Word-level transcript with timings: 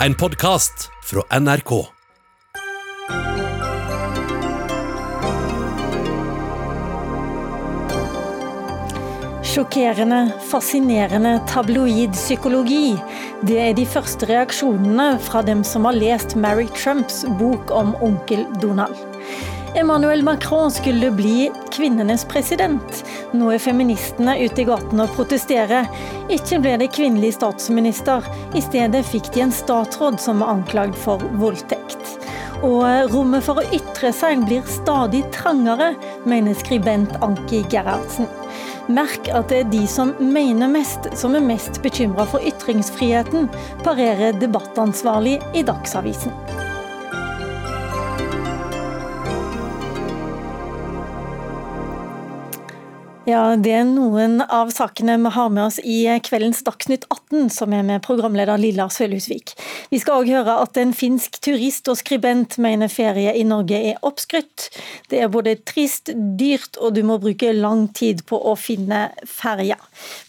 En 0.00 0.14
podkast 0.14 0.90
fra 1.04 1.38
NRK. 1.40 1.70
Sjokkerende, 9.42 10.32
fascinerende 10.50 11.40
tabloidpsykologi. 11.48 12.92
Det 13.48 13.56
er 13.56 13.72
de 13.72 13.86
første 13.88 14.28
reaksjonene 14.28 15.14
fra 15.30 15.40
dem 15.48 15.64
som 15.64 15.88
har 15.88 15.96
lest 15.96 16.36
Mary 16.36 16.68
Trumps 16.76 17.24
bok 17.40 17.72
om 17.72 17.96
onkel 18.04 18.44
Donald. 18.60 19.15
Emmanuel 19.74 20.22
Macron 20.22 20.70
skulle 20.70 21.10
bli 21.10 21.50
kvinnenes 21.72 22.24
president. 22.24 23.04
Nå 23.32 23.50
er 23.52 23.62
feministene 23.62 24.36
ute 24.40 24.62
i 24.62 24.66
gatene 24.68 25.06
og 25.06 25.16
protesterer. 25.16 25.88
Ikke 26.32 26.60
ble 26.62 26.76
det 26.80 26.92
kvinnelig 26.96 27.34
statsminister. 27.36 28.24
I 28.56 28.62
stedet 28.64 29.04
fikk 29.08 29.32
de 29.34 29.46
en 29.46 29.54
statsråd 29.54 30.20
som 30.22 30.44
var 30.44 30.54
anklagd 30.56 30.96
for 31.02 31.22
voldtekt. 31.40 32.16
Og 32.64 33.12
rommet 33.12 33.44
for 33.44 33.60
å 33.60 33.68
ytre 33.76 34.12
seg 34.16 34.46
blir 34.48 34.64
stadig 34.70 35.26
trangere, 35.34 35.92
mener 36.24 36.56
skribent 36.56 37.12
Anki 37.24 37.60
Gerhardsen. 37.72 38.30
Merk 38.88 39.28
at 39.34 39.50
det 39.50 39.64
er 39.64 39.72
de 39.72 39.82
som 39.90 40.14
mener 40.22 40.70
mest, 40.70 41.10
som 41.18 41.34
er 41.36 41.44
mest 41.44 41.82
bekymra 41.84 42.24
for 42.30 42.44
ytringsfriheten, 42.46 43.50
parerer 43.84 44.38
debattansvarlig 44.40 45.40
i 45.58 45.66
Dagsavisen. 45.66 46.55
Ja, 53.26 53.56
Det 53.58 53.72
er 53.74 53.82
noen 53.82 54.38
av 54.38 54.68
sakene 54.70 55.16
vi 55.18 55.30
har 55.34 55.48
med 55.50 55.64
oss 55.64 55.80
i 55.82 56.04
kveldens 56.22 56.60
Dagsnytt 56.62 57.08
18, 57.10 57.48
som 57.50 57.72
er 57.74 57.82
med 57.82 58.04
programleder 58.04 58.54
Lilla 58.62 58.86
Sølhusvik. 58.86 59.50
Vi 59.90 59.98
skal 59.98 60.20
òg 60.20 60.30
høre 60.30 60.54
at 60.62 60.78
en 60.78 60.92
finsk 60.94 61.40
turist 61.42 61.90
og 61.90 61.98
skribent 61.98 62.54
mener 62.62 62.86
ferie 62.86 63.32
i 63.34 63.42
Norge 63.42 63.80
er 63.90 63.98
oppskrytt. 64.06 64.68
Det 65.10 65.24
er 65.24 65.32
både 65.34 65.56
trist, 65.66 66.12
dyrt 66.38 66.78
og 66.78 66.94
du 66.94 67.02
må 67.02 67.18
bruke 67.18 67.50
lang 67.50 67.88
tid 67.98 68.22
på 68.30 68.38
å 68.38 68.54
finne 68.54 69.08
ferja. 69.26 69.80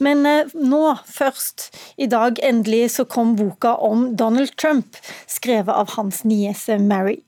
Men 0.04 0.26
eh, 0.26 0.54
nå, 0.54 0.82
først. 1.06 1.70
I 1.98 2.08
dag 2.12 2.40
endelig 2.46 2.92
så 2.96 3.06
kom 3.10 3.36
boka 3.38 3.74
om 3.84 4.10
Donald 4.18 4.54
Trump, 4.60 4.98
skrevet 5.30 5.74
av 5.74 5.94
hans 5.96 6.24
niese 6.28 6.78
Mary. 6.82 7.20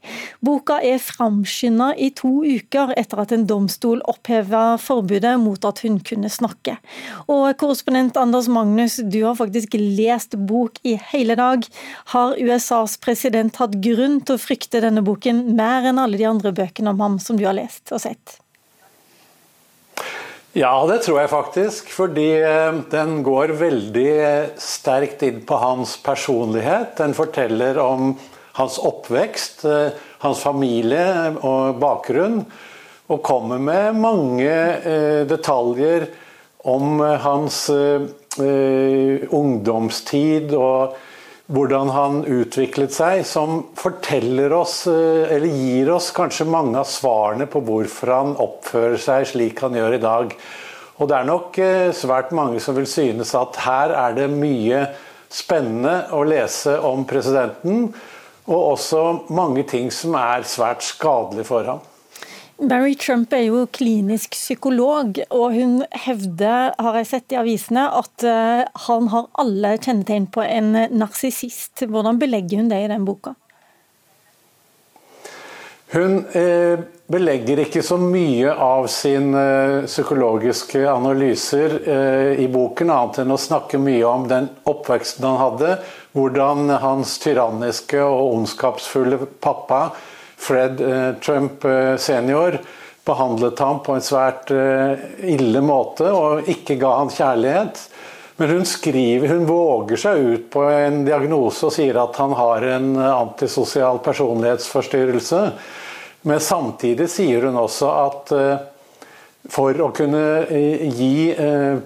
Boka 0.46 0.80
er 0.86 1.02
framskynda 1.04 1.92
i 1.98 2.12
to 2.16 2.32
uker 2.46 2.94
etter 3.00 3.24
at 3.24 3.34
en 3.36 3.48
domstol 3.50 4.04
oppheva 4.10 4.78
forbudet 4.82 5.36
mot 5.42 5.66
at 5.68 5.84
hun 5.86 6.00
kunne 6.06 6.32
snakke. 6.32 6.78
Og 7.28 7.48
korrespondent 7.60 8.18
Anders 8.20 8.50
Magnus, 8.52 9.00
du 9.04 9.22
har 9.26 9.38
faktisk 9.40 9.78
lest 9.80 10.38
bok 10.50 10.80
i 10.88 10.98
hele 11.12 11.38
dag. 11.40 11.66
Har 12.14 12.38
USAs 12.40 12.98
president 13.02 13.60
hatt 13.62 13.80
grunn 13.84 14.20
til 14.24 14.38
å 14.38 14.42
frykte 14.42 14.84
denne 14.84 15.04
boken 15.06 15.50
mer 15.58 15.90
enn 15.90 16.02
alle 16.02 16.20
de 16.20 16.30
andre 16.30 16.54
bøkene 16.56 16.94
om 16.94 17.04
ham 17.06 17.20
som 17.24 17.40
du 17.40 17.48
har 17.48 17.58
lest 17.58 17.92
og 17.94 18.04
sett? 18.06 18.40
Ja, 20.58 20.74
det 20.90 21.04
tror 21.06 21.20
jeg 21.22 21.30
faktisk. 21.30 21.92
Fordi 21.94 22.30
eh, 22.42 22.80
den 22.90 23.20
går 23.26 23.54
veldig 23.60 24.14
sterkt 24.62 25.22
inn 25.28 25.44
på 25.46 25.60
hans 25.62 25.98
personlighet. 26.02 26.96
Den 26.98 27.14
forteller 27.18 27.78
om 27.84 28.16
hans 28.58 28.80
oppvekst, 28.82 29.66
eh, 29.70 29.92
hans 30.26 30.42
familie 30.42 31.36
og 31.46 31.78
bakgrunn 31.82 32.42
og 33.10 33.22
kommer 33.26 33.62
med 33.62 34.02
mange 34.02 34.50
eh, 34.50 35.22
detaljer 35.30 36.10
om 36.70 37.00
eh, 37.02 37.16
hans 37.24 37.62
eh, 37.70 38.10
eh, 38.42 39.30
ungdomstid 39.30 40.54
og 40.58 40.98
hvordan 41.50 41.90
han 41.90 42.22
utviklet 42.30 42.94
seg, 42.94 43.24
som 43.26 43.64
forteller 43.78 44.54
oss, 44.54 44.84
eh, 44.88 45.26
eller 45.34 45.50
gir 45.50 45.90
oss 45.96 46.12
kanskje 46.14 46.46
mange 46.46 46.78
av 46.78 46.90
svarene 46.90 47.50
på 47.50 47.64
hvorfor 47.66 48.14
han 48.14 48.36
oppfører 48.38 49.00
seg 49.02 49.26
slik 49.32 49.64
han 49.66 49.78
gjør 49.78 49.98
i 49.98 50.04
dag. 50.04 50.36
Og 51.00 51.10
det 51.10 51.18
er 51.18 51.30
nok 51.30 51.58
eh, 51.64 51.90
svært 51.96 52.34
mange 52.38 52.62
som 52.62 52.78
vil 52.78 52.88
synes 52.90 53.34
at 53.38 53.58
her 53.66 53.96
er 53.98 54.18
det 54.18 54.30
mye 54.30 54.86
spennende 55.30 56.10
å 56.14 56.22
lese 56.28 56.76
om 56.86 57.06
presidenten, 57.10 57.90
og 58.50 58.72
også 58.76 59.02
mange 59.34 59.64
ting 59.70 59.90
som 59.94 60.16
er 60.18 60.46
svært 60.50 60.86
skadelig 60.86 61.46
for 61.50 61.66
ham. 61.66 61.82
Barry 62.60 62.96
Trump 63.00 63.32
er 63.32 63.46
jo 63.46 63.62
klinisk 63.72 64.34
psykolog, 64.36 65.16
og 65.32 65.54
hun 65.56 65.78
hevder, 66.04 66.74
har 66.76 66.98
jeg 67.00 67.08
sett 67.08 67.32
i 67.32 67.38
avisene, 67.40 67.86
at 67.88 68.26
eh, 68.28 68.66
han 68.88 69.08
har 69.14 69.30
alle 69.40 69.78
kjennetegn 69.80 70.28
på 70.34 70.44
en 70.44 70.74
narsissist. 70.92 71.86
Hvordan 71.88 72.20
belegger 72.20 72.60
hun 72.60 72.68
det 72.72 72.82
i 72.84 72.90
den 72.92 73.08
boka? 73.08 73.38
Hun 75.90 76.20
eh, 76.38 76.84
belegger 77.10 77.64
ikke 77.64 77.82
så 77.82 77.96
mye 77.98 78.52
av 78.52 78.86
sine 78.94 79.40
eh, 79.40 79.88
psykologiske 79.88 80.84
analyser 80.86 81.80
eh, 81.80 82.44
i 82.44 82.46
boken, 82.52 82.92
annet 82.94 83.24
enn 83.24 83.34
å 83.34 83.40
snakke 83.42 83.80
mye 83.82 84.04
om 84.06 84.28
den 84.30 84.52
oppveksten 84.70 85.26
han 85.26 85.40
hadde, 85.42 85.72
hvordan 86.14 86.76
hans 86.84 87.16
tyranniske 87.24 88.04
og 88.04 88.36
ondskapsfulle 88.36 89.24
pappa 89.42 89.82
Fred 90.40 90.82
eh, 90.82 91.14
Trump 91.22 91.66
eh, 91.66 91.96
senior 91.96 92.60
behandlet 93.06 93.60
ham 93.60 93.84
på 93.84 93.96
en 93.96 94.06
svært 94.06 94.52
eh, 94.56 95.02
ille 95.34 95.62
måte 95.66 96.08
og 96.16 96.48
ikke 96.50 96.78
ga 96.80 96.94
han 97.02 97.12
kjærlighet. 97.14 97.82
Men 98.40 98.54
hun 98.54 98.68
skriver, 98.68 99.28
hun 99.34 99.48
våger 99.50 100.00
seg 100.00 100.24
ut 100.24 100.46
på 100.54 100.64
en 100.72 101.02
diagnose 101.04 101.68
og 101.68 101.76
sier 101.76 102.00
at 102.00 102.16
han 102.22 102.36
har 102.40 102.64
en 102.78 102.94
antisosial 103.04 104.00
personlighetsforstyrrelse. 104.06 105.42
Men 106.30 106.40
samtidig 106.44 107.10
sier 107.12 107.50
hun 107.50 107.60
også 107.60 107.90
at 107.92 108.32
for 109.52 109.84
å 109.84 109.90
kunne 109.96 110.24
gi 110.48 111.36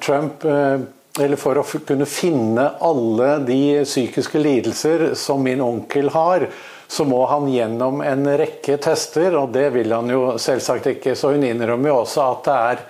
Trump 0.01 0.45
eller 0.45 1.41
for 1.41 1.57
å 1.57 1.65
kunne 1.85 2.05
finne 2.09 2.67
alle 2.85 3.31
de 3.45 3.59
psykiske 3.85 4.41
lidelser 4.41 5.11
som 5.17 5.41
min 5.45 5.61
onkel 5.61 6.13
har, 6.13 6.47
så 6.93 7.05
må 7.09 7.25
han 7.25 7.47
gjennom 7.49 8.03
en 8.05 8.27
rekke 8.37 8.77
tester, 8.77 9.33
og 9.33 9.49
det 9.55 9.71
vil 9.73 9.89
han 9.95 10.11
jo 10.13 10.35
selvsagt 10.37 10.91
ikke. 10.91 11.15
Så 11.17 11.31
hun 11.33 11.45
innrømmer 11.47 11.89
jo 11.89 11.95
også 12.03 12.25
at 12.27 12.43
det 12.45 12.57
er 12.57 12.83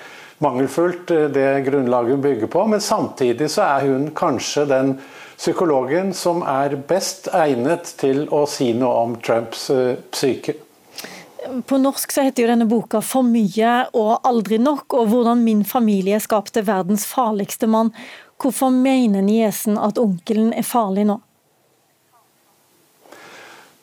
mangelfullt, 0.44 1.14
eh, 1.16 1.30
det 1.32 1.64
grunnlaget 1.70 2.18
hun 2.18 2.26
bygger 2.26 2.52
på. 2.52 2.66
Men 2.68 2.84
samtidig 2.84 3.48
så 3.54 3.64
er 3.64 3.88
hun 3.88 4.10
kanskje 4.12 4.66
den 4.68 4.92
psykologen 5.38 6.12
som 6.14 6.44
er 6.44 6.76
best 6.76 7.32
egnet 7.32 7.96
til 8.00 8.26
å 8.28 8.44
si 8.44 8.74
noe 8.76 9.08
om 9.08 9.16
Trumps 9.24 9.70
eh, 9.72 9.96
psyke. 10.12 10.60
På 11.68 11.80
norsk 11.80 12.12
så 12.12 12.28
heter 12.28 12.44
jo 12.44 12.52
denne 12.52 12.68
boka 12.68 13.00
'For 13.00 13.24
mye 13.24 13.88
og 13.94 14.20
aldri 14.28 14.60
nok', 14.60 15.00
og 15.00 15.08
hvordan 15.16 15.48
min 15.48 15.64
familie 15.64 16.20
skapte 16.20 16.68
verdens 16.68 17.08
farligste 17.08 17.68
mann. 17.68 17.96
Hvorfor 18.36 18.68
mener 18.72 19.24
niesen 19.24 19.78
at 19.80 19.96
onkelen 19.98 20.52
er 20.52 20.68
farlig 20.68 21.08
nå? 21.08 21.22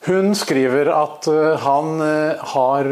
Hun 0.07 0.33
skriver 0.33 0.89
at 0.95 1.27
eh, 1.29 1.61
han 1.61 2.01
eh, 2.01 2.43
har 2.55 2.87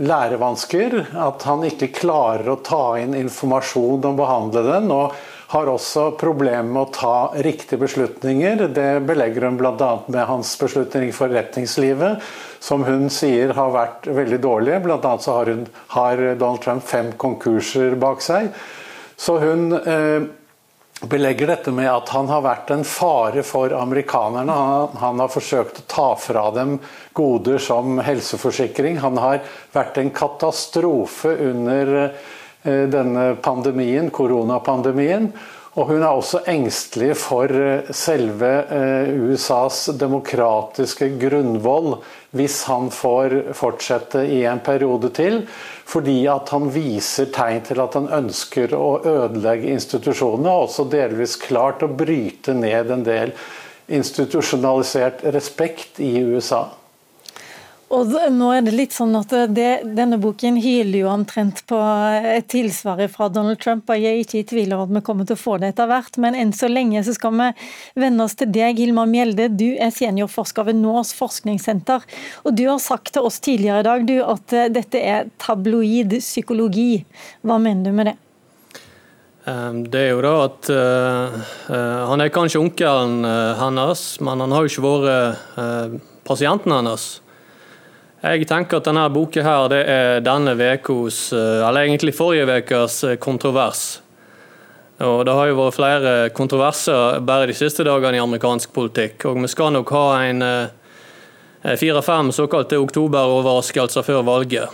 lærevansker, 0.00 0.96
at 1.12 1.44
han 1.44 1.64
ikke 1.68 1.92
klarer 1.92 2.48
å 2.54 2.60
ta 2.64 2.84
inn 3.02 3.16
informasjon 3.18 4.06
og 4.08 4.20
behandle 4.22 4.64
den. 4.72 4.92
og 4.94 5.16
har 5.54 5.68
også 5.70 6.08
problemer 6.18 6.66
med 6.66 6.80
å 6.80 6.92
ta 6.94 7.16
riktige 7.44 7.78
beslutninger. 7.84 8.64
Det 8.74 8.88
belegger 9.06 9.46
hun 9.46 9.58
bl.a. 9.60 9.90
med 10.10 10.26
hans 10.26 10.54
beslutning 10.58 11.10
i 11.10 11.14
forretningslivet, 11.14 12.24
som 12.58 12.82
hun 12.82 13.06
sier 13.12 13.52
har 13.54 13.74
vært 13.74 14.08
veldig 14.08 14.40
dårlige. 14.42 14.80
Bl.a. 14.82 15.12
så 15.20 15.36
har, 15.36 15.52
hun, 15.52 15.66
har 15.94 16.22
Donald 16.40 16.64
Trump 16.64 16.88
fem 16.88 17.12
konkurser 17.20 17.94
bak 18.00 18.24
seg. 18.24 18.50
Så 19.14 19.36
hun 19.44 19.68
eh, 19.78 20.26
belegger 21.10 21.50
dette 21.50 21.72
med 21.74 21.88
at 21.90 22.10
han 22.14 22.28
har 22.30 22.44
vært 22.44 22.70
en 22.74 22.84
fare 22.86 23.42
for 23.46 23.72
amerikanerne. 23.76 24.54
Han, 25.00 25.20
har 25.22 25.32
forsøkt 25.32 25.80
å 25.82 25.88
ta 25.90 26.06
fra 26.20 26.48
dem 26.54 26.78
goder 27.16 27.58
som 27.62 27.98
helseforsikring. 28.04 29.00
Han 29.02 29.18
har 29.22 29.42
vært 29.74 29.98
en 30.00 30.12
katastrofe 30.14 31.34
under 31.48 31.94
eh, 32.04 32.86
denne 32.92 33.34
pandemien, 33.42 34.10
koronapandemien. 34.14 35.32
Og 35.74 35.88
hun 35.90 36.04
er 36.04 36.10
også 36.12 36.44
engstelig 36.50 37.16
for 37.18 37.50
eh, 37.50 37.90
selve 37.94 38.50
eh, 38.70 39.10
USAs 39.10 39.88
demokratiske 39.98 41.10
grunnvoll 41.18 41.96
hvis 42.34 42.60
han 42.70 42.92
får 42.94 43.40
fortsette 43.58 44.22
i 44.30 44.44
en 44.50 44.62
periode 44.62 45.10
til. 45.14 45.42
Fordi 45.84 46.22
at 46.32 46.48
han 46.54 46.70
viser 46.72 47.28
tegn 47.34 47.60
til 47.66 47.82
at 47.82 47.96
han 47.98 48.08
ønsker 48.22 48.72
å 48.76 49.02
ødelegge 49.04 49.74
institusjonene, 49.74 50.50
og 50.50 50.68
også 50.68 50.86
delvis 50.92 51.36
klart 51.40 51.84
å 51.84 51.90
bryte 51.92 52.56
ned 52.56 52.90
en 52.90 53.04
del 53.06 53.34
institusjonalisert 53.92 55.26
respekt 55.34 56.00
i 56.00 56.16
USA. 56.24 56.66
Og 57.94 58.10
nå 58.34 58.48
er 58.50 58.64
det 58.66 58.72
litt 58.74 58.94
sånn 58.94 59.14
at 59.18 59.30
det, 59.54 59.68
Denne 59.94 60.16
boken 60.18 60.56
hyler 60.62 61.04
jo 61.04 61.10
omtrent 61.12 61.60
på 61.70 61.78
et 61.78 62.48
tilsvar 62.50 63.02
fra 63.12 63.28
Donald 63.30 63.60
Trump. 63.62 63.90
og 63.90 64.00
Jeg 64.00 64.10
er 64.10 64.22
ikke 64.24 64.40
i 64.40 64.46
tvil 64.50 64.74
om 64.74 64.82
at 64.84 64.94
vi 64.96 65.02
kommer 65.06 65.28
til 65.28 65.38
å 65.38 65.42
få 65.42 65.58
det 65.62 65.72
etter 65.72 65.90
hvert, 65.90 66.18
men 66.22 66.34
enn 66.38 66.50
så 66.56 66.70
lenge 66.70 67.04
så 67.06 67.14
skal 67.14 67.36
vi 67.38 67.48
vende 68.02 68.26
oss 68.26 68.34
til 68.40 68.50
deg, 68.50 68.80
Hilmar 68.82 69.06
Mjelde. 69.10 69.46
Du 69.54 69.68
er 69.78 69.94
seniorforsker 69.94 70.66
ved 70.70 70.80
NÅRS 70.80 71.14
forskningssenter. 71.18 72.02
og 72.42 72.58
Du 72.58 72.66
har 72.66 72.82
sagt 72.82 73.14
til 73.14 73.28
oss 73.28 73.38
tidligere 73.44 73.84
i 73.84 73.88
dag 73.88 74.06
du, 74.08 74.16
at 74.24 74.58
dette 74.74 74.98
er 74.98 75.30
tabloid 75.38 76.18
psykologi. 76.18 77.04
Hva 77.46 77.60
mener 77.62 77.90
du 77.90 77.94
med 77.94 78.10
det? 78.10 78.18
Det 79.44 80.00
er 80.00 80.14
jo 80.14 80.22
da 80.24 80.30
at 80.46 80.70
uh, 80.72 81.34
uh, 81.68 81.98
Han 82.08 82.22
er 82.24 82.32
kanskje 82.32 82.62
onkelen 82.62 83.26
hennes, 83.60 84.06
men 84.24 84.40
han 84.40 84.54
har 84.56 84.64
jo 84.64 84.72
ikke 84.72 84.86
vært 84.88 86.00
pasienten 86.24 86.72
hans. 86.72 87.20
Jeg 88.24 88.46
tenker 88.48 88.80
at 88.80 88.86
denne 88.88 89.02
boka 89.12 89.42
her, 89.44 89.66
det 89.68 89.82
er 89.90 90.22
denne 90.24 90.54
vekos, 90.56 91.26
eller 91.34 91.82
egentlig 91.82 92.14
forrige 92.16 92.46
ukes 92.62 93.02
kontrovers. 93.20 93.82
Og 95.04 95.26
Det 95.26 95.34
har 95.34 95.50
jo 95.50 95.58
vært 95.58 95.76
flere 95.76 96.12
kontroverser 96.32 97.18
bare 97.20 97.50
de 97.50 97.56
siste 97.58 97.84
dagene 97.84 98.16
i 98.16 98.22
amerikansk 98.22 98.72
politikk. 98.72 99.26
og 99.28 99.42
Vi 99.42 99.50
skal 99.52 99.74
nok 99.76 99.92
ha 99.92 100.06
en 100.24 100.40
fire-fem 101.76 102.32
såkalte 102.32 102.80
oktoberoverraskelser 102.80 104.02
før 104.08 104.24
valget. 104.24 104.72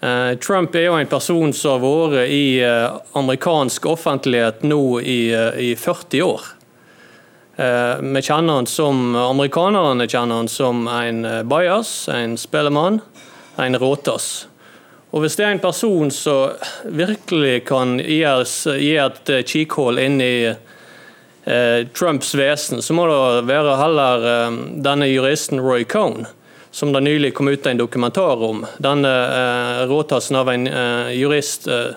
Eh, 0.00 0.38
Trump 0.38 0.74
er 0.74 0.86
jo 0.86 0.94
en 0.94 1.10
person 1.10 1.52
som 1.52 1.74
har 1.74 1.82
vært 1.82 2.30
i 2.30 2.60
eh, 2.62 2.98
amerikansk 3.18 3.88
offentlighet 3.90 4.62
nå 4.62 5.00
i, 5.00 5.32
eh, 5.34 5.58
i 5.58 5.74
40 5.74 6.22
år. 6.22 6.44
Vi 7.58 8.20
kjenner 8.22 8.60
han 8.60 8.68
som, 8.70 9.16
Amerikanerne 9.18 10.04
kjenner 10.06 10.44
han 10.44 10.50
som 10.52 10.84
en 10.86 11.24
bajas, 11.50 11.90
en 12.06 12.36
spellemann, 12.38 13.00
en 13.58 13.78
råtass. 13.82 14.46
Og 15.10 15.24
Hvis 15.24 15.34
det 15.40 15.46
er 15.46 15.56
en 15.56 15.62
person 15.64 16.10
som 16.14 16.54
virkelig 16.84 17.64
kan 17.66 17.96
gi, 17.98 18.22
et 18.22 19.32
kikkhull 19.50 19.98
inn 19.98 20.20
i 20.22 20.46
eh, 20.46 21.80
Trumps 21.98 22.34
vesen, 22.38 22.82
så 22.84 22.94
må 22.94 23.08
det 23.10 23.46
være 23.50 23.78
heller 23.80 24.26
eh, 24.32 24.58
denne 24.84 25.10
juristen 25.10 25.64
Roy 25.64 25.88
Cohn 25.88 26.28
som 26.70 26.92
det 26.92 27.00
nylig 27.00 27.34
kom 27.34 27.48
ut 27.48 27.66
en 27.66 27.76
dokumentar 27.76 28.42
om. 28.44 28.66
Denne 28.78 29.10
eh, 29.10 29.86
råtassen 29.88 30.36
av 30.36 30.50
en 30.52 30.66
eh, 30.66 31.12
jurist 31.16 31.66
eh, 31.66 31.96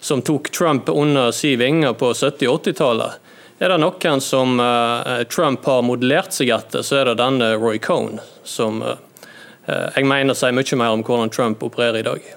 som 0.00 0.22
tok 0.22 0.50
Trump 0.50 0.88
under 0.88 1.30
sin 1.32 1.58
vinge 1.58 1.94
på 1.94 2.12
70- 2.12 2.50
og 2.50 2.64
80-tallet. 2.66 3.29
Er 3.60 3.68
det 3.68 3.82
noen 3.82 4.22
som 4.24 4.56
eh, 4.60 5.22
Trump 5.28 5.66
har 5.68 5.82
modellert 5.84 6.32
seg 6.32 6.48
etter, 6.54 6.80
så 6.80 7.02
er 7.02 7.10
det 7.10 7.18
denne 7.20 7.52
Roy 7.60 7.76
Cohn, 7.82 8.16
som 8.40 8.80
eh, 8.80 9.26
eh, 9.68 9.88
jeg 9.98 10.08
mener 10.08 10.36
sier 10.36 10.54
mye 10.56 10.78
mer 10.80 10.94
om 10.96 11.02
hvordan 11.04 11.32
Trump 11.34 11.64
opererer 11.66 12.00
i 12.00 12.06
dag. 12.08 12.28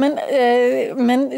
Men, 0.00 0.18
men 0.96 1.28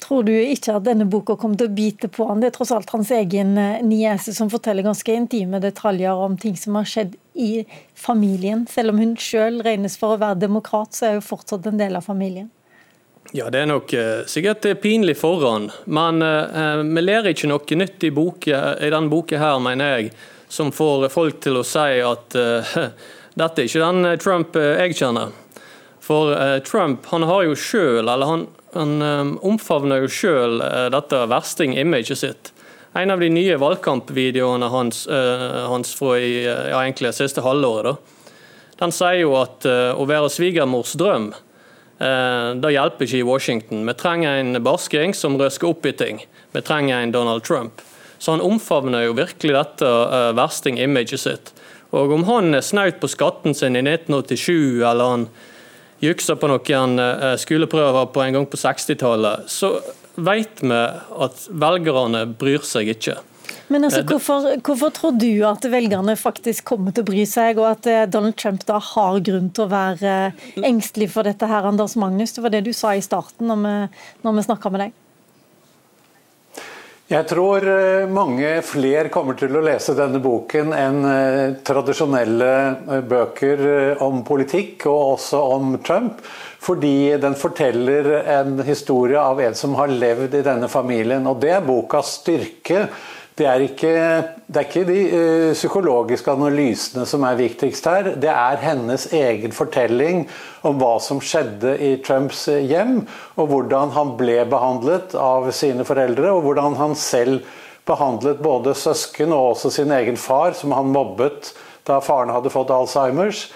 Tror 0.00 0.22
du 0.24 0.32
ikke 0.32 0.78
at 0.78 0.86
denne 0.86 1.04
boka 1.04 1.34
kommer 1.36 1.58
til 1.60 1.68
å 1.68 1.74
bite 1.76 2.08
på 2.08 2.24
han? 2.30 2.40
Det 2.40 2.48
er 2.48 2.54
tross 2.54 2.70
alt 2.72 2.88
hans 2.94 3.10
egen 3.12 3.50
niese 3.84 4.32
som 4.32 4.48
forteller 4.48 4.86
ganske 4.86 5.12
intime 5.12 5.60
detaljer 5.60 6.16
om 6.16 6.38
ting 6.40 6.56
som 6.56 6.78
har 6.80 6.88
skjedd 6.88 7.12
i 7.36 7.66
familien. 7.92 8.64
Selv 8.72 8.94
om 8.94 9.02
hun 9.02 9.12
selv 9.20 9.66
regnes 9.68 9.98
for 10.00 10.16
å 10.16 10.20
være 10.22 10.40
demokrat, 10.46 10.96
så 10.96 11.10
er 11.10 11.18
hun 11.18 11.28
fortsatt 11.28 11.68
en 11.68 11.80
del 11.80 12.00
av 12.00 12.08
familien. 12.08 12.48
Ja, 13.32 13.50
Det 13.50 13.58
er 13.58 13.66
nok 13.66 13.92
uh, 13.92 14.22
sikkert 14.28 14.66
pinlig 14.82 15.16
forhånd, 15.18 15.72
men 15.90 16.22
eh, 16.22 16.82
vi 16.84 17.02
lærer 17.02 17.32
ikke 17.32 17.50
noe 17.50 17.78
nytt 17.78 18.04
i, 18.06 18.12
boke, 18.14 18.54
i 18.54 18.90
denne 18.92 19.10
boka 19.10 19.38
her, 19.40 19.58
mener 19.62 19.96
jeg, 19.96 20.12
som 20.48 20.70
får 20.72 21.08
folk 21.10 21.40
til 21.42 21.58
å 21.58 21.64
si 21.66 21.98
at 22.06 22.36
eh, 22.38 22.76
dette 23.40 23.62
er 23.62 23.66
ikke 23.66 23.82
den 23.82 24.20
Trump 24.22 24.56
jeg 24.56 24.98
kjenner. 24.98 25.34
For 26.06 26.30
Trump 26.62 27.08
han 27.10 27.26
har 27.26 27.48
jo 27.48 27.56
sjøl, 27.58 28.06
eller 28.06 28.30
han 28.30 28.46
han 28.76 29.00
omfavner 29.40 30.02
jo 30.04 30.32
uh, 30.60 30.90
dette 30.92 31.22
versting-imaget 31.30 32.18
sitt. 32.20 32.50
En 32.92 33.08
av 33.14 33.22
de 33.22 33.30
nye 33.32 33.54
valgkampvideoene 33.56 34.68
hans, 34.68 35.06
hans 35.08 35.94
fra 35.96 36.18
i, 36.20 36.42
ja, 36.44 36.82
egentlig 36.82 37.14
siste 37.16 37.40
halvåret, 37.44 37.96
da. 37.96 38.44
den 38.82 38.92
sier 38.92 39.22
jo 39.22 39.32
at 39.40 39.64
å 39.96 40.04
være 40.08 40.28
svigermors 40.32 40.92
drøm 41.00 41.30
det 41.96 42.70
hjelper 42.74 43.06
ikke 43.06 43.18
i 43.22 43.24
Washington. 43.24 43.86
Vi 43.88 43.94
trenger 43.96 44.36
en 44.36 44.58
barsking 44.60 45.14
som 45.16 45.38
røsker 45.40 45.70
opp 45.70 45.86
i 45.88 45.94
ting. 45.96 46.18
Vi 46.52 46.60
trenger 46.60 47.00
en 47.00 47.14
Donald 47.14 47.44
Trump. 47.46 47.80
Så 48.18 48.34
han 48.34 48.44
omfavner 48.44 49.06
jo 49.06 49.16
virkelig 49.16 49.54
dette 49.56 49.92
versting-imaget 50.36 51.22
sitt. 51.22 51.52
Og 51.96 52.12
om 52.12 52.24
han 52.28 52.56
er 52.56 52.64
snaut 52.64 52.98
på 53.00 53.10
skatten 53.10 53.56
sin 53.56 53.78
i 53.78 53.84
1987, 53.84 54.82
eller 54.84 55.12
han 55.12 55.28
juksa 56.02 56.36
på 56.36 56.50
noen 56.50 56.98
eh, 57.00 57.36
skoleprøver 57.40 58.10
på 58.12 58.24
en 58.24 58.38
gang 58.38 58.48
på 58.50 58.60
60-tallet, 58.60 59.46
så 59.50 59.76
vet 60.16 60.62
vi 60.64 60.82
at 61.26 61.46
velgerne 61.52 62.24
bryr 62.38 62.64
seg 62.66 62.92
ikke. 62.96 63.18
Men 63.68 63.88
altså, 63.88 64.02
eh, 64.02 64.10
hvorfor, 64.10 64.50
hvorfor, 64.66 64.92
tror 64.94 65.16
du 65.18 65.30
at 65.48 65.64
velgerne 65.70 66.16
faktisk 66.18 66.68
kommer 66.70 66.94
til 66.94 67.02
å 67.02 67.08
bry 67.08 67.24
seg, 67.28 67.58
og 67.62 67.70
at 67.72 67.88
eh, 67.90 68.04
Donald 68.10 68.36
Trump 68.38 68.66
da 68.68 68.78
har 68.92 69.18
grunn 69.26 69.50
til 69.54 69.66
å 69.66 69.72
være 69.72 70.14
engstelig 70.62 71.10
for 71.14 71.26
dette 71.26 71.48
her, 71.50 71.66
Anders 71.66 71.96
Magnus? 71.98 72.36
Det 72.36 72.44
var 72.44 72.54
det 72.54 72.66
du 72.68 72.72
sa 72.76 72.94
i 72.94 73.04
starten 73.04 73.50
når 73.50 73.64
vi, 73.64 73.74
når 74.26 74.38
vi 74.38 74.46
snakka 74.50 74.72
med 74.74 74.86
deg. 74.86 75.02
Jeg 77.06 77.22
tror 77.30 77.62
eh, 77.70 78.08
mange 78.10 78.48
flere 78.66 79.12
kommer 79.14 79.36
til 79.38 79.54
å 79.54 79.60
lese 79.62 79.94
denne 79.94 80.18
boken 80.18 80.72
enn 80.74 81.04
eh, 81.06 81.52
tradisjonelle 81.62 82.48
eh, 82.66 83.04
bøker 83.06 83.62
om 84.02 84.24
politikk, 84.26 84.88
og 84.90 85.12
også 85.12 85.42
om 85.54 85.76
Trump. 85.86 86.18
Fordi 86.66 87.14
den 87.22 87.38
forteller 87.38 88.10
en 88.24 88.58
historie 88.66 89.22
av 89.22 89.38
en 89.38 89.54
som 89.54 89.76
har 89.78 89.92
levd 89.92 90.34
i 90.34 90.42
denne 90.42 90.66
familien. 90.66 91.28
Og 91.30 91.38
det 91.44 91.52
er 91.54 91.62
bokas 91.62 92.16
styrke 92.24 92.88
det 93.36 93.44
er, 93.44 93.62
ikke, 93.66 93.90
det 94.48 94.60
er 94.60 94.64
ikke, 94.64 94.82
de 94.88 95.00
uh, 95.12 95.50
psykologiske 95.52 96.32
analysene 96.32 97.02
som 97.08 97.24
er 97.28 97.36
viktigst 97.36 97.84
her. 97.84 98.08
Det 98.16 98.30
er 98.32 98.62
hennes 98.62 99.04
egen 99.12 99.52
fortelling 99.52 100.22
om 100.64 100.78
hva 100.80 100.94
som 101.04 101.20
skjedde 101.20 101.74
i 101.84 101.90
Trumps 102.04 102.46
eh, 102.48 102.64
hjem, 102.64 103.02
og 103.36 103.50
hvordan 103.50 103.92
han 103.92 104.14
ble 104.16 104.38
behandlet 104.48 105.12
av 105.20 105.50
sine 105.52 105.84
foreldre, 105.84 106.30
og 106.32 106.46
hvordan 106.46 106.78
han 106.80 106.96
selv 106.96 107.44
behandlet 107.86 108.40
både 108.42 108.72
søsken 108.74 109.36
og 109.36 109.52
også 109.52 109.74
sin 109.76 109.92
egen 109.92 110.16
far, 110.16 110.56
som 110.56 110.72
han 110.72 110.88
mobbet 110.94 111.52
da 111.86 112.00
faren 112.00 112.32
hadde 112.32 112.50
fått 112.50 112.72
Alzheimers. 112.72 113.50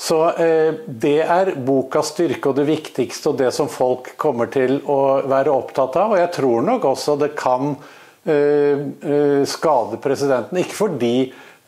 Så 0.00 0.18
eh, 0.42 0.74
Det 0.90 1.20
er 1.22 1.54
bokas 1.54 2.10
styrke 2.16 2.50
og 2.50 2.58
det 2.58 2.66
viktigste, 2.66 3.30
og 3.30 3.38
det 3.38 3.54
som 3.54 3.70
folk 3.70 4.16
kommer 4.18 4.50
til 4.50 4.80
å 4.90 5.22
være 5.22 5.54
opptatt 5.54 6.02
av. 6.02 6.16
Og 6.16 6.22
jeg 6.24 6.34
tror 6.40 6.66
nok 6.66 6.90
også 6.96 7.18
det 7.22 7.32
kan 7.38 7.76
Eh, 7.78 7.78
eh, 7.78 7.99
skade 8.24 9.96
presidenten. 10.02 10.58
Ikke 10.60 10.76
fordi 10.76 11.14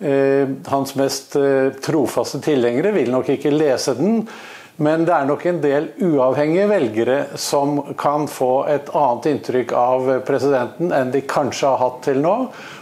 eh, 0.05 0.51
hans 0.69 0.97
mest 0.99 1.37
trofaste 1.85 2.43
tilhengere 2.45 2.93
vil 2.93 3.13
nok 3.13 3.31
ikke 3.33 3.55
lese 3.55 3.95
den, 3.97 4.27
men 4.83 5.07
det 5.07 5.15
er 5.15 5.29
nok 5.29 5.47
en 5.47 5.63
del 5.63 5.89
uavhengige 6.03 6.69
velgere 6.71 7.17
som 7.41 7.79
kan 7.99 8.27
få 8.29 8.67
et 8.73 8.89
annet 8.97 9.31
inntrykk 9.33 9.75
av 9.77 10.13
presidenten 10.27 10.93
enn 10.97 11.13
de 11.13 11.25
kanskje 11.29 11.73
har 11.73 11.81
hatt 11.81 12.01
til 12.09 12.23
nå. 12.25 12.37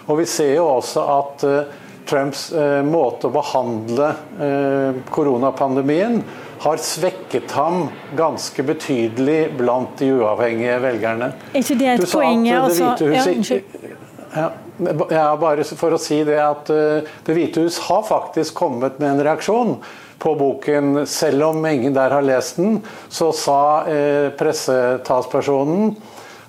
Og 0.06 0.20
vi 0.22 0.26
ser 0.30 0.54
jo 0.56 0.68
også 0.78 1.06
at 1.18 1.46
Trumps 2.10 2.48
måte 2.86 3.28
å 3.28 3.34
behandle 3.34 4.14
koronapandemien 5.12 6.22
har 6.60 6.76
svekket 6.76 7.50
ham 7.56 7.88
ganske 8.16 8.62
betydelig 8.62 9.38
blant 9.56 9.96
de 9.98 10.10
uavhengige 10.18 10.76
velgerne. 10.82 11.32
Er 11.54 11.62
ikke 11.62 11.78
det 11.80 11.88
et 11.94 12.10
poeng? 12.12 12.44
Altså, 12.52 13.60
ja, 14.34 14.50
ja, 15.10 15.24
bare 15.40 15.64
for 15.64 15.96
å 15.96 16.00
si 16.00 16.20
det 16.24 16.38
at 16.38 16.68
uh, 16.70 17.00
Det 17.26 17.34
hvite 17.34 17.64
hus 17.64 17.80
har 17.88 18.04
faktisk 18.06 18.54
kommet 18.60 19.00
med 19.00 19.14
en 19.14 19.22
reaksjon 19.26 19.74
på 20.20 20.34
boken. 20.36 21.06
Selv 21.08 21.48
om 21.48 21.64
ingen 21.66 21.96
der 21.96 22.12
har 22.12 22.24
lest 22.24 22.60
den, 22.60 22.82
så 23.08 23.30
sa 23.32 23.60
uh, 23.88 24.28
pressetalspersonen 24.36 25.96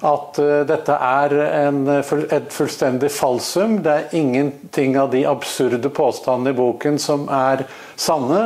at 0.02 0.42
uh, 0.44 0.58
dette 0.68 0.98
er 1.08 1.38
en, 1.48 1.82
et 1.88 2.52
fullstendig 2.52 3.14
falsum. 3.16 3.80
Det 3.86 3.96
er 3.96 4.20
ingenting 4.20 5.00
av 5.00 5.16
de 5.16 5.24
absurde 5.30 5.94
påstandene 5.96 6.52
i 6.52 6.60
boken 6.60 7.00
som 7.00 7.26
er 7.32 7.64
sanne. 7.96 8.44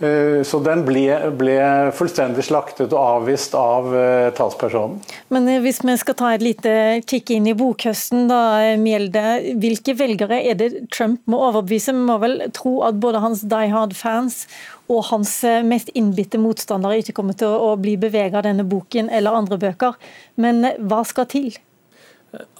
Eh, 0.00 0.42
så 0.48 0.62
den 0.64 0.86
ble, 0.88 1.02
ble, 1.36 1.56
fullstendig 1.92 2.46
slaktet 2.46 2.94
og 2.94 3.00
avvist 3.20 3.52
av 3.58 3.90
uh, 3.92 4.30
talspersonen. 4.32 4.96
Men 5.28 5.48
eh, 5.52 5.58
hvis 5.60 5.82
vi 5.84 5.96
skal 6.00 6.16
ta 6.16 6.30
et 6.32 6.44
lite 6.44 6.72
kikk 7.04 7.34
inn 7.34 7.50
i 7.50 7.56
bokhøsten, 7.56 8.24
da, 8.30 8.40
Mjelde. 8.80 9.24
Hvilke 9.60 9.92
velgere 9.98 10.38
er 10.40 10.56
det 10.56 10.70
Trump 10.94 11.20
må 11.28 11.42
overbevise? 11.50 11.92
Vi 11.92 12.04
må 12.08 12.16
vel 12.22 12.46
tro 12.56 12.78
at 12.86 12.96
både 13.02 13.20
hans 13.20 13.42
Die 13.50 13.68
Hard-fans 13.74 14.46
og 14.90 15.04
hans 15.10 15.34
mest 15.68 15.92
innbitte 15.94 16.40
motstandere 16.40 17.02
ikke 17.02 17.14
kommer 17.18 17.36
til 17.36 17.52
å 17.52 17.74
bli 17.78 17.98
beveget 18.00 18.38
av 18.40 18.46
denne 18.48 18.64
boken 18.66 19.12
eller 19.12 19.36
andre 19.36 19.60
bøker. 19.60 20.00
Men 20.40 20.64
hva 20.80 21.02
skal 21.06 21.28
til? 21.30 21.52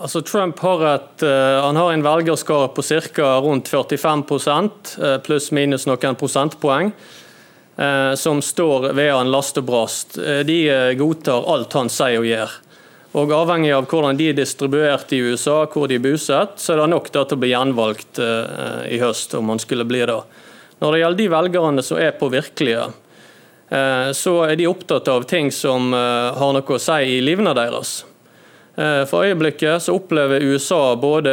Altså 0.03 0.21
Trump 0.27 0.61
har, 0.61 0.85
et, 0.93 1.25
han 1.25 1.79
har 1.79 1.95
en 1.95 2.05
velgerskare 2.05 2.69
på 2.77 2.85
ca. 2.85 3.33
rundt 3.43 3.73
45% 3.73 4.95
pluss 5.27 5.51
minus 5.57 5.89
noen 5.89 6.21
prosentpoeng. 6.21 6.93
Som 8.21 8.43
står 8.45 8.91
ved 8.93 9.09
en 9.09 9.31
last 9.33 9.57
og 9.57 9.65
brast, 9.65 10.19
de 10.45 10.57
godtar 11.01 11.47
alt 11.49 11.73
han 11.79 11.89
sier 11.89 12.19
og 12.21 12.27
gjør. 12.29 12.57
Og 13.17 13.33
Avhengig 13.33 13.71
av 13.73 13.87
hvordan 13.89 14.19
de 14.19 14.27
er 14.29 14.37
distribuert 14.37 15.15
i 15.17 15.23
USA, 15.25 15.63
hvor 15.65 15.89
de 15.89 15.97
er 15.97 16.03
bosatt, 16.05 16.59
så 16.61 16.75
er 16.75 16.83
det 16.83 16.91
nok 16.93 17.09
til 17.09 17.25
å 17.25 17.39
bli 17.41 17.55
gjenvalgt 17.55 18.21
i 18.21 19.01
høst, 19.01 19.33
om 19.41 19.49
han 19.55 19.63
skulle 19.65 19.89
bli 19.89 20.03
det. 20.05 20.19
Når 20.85 20.93
det 20.93 21.01
gjelder 21.01 21.23
de 21.23 21.31
velgerne 21.33 21.87
som 21.89 22.03
er 22.05 22.13
påvirkelige, 22.21 22.85
så 24.21 24.37
er 24.45 24.61
de 24.61 24.69
opptatt 24.69 25.09
av 25.09 25.25
ting 25.33 25.49
som 25.49 25.95
har 25.97 26.53
noe 26.53 26.77
å 26.77 26.85
si 26.85 27.17
i 27.17 27.19
livene 27.25 27.57
deres. 27.57 28.03
Eh, 28.81 29.05
for 29.05 29.27
øyeblikket 29.27 29.83
så 29.83 29.95
opplever 29.99 30.41
USA 30.41 30.97
både 30.97 31.33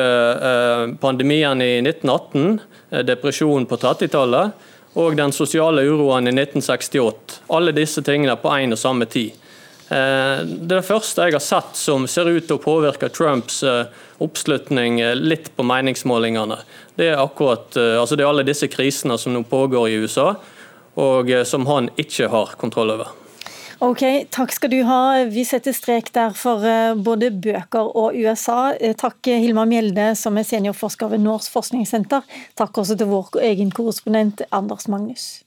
eh, 0.50 0.86
pandemien 1.00 1.62
i 1.62 1.78
1918, 1.80 2.60
eh, 2.90 3.04
depresjonen 3.06 3.68
på 3.70 3.78
30-tallet 3.78 4.52
og 4.98 5.18
den 5.18 5.34
sosiale 5.36 5.84
uroen 5.86 6.30
i 6.30 6.34
1968. 6.34 7.42
Alle 7.54 7.74
disse 7.76 8.02
tingene 8.06 8.34
på 8.42 8.50
én 8.58 8.74
og 8.74 8.82
samme 8.82 9.06
tid. 9.06 9.36
Det 9.88 9.98
er 9.98 10.48
det 10.68 10.84
første 10.84 11.28
jeg 11.30 11.38
har 11.38 11.44
sett 11.44 11.78
som 11.80 12.08
ser 12.12 12.28
ut 12.28 12.48
til 12.50 12.58
å 12.58 12.64
påvirke 12.64 13.08
Trumps 13.14 13.62
oppslutning 14.20 14.98
litt 15.22 15.52
på 15.56 15.64
meningsmålingene. 15.64 16.58
Det 16.98 17.12
er 17.14 17.22
akkurat, 17.22 17.78
altså 17.78 18.18
det 18.18 18.26
er 18.26 18.32
alle 18.34 18.48
disse 18.48 18.68
krisene 18.68 19.16
som 19.22 19.38
nå 19.38 19.46
pågår 19.48 19.88
i 19.88 20.02
USA, 20.02 20.34
og 21.00 21.32
som 21.48 21.70
han 21.70 21.88
ikke 21.96 22.28
har 22.34 22.58
kontroll 22.60 22.98
over. 22.98 23.14
Ok, 23.80 24.02
Takk 24.34 24.52
skal 24.56 24.72
du 24.74 24.80
ha. 24.88 25.02
Vi 25.30 25.44
setter 25.46 25.74
strek 25.76 26.10
der 26.16 26.34
for 26.34 26.66
eh, 26.66 26.96
både 26.98 27.30
bøker 27.30 27.92
og 27.94 28.18
USA. 28.18 28.72
Eh, 28.74 28.96
takk 28.98 29.30
Hilma 29.30 29.68
Mjelde, 29.70 30.16
som 30.18 30.40
er 30.42 30.48
seniorforsker 30.50 31.14
ved 31.14 31.22
Norsk 31.22 31.54
forskningssenter. 31.54 32.26
Takk 32.58 32.82
også 32.82 32.98
til 32.98 33.12
vår 33.14 33.38
egen 33.52 33.70
korrespondent 33.70 34.42
Anders 34.50 34.90
Magnus. 34.90 35.44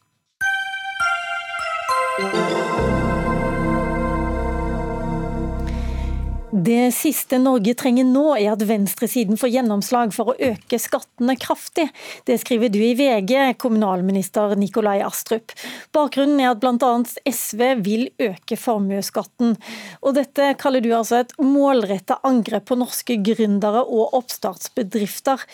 Det 6.50 6.90
siste 6.90 7.38
Norge 7.38 7.76
trenger 7.78 8.08
nå, 8.08 8.24
er 8.34 8.48
at 8.50 8.62
venstresiden 8.66 9.38
får 9.38 9.52
gjennomslag 9.52 10.10
for 10.10 10.32
å 10.32 10.48
øke 10.50 10.80
skattene 10.82 11.36
kraftig. 11.38 11.84
Det 12.26 12.40
skriver 12.42 12.72
du 12.74 12.80
i 12.82 12.96
VG, 12.98 13.54
kommunalminister 13.62 14.56
Nikolai 14.58 14.96
Astrup. 15.06 15.54
Bakgrunnen 15.94 16.42
er 16.42 16.50
at 16.50 16.58
bl.a. 16.58 16.88
SV 17.30 17.62
vil 17.86 18.08
øke 18.18 18.58
formuesskatten. 18.58 19.54
Og 20.02 20.16
dette 20.18 20.48
kaller 20.58 20.82
du 20.82 20.90
altså 20.90 21.20
et 21.20 21.36
målretta 21.38 22.18
angrep 22.26 22.66
på 22.72 22.80
norske 22.82 23.20
gründere 23.30 23.84
og 23.86 24.18
oppstartsbedrifter. 24.18 25.46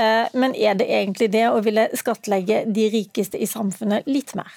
Eh, 0.00 0.32
men 0.32 0.56
er 0.56 0.80
det 0.80 0.88
egentlig 0.88 1.28
det 1.36 1.44
å 1.50 1.60
ville 1.60 1.90
skattlegge 1.92 2.64
de 2.72 2.88
rikeste 2.96 3.36
i 3.36 3.50
samfunnet 3.52 4.08
litt 4.08 4.32
mer? 4.38 4.48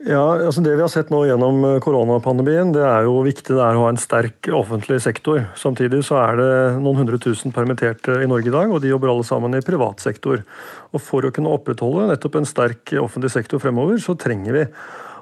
Ja, 0.00 0.22
altså 0.32 0.62
Det 0.64 0.72
vi 0.78 0.80
har 0.80 0.88
sett 0.88 1.10
nå 1.12 1.18
gjennom 1.28 1.58
eh, 1.66 1.78
koronapandemien, 1.84 2.70
det 2.72 2.80
er 2.88 3.04
jo 3.04 3.18
viktig 3.26 3.52
det 3.52 3.60
er 3.60 3.76
å 3.76 3.82
ha 3.84 3.90
en 3.92 4.00
sterk 4.00 4.48
offentlig 4.56 4.96
sektor. 5.04 5.42
Samtidig 5.60 6.00
så 6.08 6.16
er 6.22 6.40
det 6.40 6.54
noen 6.80 7.02
hundre 7.02 7.18
tusen 7.20 7.52
permitterte 7.52 8.16
i 8.24 8.28
Norge 8.30 8.48
i 8.48 8.54
dag, 8.54 8.72
og 8.72 8.80
de 8.80 8.94
jobber 8.94 9.12
alle 9.12 9.26
sammen 9.28 9.58
i 9.58 9.60
privat 9.64 10.00
sektor. 10.00 10.40
Og 10.96 11.04
For 11.04 11.28
å 11.28 11.32
kunne 11.36 11.52
opprettholde 11.52 12.08
nettopp 12.14 12.40
en 12.40 12.48
sterk 12.48 12.94
offentlig 12.96 13.34
sektor 13.34 13.60
fremover, 13.60 14.00
så 14.00 14.16
trenger 14.16 14.56
vi 14.56 14.64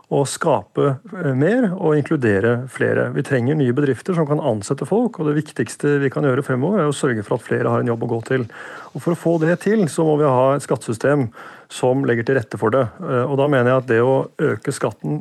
å 0.09 0.23
skape 0.29 0.85
eh, 0.89 1.33
mer 1.37 1.69
og 1.75 1.99
inkludere 1.99 2.55
flere. 2.73 3.09
Vi 3.13 3.25
trenger 3.27 3.59
nye 3.59 3.75
bedrifter 3.77 4.17
som 4.17 4.27
kan 4.29 4.41
ansette 4.41 4.89
folk, 4.89 5.19
og 5.21 5.29
det 5.29 5.37
viktigste 5.43 5.99
vi 6.03 6.11
kan 6.13 6.25
gjøre 6.25 6.45
fremover, 6.47 6.81
er 6.81 6.89
å 6.89 6.97
sørge 6.97 7.25
for 7.27 7.37
at 7.37 7.45
flere 7.45 7.73
har 7.73 7.85
en 7.85 7.91
jobb 7.93 8.07
å 8.07 8.11
gå 8.15 8.21
til. 8.31 8.47
Og 8.95 9.05
For 9.05 9.15
å 9.15 9.21
få 9.21 9.35
det 9.45 9.59
til, 9.67 9.85
så 9.93 10.07
må 10.09 10.17
vi 10.21 10.29
ha 10.29 10.55
et 10.55 10.65
skattesystem 10.65 11.29
som 11.73 12.07
legger 12.09 12.25
til 12.25 12.41
rette 12.41 12.61
for 12.61 12.73
det. 12.73 12.87
Eh, 13.05 13.25
og 13.27 13.37
Da 13.41 13.51
mener 13.53 13.75
jeg 13.75 13.83
at 13.83 13.91
det 13.93 14.01
å 14.05 14.17
øke 14.51 14.75
skatten 14.75 15.21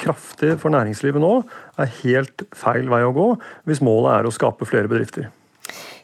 kraftig 0.00 0.56
for 0.58 0.72
næringslivet 0.72 1.20
nå, 1.22 1.34
er 1.78 1.94
helt 2.00 2.46
feil 2.56 2.88
vei 2.90 3.04
å 3.04 3.14
gå, 3.14 3.28
hvis 3.68 3.84
målet 3.84 4.16
er 4.16 4.26
å 4.28 4.34
skape 4.34 4.66
flere 4.66 4.90
bedrifter. 4.90 5.28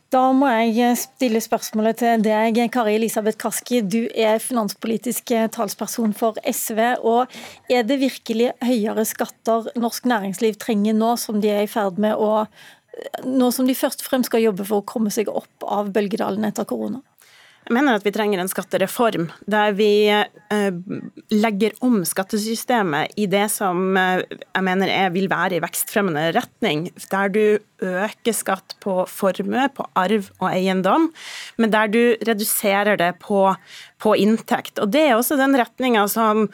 Da 0.08 0.22
må 0.32 0.48
jeg 0.48 0.96
stille 0.96 1.40
spørsmålet 1.44 1.98
til 2.00 2.22
deg, 2.24 2.56
Kari 2.72 2.94
Elisabeth 2.96 3.36
Kaski. 3.36 3.82
Du 3.84 4.06
er 4.16 4.40
finanspolitisk 4.40 5.34
talsperson 5.52 6.14
for 6.16 6.38
SV. 6.48 6.80
og 7.04 7.28
Er 7.68 7.84
det 7.84 7.98
virkelig 8.00 8.54
høyere 8.64 9.04
skatter 9.04 9.68
norsk 9.76 10.08
næringsliv 10.08 10.56
trenger 10.56 10.96
nå, 10.96 11.12
som 11.20 11.42
de 11.44 11.52
er 11.52 11.66
i 11.66 11.70
ferd 11.70 12.00
med 12.00 12.16
å 12.16 12.46
Nå 13.22 13.52
som 13.54 13.68
de 13.68 13.76
først 13.78 14.00
og 14.02 14.08
fremst 14.08 14.26
skal 14.26 14.42
jobbe 14.42 14.64
for 14.66 14.80
å 14.80 14.88
komme 14.88 15.12
seg 15.14 15.28
opp 15.30 15.62
av 15.62 15.92
bølgedalen 15.94 16.42
etter 16.48 16.66
korona? 16.66 16.98
Jeg 17.68 17.76
mener 17.76 17.98
at 17.98 18.04
vi 18.06 18.12
trenger 18.16 18.40
en 18.40 18.48
skattereform 18.48 19.26
der 19.44 19.75
vi 19.76 20.08
eh, 20.08 20.76
legger 21.28 21.75
om 21.84 21.98
skattesystemet 22.08 23.12
i 23.20 23.26
det 23.28 23.44
som 23.52 23.92
eh, 24.00 24.22
jeg 24.25 24.64
mener 24.64 24.88
er, 24.88 25.10
vil 25.12 25.28
være 25.28 25.58
i 25.58 25.60
vekstfremmende 25.60 26.30
retning. 26.32 26.87
Der 27.12 27.28
du 27.28 27.42
øker 27.84 28.32
skatt 28.32 28.72
på 28.80 29.02
formue, 29.12 29.66
på 29.76 29.84
arv 30.00 30.30
og 30.40 30.48
eiendom, 30.48 31.10
men 31.60 31.75
der 31.76 31.92
du 31.92 32.00
reduserer 32.25 32.96
det 32.96 33.12
på, 33.20 33.44
på 33.98 34.14
inntekt. 34.16 34.78
Og 34.78 34.90
Det 34.94 35.04
er 35.08 35.16
også 35.16 35.38
den 35.38 35.56
retninga 35.58 36.04
som 36.10 36.44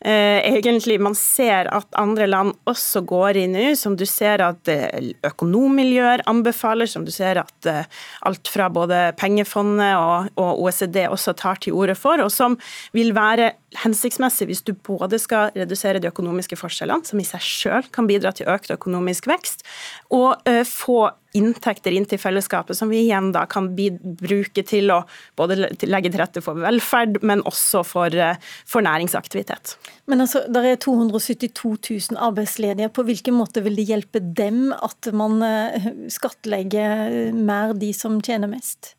eh, 0.00 0.38
egentlig 0.52 0.98
man 1.02 1.16
ser 1.18 1.70
at 1.72 1.88
andre 1.98 2.28
land 2.30 2.54
også 2.70 3.02
går 3.08 3.40
i 3.42 3.46
nå, 3.50 3.64
som 3.78 3.96
du 3.98 4.04
ser 4.08 4.44
at 4.44 4.70
eh, 4.70 5.12
økonommiljøer 5.26 6.24
anbefaler, 6.30 6.90
som 6.90 7.06
du 7.06 7.12
ser 7.14 7.42
at 7.42 7.70
eh, 7.70 7.88
alt 8.28 8.50
fra 8.52 8.70
både 8.72 9.04
pengefondet 9.18 9.96
og, 9.98 10.30
og 10.38 10.62
OECD 10.62 11.04
også 11.08 11.34
tar 11.38 11.62
til 11.62 11.78
orde 11.78 11.98
for, 11.98 12.22
og 12.22 12.30
som 12.32 12.58
vil 12.94 13.14
være 13.16 13.52
hensiktsmessig 13.80 14.48
hvis 14.50 14.62
du 14.66 14.74
både 14.74 15.18
skal 15.20 15.52
redusere 15.56 16.00
de 16.02 16.10
økonomiske 16.10 16.58
forskjellene, 16.60 17.06
som 17.08 17.20
i 17.20 17.26
seg 17.26 17.42
selv 17.46 17.90
kan 17.94 18.08
bidra 18.10 18.32
til 18.36 18.50
økt 18.52 18.72
økonomisk 18.74 19.28
vekst, 19.30 19.64
og 20.12 20.42
uh, 20.48 20.62
få 20.68 21.10
inntekter 21.36 21.94
inn 21.96 22.04
til 22.04 22.20
fellesskapet, 22.20 22.76
som 22.76 22.90
vi 22.92 23.06
igjen 23.06 23.30
da 23.32 23.46
kan 23.48 23.70
bruke 23.72 24.64
til 24.68 24.92
å 24.92 24.98
både 25.38 25.56
legge 25.88 26.10
til 26.10 26.20
rette 26.20 26.42
for 26.44 26.60
velferd, 26.60 27.22
men 27.24 27.44
også 27.48 27.80
for, 27.88 28.12
uh, 28.12 28.36
for 28.68 28.84
næringsaktivitet. 28.84 29.76
Men 30.10 30.26
altså, 30.26 30.44
Der 30.52 30.72
er 30.72 30.76
272 30.76 32.12
000 32.12 32.20
arbeidsledige. 32.20 32.92
På 32.92 33.06
hvilken 33.08 33.38
måte 33.38 33.62
vil 33.64 33.78
det 33.78 33.88
hjelpe 33.88 34.20
dem 34.20 34.74
at 34.76 35.08
man 35.16 35.40
uh, 35.40 35.92
skattlegger 36.12 37.32
mer 37.32 37.72
de 37.72 37.92
som 37.96 38.20
tjener 38.20 38.50
mest? 38.52 38.94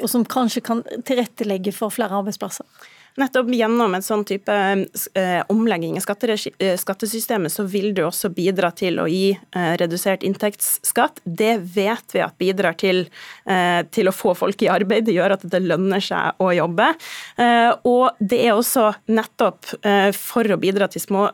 Og 0.00 0.08
som 0.08 0.24
kanskje 0.24 0.62
kan 0.64 0.80
tilrettelegge 1.04 1.74
for 1.76 1.92
flere 1.92 2.16
arbeidsplasser? 2.16 2.64
Nettopp 3.20 3.50
gjennom 3.52 3.92
en 3.92 4.04
sånn 4.04 4.22
type 4.24 4.54
eh, 5.20 5.42
omlegging 5.52 5.98
av 6.00 6.24
eh, 6.24 6.76
skattesystemet, 6.80 7.52
så 7.52 7.66
vil 7.68 7.90
det 7.92 8.06
også 8.06 8.30
bidra 8.32 8.70
til 8.72 9.02
å 9.02 9.04
gi 9.10 9.34
eh, 9.34 9.72
redusert 9.80 10.24
inntektsskatt. 10.24 11.20
Det 11.24 11.58
vet 11.74 12.14
vi 12.16 12.22
at 12.24 12.38
bidrar 12.40 12.74
til, 12.80 13.04
til 13.92 14.08
å 14.08 14.14
få 14.14 14.32
folk 14.34 14.62
i 14.64 14.70
arbeid. 14.72 15.04
Det 15.06 15.14
gjør 15.14 15.34
at 15.36 15.44
det 15.52 15.60
lønner 15.62 16.00
seg 16.02 16.40
å 16.42 16.48
jobbe. 16.54 16.88
Og 17.86 18.18
det 18.18 18.38
er 18.46 18.56
også 18.56 18.88
nettopp 19.12 19.68
for 20.16 20.50
å 20.54 20.58
bidra 20.60 20.88
til 20.90 21.04
små 21.04 21.26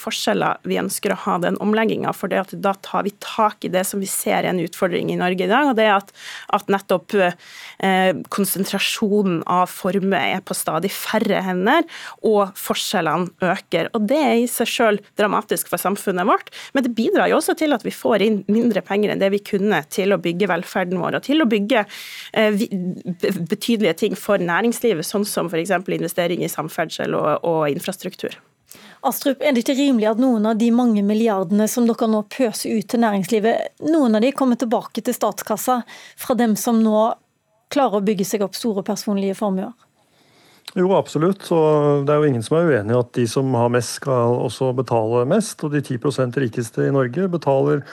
forskjeller 0.00 0.62
vi 0.68 0.78
ønsker 0.80 1.12
å 1.12 1.18
ha 1.26 1.36
den 1.42 1.58
omlegginga. 1.62 2.14
For 2.16 2.32
det 2.32 2.40
at 2.40 2.54
da 2.64 2.72
tar 2.86 3.04
vi 3.08 3.12
tak 3.24 3.66
i 3.66 3.72
det 3.74 3.84
som 3.88 4.00
vi 4.00 4.08
ser 4.10 4.44
er 4.44 4.52
en 4.52 4.62
utfordring 4.62 5.12
i 5.12 5.18
Norge 5.20 5.44
i 5.44 5.50
dag, 5.50 5.72
og 5.72 5.76
det 5.78 5.88
er 5.88 5.98
at, 5.98 6.14
at 6.56 6.72
nettopp 6.72 7.18
konsentrasjonen 8.34 9.42
av 9.50 9.68
formue 9.72 10.22
er 10.38 10.44
på 10.46 10.56
stadig 10.56 10.92
færre 10.94 11.23
færre 11.24 11.42
hender, 11.44 11.84
og 12.22 12.54
forskjellene 12.58 13.32
øker. 13.42 13.90
Og 13.94 14.06
Det 14.08 14.18
er 14.18 14.34
i 14.42 14.46
seg 14.46 14.68
selv 14.68 14.98
dramatisk 15.18 15.68
for 15.68 15.78
samfunnet 15.78 16.26
vårt, 16.26 16.50
men 16.74 16.84
det 16.84 16.94
bidrar 16.94 17.28
jo 17.28 17.38
også 17.38 17.56
til 17.56 17.72
at 17.72 17.84
vi 17.84 17.90
får 17.90 18.22
inn 18.22 18.44
mindre 18.48 18.82
penger 18.82 19.12
enn 19.12 19.22
det 19.22 19.30
vi 19.32 19.42
kunne 19.42 19.82
til 19.90 20.12
å 20.12 20.20
bygge 20.20 20.48
velferden 20.48 21.00
vår, 21.00 21.18
og 21.18 21.22
til 21.24 21.42
å 21.42 21.48
bygge 21.48 21.84
eh, 22.34 22.64
betydelige 23.48 23.94
ting 24.04 24.16
for 24.16 24.38
næringslivet, 24.38 25.06
sånn 25.06 25.24
som 25.24 25.48
f.eks. 25.48 25.70
investering 25.70 26.44
i 26.44 26.50
samferdsel 26.50 27.14
og, 27.14 27.44
og 27.44 27.68
infrastruktur. 27.72 28.36
Astrup, 29.04 29.42
er 29.44 29.52
det 29.52 29.60
ikke 29.60 29.76
rimelig 29.76 30.08
at 30.08 30.20
noen 30.20 30.46
av 30.48 30.56
de 30.58 30.70
mange 30.72 31.02
milliardene 31.04 31.66
som 31.68 31.84
dere 31.86 32.08
nå 32.08 32.22
pøser 32.32 32.72
ut 32.72 32.88
til 32.88 33.02
næringslivet, 33.04 33.76
noen 33.84 34.16
av 34.16 34.24
de 34.24 34.32
kommer 34.32 34.56
tilbake 34.56 35.04
til 35.04 35.14
statskassa 35.14 35.82
fra 36.16 36.36
dem 36.38 36.56
som 36.56 36.80
nå 36.82 37.10
klarer 37.74 38.00
å 38.00 38.06
bygge 38.06 38.26
seg 38.28 38.44
opp 38.46 38.56
store 38.56 38.84
personlige 38.86 39.36
formuer? 39.38 39.74
Jo, 40.74 40.88
absolutt. 40.96 41.44
Og 41.54 42.02
det 42.02 42.10
er 42.10 42.18
jo 42.18 42.30
ingen 42.32 42.42
som 42.42 42.56
er 42.58 42.66
uenig 42.66 42.96
i 42.96 42.98
at 42.98 43.10
de 43.14 43.24
som 43.30 43.52
har 43.54 43.70
mest, 43.70 44.00
skal 44.00 44.40
også 44.42 44.72
betale 44.74 45.22
mest. 45.30 45.62
Og 45.62 45.70
de 45.70 45.78
10% 45.78 46.34
rikeste 46.42 46.88
i 46.88 46.94
Norge 46.94 47.28
betaler 47.30 47.84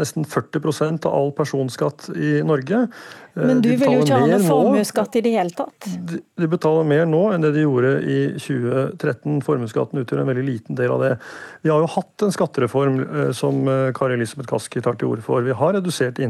nesten 0.00 0.24
40% 0.24 1.04
av 1.04 1.16
all 1.18 1.34
personskatt 1.36 2.08
i 2.16 2.38
Norge. 2.46 2.86
Eh, 3.40 3.46
Men 3.48 3.62
du 3.64 3.70
vil 3.72 3.96
jo 3.96 4.04
ikke 4.04 4.20
ha 4.20 4.28
noe 4.28 4.40
formuesskatt 4.44 5.18
i 5.18 5.22
det 5.24 5.32
hele 5.34 5.54
tatt? 5.56 5.88
De, 6.06 6.20
de, 6.20 6.48
betaler 6.50 6.86
mer 6.88 7.06
nå 7.08 7.22
enn 7.34 7.44
det 7.44 7.52
de 7.56 7.64
gjorde 7.64 7.92
i 8.04 8.18
2013. 8.36 9.40
Formuesskatten 9.46 10.02
utgjør 10.02 10.22
en 10.22 10.30
veldig 10.30 10.46
liten 10.46 10.78
del 10.78 10.94
av 10.94 11.04
det. 11.04 11.10
Vi 11.64 11.72
har 11.72 11.82
jo 11.82 11.90
hatt 11.96 12.26
en 12.26 12.34
skattereform 12.34 13.00
eh, 13.02 13.32
som 13.36 13.60
eh, 13.66 13.90
Kari 13.96 14.18
Elisabeth 14.18 14.50
Kaski 14.52 14.84
tar 14.84 15.00
til 15.00 15.10
orde 15.10 15.26
for. 15.26 15.42
Vi 15.46 15.56
har 15.56 15.76
redusert 15.76 16.20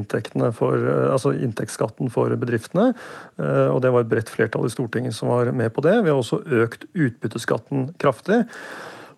for, 0.57 0.85
altså 1.11 1.33
inntektsskatten 1.35 2.11
for 2.13 2.33
bedriftene, 2.39 2.93
og 3.41 3.79
det 3.83 3.91
var 3.93 4.05
et 4.05 4.11
bredt 4.11 4.31
flertall 4.31 4.67
i 4.69 4.71
Stortinget 4.73 5.15
som 5.17 5.31
var 5.33 5.51
med 5.57 5.73
på 5.75 5.83
det. 5.85 5.91
det. 5.91 6.05
Vi 6.05 6.13
har 6.13 6.19
også 6.19 6.41
økt 6.63 6.87
utbytteskatten 6.95 7.91
kraftig. 8.01 8.45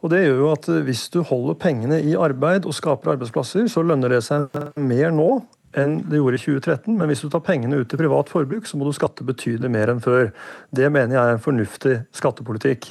Og 0.02 0.10
det 0.10 0.24
gjør 0.24 0.38
jo 0.40 0.52
at 0.52 0.68
Hvis 0.86 1.08
du 1.14 1.22
holder 1.22 1.58
pengene 1.58 2.00
i 2.02 2.16
arbeid 2.18 2.66
og 2.66 2.74
skaper 2.74 3.14
arbeidsplasser, 3.14 3.68
så 3.70 3.84
lønner 3.86 4.16
det 4.16 4.22
seg 4.26 4.48
mer 4.76 5.12
nå 5.14 5.30
enn 5.78 5.98
det 6.08 6.20
gjorde 6.20 6.38
i 6.38 6.44
2013. 6.44 6.94
Men 6.98 7.10
hvis 7.10 7.24
du 7.24 7.28
tar 7.32 7.44
pengene 7.46 7.80
ut 7.80 7.90
til 7.90 8.00
privat 8.00 8.32
forbruk, 8.32 8.68
så 8.68 8.78
må 8.78 8.88
du 8.88 8.94
skatte 8.96 9.26
betydelig 9.26 9.70
mer 9.72 9.92
enn 9.92 10.02
før. 10.04 10.30
Det 10.74 10.88
mener 10.92 11.16
jeg 11.16 11.22
er 11.22 11.36
en 11.36 11.44
fornuftig 11.46 11.98
skattepolitikk. 12.16 12.90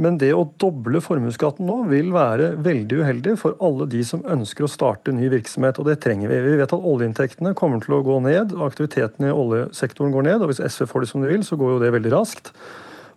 Men 0.00 0.16
det 0.16 0.30
å 0.32 0.46
doble 0.60 1.02
formuesskatten 1.04 1.66
nå 1.68 1.82
vil 1.90 2.14
være 2.14 2.54
veldig 2.64 3.00
uheldig 3.02 3.34
for 3.40 3.58
alle 3.64 3.84
de 3.92 4.00
som 4.08 4.22
ønsker 4.24 4.64
å 4.64 4.70
starte 4.70 5.12
ny 5.12 5.28
virksomhet, 5.32 5.76
og 5.78 5.90
det 5.90 5.98
trenger 6.00 6.32
vi. 6.32 6.38
Vi 6.46 6.54
vet 6.62 6.72
at 6.72 6.86
oljeinntektene 6.92 7.52
kommer 7.58 7.82
til 7.84 7.98
å 7.98 8.04
gå 8.06 8.16
ned, 8.24 8.54
aktiviteten 8.64 9.28
i 9.28 9.34
oljesektoren 9.34 10.14
går 10.14 10.30
ned. 10.30 10.40
og 10.40 10.52
Hvis 10.52 10.64
SV 10.64 10.88
får 10.88 11.04
det 11.04 11.10
som 11.12 11.24
de 11.24 11.28
vil, 11.34 11.44
så 11.44 11.60
går 11.60 11.74
jo 11.74 11.82
det 11.84 11.92
veldig 11.92 12.14
raskt. 12.14 12.54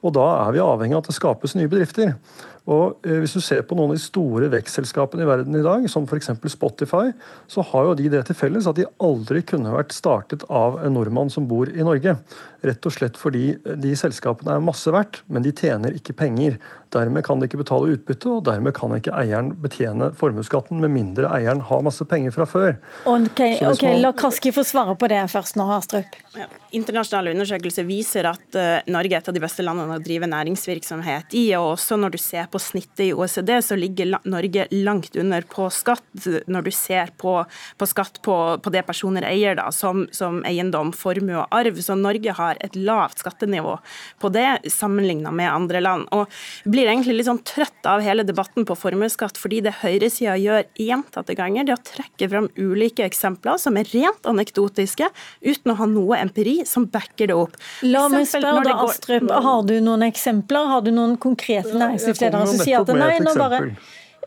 Og 0.04 0.13
da 0.18 0.25
er 0.44 0.51
vi 0.54 0.62
avhengig 0.62 0.98
av 0.98 1.06
at 1.06 1.10
det 1.10 1.18
skapes 1.18 1.56
nye 1.56 1.72
bedrifter. 1.72 2.18
Og 2.66 3.06
eh, 3.06 3.20
Hvis 3.22 3.36
du 3.38 3.42
ser 3.44 3.62
på 3.66 3.78
noen 3.78 3.94
av 3.94 4.00
de 4.00 4.04
store 4.04 4.50
vekstselskapene 4.54 5.26
i 5.26 5.30
verden 5.30 5.58
i 5.58 5.64
dag, 5.66 5.86
som 5.92 6.08
f.eks. 6.10 6.32
Spotify, 6.52 7.12
så 7.52 7.66
har 7.72 7.90
jo 7.90 7.98
de 8.00 8.10
det 8.14 8.24
til 8.28 8.38
felles 8.38 8.70
at 8.70 8.80
de 8.80 8.88
aldri 9.06 9.44
kunne 9.46 9.74
vært 9.76 9.94
startet 9.94 10.46
av 10.50 10.80
en 10.82 10.98
nordmann 10.98 11.30
som 11.34 11.48
bor 11.50 11.70
i 11.70 11.86
Norge. 11.86 12.18
Rett 12.66 12.88
og 12.88 12.96
slett 12.96 13.20
fordi 13.20 13.54
de 13.82 13.94
selskapene 13.98 14.56
er 14.56 14.64
masse 14.64 14.92
verdt, 14.94 15.22
men 15.30 15.46
de 15.46 15.54
tjener 15.56 15.96
ikke 15.98 16.16
penger. 16.18 16.58
Dermed 16.96 17.26
kan 17.28 17.42
de 17.42 17.50
ikke 17.50 17.60
betale 17.60 17.96
utbytte, 17.96 18.30
og 18.32 18.46
dermed 18.48 18.76
kan 18.78 18.94
ikke 18.96 19.14
eieren 19.18 19.52
betjene 19.62 20.12
formuesskatten, 20.18 20.80
med 20.82 20.94
mindre 20.94 21.30
eieren 21.36 21.64
har 21.68 21.84
masse 21.86 22.06
penger 22.08 22.34
fra 22.36 22.48
før. 22.50 22.78
Ok, 23.10 23.42
ok, 23.68 23.86
La 24.00 24.14
Kaski 24.16 24.54
få 24.56 24.64
svare 24.66 24.96
på 25.00 25.10
det 25.12 25.22
først 25.32 25.60
nå, 25.60 25.68
Astrup. 25.76 26.16
Ja, 26.36 26.48
internasjonale 26.76 27.34
undersøkelser 27.36 27.88
viser 27.88 28.30
at 28.30 28.58
uh, 28.58 28.80
Norge 28.92 29.16
er 29.16 29.24
et 29.24 29.30
av 29.32 29.36
de 29.36 29.44
beste 29.44 29.64
landene 29.66 29.98
å 29.98 30.04
drive 30.04 30.30
næringsvirksomhet 30.32 31.36
i. 31.36 31.46
og 31.60 31.76
også 31.76 31.98
Når 32.00 32.16
du 32.16 32.20
ser 32.22 32.50
på 32.52 32.62
snittet 32.62 33.06
i 33.08 33.12
OECD, 33.16 33.54
så 33.64 33.78
ligger 33.80 34.12
la 34.14 34.22
Norge 34.28 34.68
langt 34.74 35.16
under 35.20 35.46
på 35.50 35.68
skatt, 35.74 36.06
når 36.48 36.68
du 36.68 36.72
ser 36.76 37.12
på, 37.20 37.38
på 37.78 37.90
skatt 37.90 38.22
på, 38.26 38.38
på, 38.62 38.74
det 38.74 38.86
personer 38.88 39.28
eier, 39.28 39.56
da, 39.60 39.70
som, 39.76 40.06
som 40.16 40.42
eiendom, 40.48 40.94
formue 40.96 41.38
og 41.42 41.56
arv. 41.56 41.80
Så 41.84 41.98
Norge 42.00 42.36
har 42.36 42.55
et 42.64 42.76
lavt 42.76 43.22
skattenivå 43.24 43.78
på 44.22 44.32
det, 44.34 44.70
sammenligna 44.72 45.32
med 45.36 45.52
andre 45.52 45.82
land. 45.84 46.08
Og 46.16 46.32
blir 46.70 46.90
egentlig 46.90 47.20
litt 47.20 47.30
sånn 47.30 47.42
trøtt 47.48 47.90
av 47.90 48.04
hele 48.06 48.26
debatten 48.28 48.68
på 48.68 48.78
formuesskatt, 48.80 49.40
fordi 49.40 49.62
det 49.66 49.78
høyresida 49.82 50.38
gjør 50.42 50.66
gjentatte 50.80 51.36
ganger, 51.38 51.68
det 51.68 51.78
å 51.78 51.84
trekke 51.92 52.30
fram 52.32 52.50
ulike 52.58 53.06
eksempler 53.08 53.60
som 53.62 53.78
er 53.80 53.90
rent 53.94 54.30
anekdotiske, 54.30 55.10
uten 55.46 55.74
å 55.74 55.80
ha 55.82 55.90
noe 55.90 56.22
empiri 56.22 56.62
som 56.70 56.88
backer 56.92 57.32
det 57.32 57.38
opp. 57.38 57.60
La 57.86 58.08
meg 58.12 58.28
spørre 58.30 58.64
da, 58.66 58.80
Astrup, 58.86 59.30
har 59.32 59.68
du 59.68 59.78
noen 59.84 60.08
eksempler? 60.10 60.72
Har 60.76 60.82
du 60.86 60.92
noen 60.96 61.20
konkrete 61.22 61.76
næringslivsledere 61.76 62.50
som 62.50 62.62
sier 62.62 62.82
at 62.82 62.92
nei, 62.96 63.14
nå 63.24 63.36
bare 63.40 63.62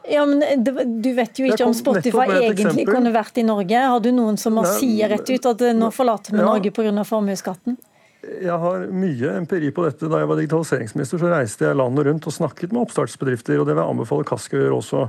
ja, 0.08 0.26
men 0.26 0.64
Du 1.02 1.12
vet 1.12 1.38
jo 1.38 1.48
ikke 1.48 1.66
om 1.66 1.74
Spotify 1.76 2.26
egentlig 2.40 2.86
kunne 2.88 3.12
vært 3.14 3.38
i 3.40 3.44
Norge. 3.46 3.82
Har 3.92 4.00
du 4.00 4.10
noen 4.14 4.38
som 4.40 4.58
sier 4.78 5.12
rett 5.12 5.28
ut 5.28 5.48
at 5.50 5.64
nå 5.76 5.90
forlater 5.94 6.36
vi 6.36 6.40
Norge 6.40 6.72
pga. 6.74 7.04
formuesskatten? 7.04 7.76
Jeg 8.18 8.54
har 8.58 8.88
mye 8.90 9.32
empiri 9.38 9.68
på 9.70 9.84
dette. 9.86 10.08
Da 10.10 10.18
jeg 10.18 10.28
var 10.30 10.38
digitaliseringsminister, 10.40 11.20
så 11.22 11.30
reiste 11.30 11.68
jeg 11.68 11.78
landet 11.78 12.08
rundt 12.08 12.24
og 12.26 12.34
snakket 12.34 12.72
med 12.74 12.82
oppstartsbedrifter, 12.82 13.60
og 13.60 13.68
det 13.68 13.76
vil 13.76 13.84
jeg 13.84 13.94
anbefale 13.94 14.26
Kask 14.26 14.56
å 14.56 14.62
gjøre 14.62 14.78
også. 14.80 15.02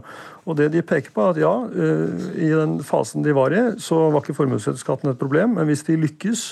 Og 0.46 0.60
det 0.60 0.68
de 0.76 0.84
peker 0.86 1.16
på, 1.16 1.24
er 1.24 1.34
at 1.34 1.40
ja, 1.42 1.54
eh, 1.74 2.28
i 2.46 2.52
den 2.54 2.78
fasen 2.86 3.26
de 3.26 3.34
var 3.34 3.56
i, 3.56 3.64
så 3.82 4.12
var 4.14 4.22
ikke 4.22 4.38
formuesskatten 4.38 5.10
et 5.10 5.22
problem, 5.22 5.58
men 5.58 5.66
hvis 5.70 5.82
de 5.90 5.98
lykkes, 6.04 6.44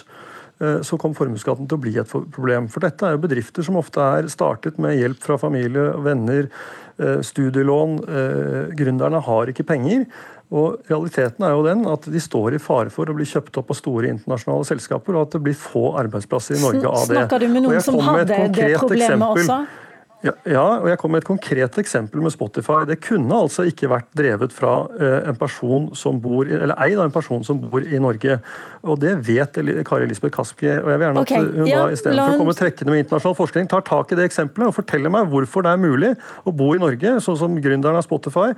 eh, 0.58 0.80
så 0.82 0.98
kom 0.98 1.14
formuesskatten 1.18 1.70
til 1.70 1.78
å 1.78 1.84
bli 1.86 1.94
et 2.02 2.10
problem. 2.10 2.72
For 2.74 2.82
dette 2.82 3.06
er 3.06 3.14
jo 3.14 3.22
bedrifter 3.28 3.68
som 3.68 3.78
ofte 3.78 4.02
er 4.02 4.32
startet 4.34 4.82
med 4.82 4.98
hjelp 4.98 5.22
fra 5.22 5.38
familie, 5.38 5.92
venner, 6.02 6.50
eh, 6.98 7.22
studielån. 7.22 8.02
Gründerne 8.74 9.22
har 9.22 9.54
ikke 9.54 9.70
penger. 9.76 10.10
Og 10.48 10.77
Realiteten 10.88 11.44
er 11.44 11.51
jo 11.51 11.63
den 11.66 11.82
at 11.92 12.06
de 12.08 12.22
står 12.24 12.56
i 12.56 12.62
fare 12.63 12.92
for 12.94 13.10
å 13.10 13.16
bli 13.18 13.25
kjøpt 13.27 13.60
opp 13.60 13.74
av 13.74 13.80
store 13.80 14.13
internasjonale 14.13 14.68
selskaper, 14.70 15.18
og 15.18 15.27
at 15.27 15.36
det 15.36 15.42
blir 15.44 15.58
få 15.60 15.89
arbeidsplasser 16.00 16.56
i 16.56 16.62
Norge 16.63 16.88
av 16.88 17.04
det. 17.10 17.18
Snakker 17.20 17.44
du 17.44 17.50
med 17.51 17.68
noen 17.68 17.84
som 17.84 18.00
hadde 18.00 18.48
det 18.56 18.72
problemet 18.80 19.27
også? 19.27 19.60
Ja, 20.26 20.32
ja, 20.50 20.64
og 20.82 20.88
jeg 20.90 20.98
kom 20.98 21.12
med 21.14 21.22
et 21.22 21.28
konkret 21.28 21.76
eksempel 21.78 22.24
med 22.26 22.34
Spotify. 22.34 22.80
Det 22.89 22.96
kunne 23.06 23.38
altså 23.38 23.68
ikke 23.70 23.89
vært 23.91 24.08
drevet 24.18 24.54
fra 24.56 24.72
uh, 24.89 25.30
en 25.30 25.38
person 25.38 25.91
som 25.98 26.18
bor, 26.22 26.48
eller 26.50 26.74
eid 26.82 26.96
av 26.98 27.06
en 27.06 27.13
person 27.13 27.44
som 27.46 27.60
bor 27.62 27.86
i 27.86 28.00
Norge. 28.02 28.39
Og 28.82 28.98
det 29.04 29.13
vet 29.28 29.60
Kari 29.86 30.08
Elisabeth 30.08 30.34
Kaski. 30.34 30.72
Og 30.72 30.89
jeg 30.89 30.98
vil 30.98 31.06
gjerne 31.06 31.22
okay. 31.22 31.44
at 31.44 31.60
hun 31.60 31.70
ja, 31.70 31.84
da, 31.84 31.94
istedenfor 31.94 32.34
å 32.34 32.41
komme 32.41 32.56
trekkende 32.58 32.96
med 32.96 33.04
internasjonal 33.04 33.38
forskning, 33.38 33.70
tar 33.70 33.86
tak 33.86 34.13
i 34.13 34.18
det 34.18 34.26
eksempelet 34.32 34.72
og 34.72 34.78
forteller 34.80 35.13
meg 35.13 35.30
hvorfor 35.30 35.68
det 35.68 35.74
er 35.76 35.84
mulig 35.84 36.10
å 36.50 36.54
bo 36.63 36.72
i 36.74 36.82
Norge, 36.82 37.12
sånn 37.24 37.38
som 37.38 37.60
gründeren 37.62 38.00
av 38.00 38.06
Spotify. 38.08 38.56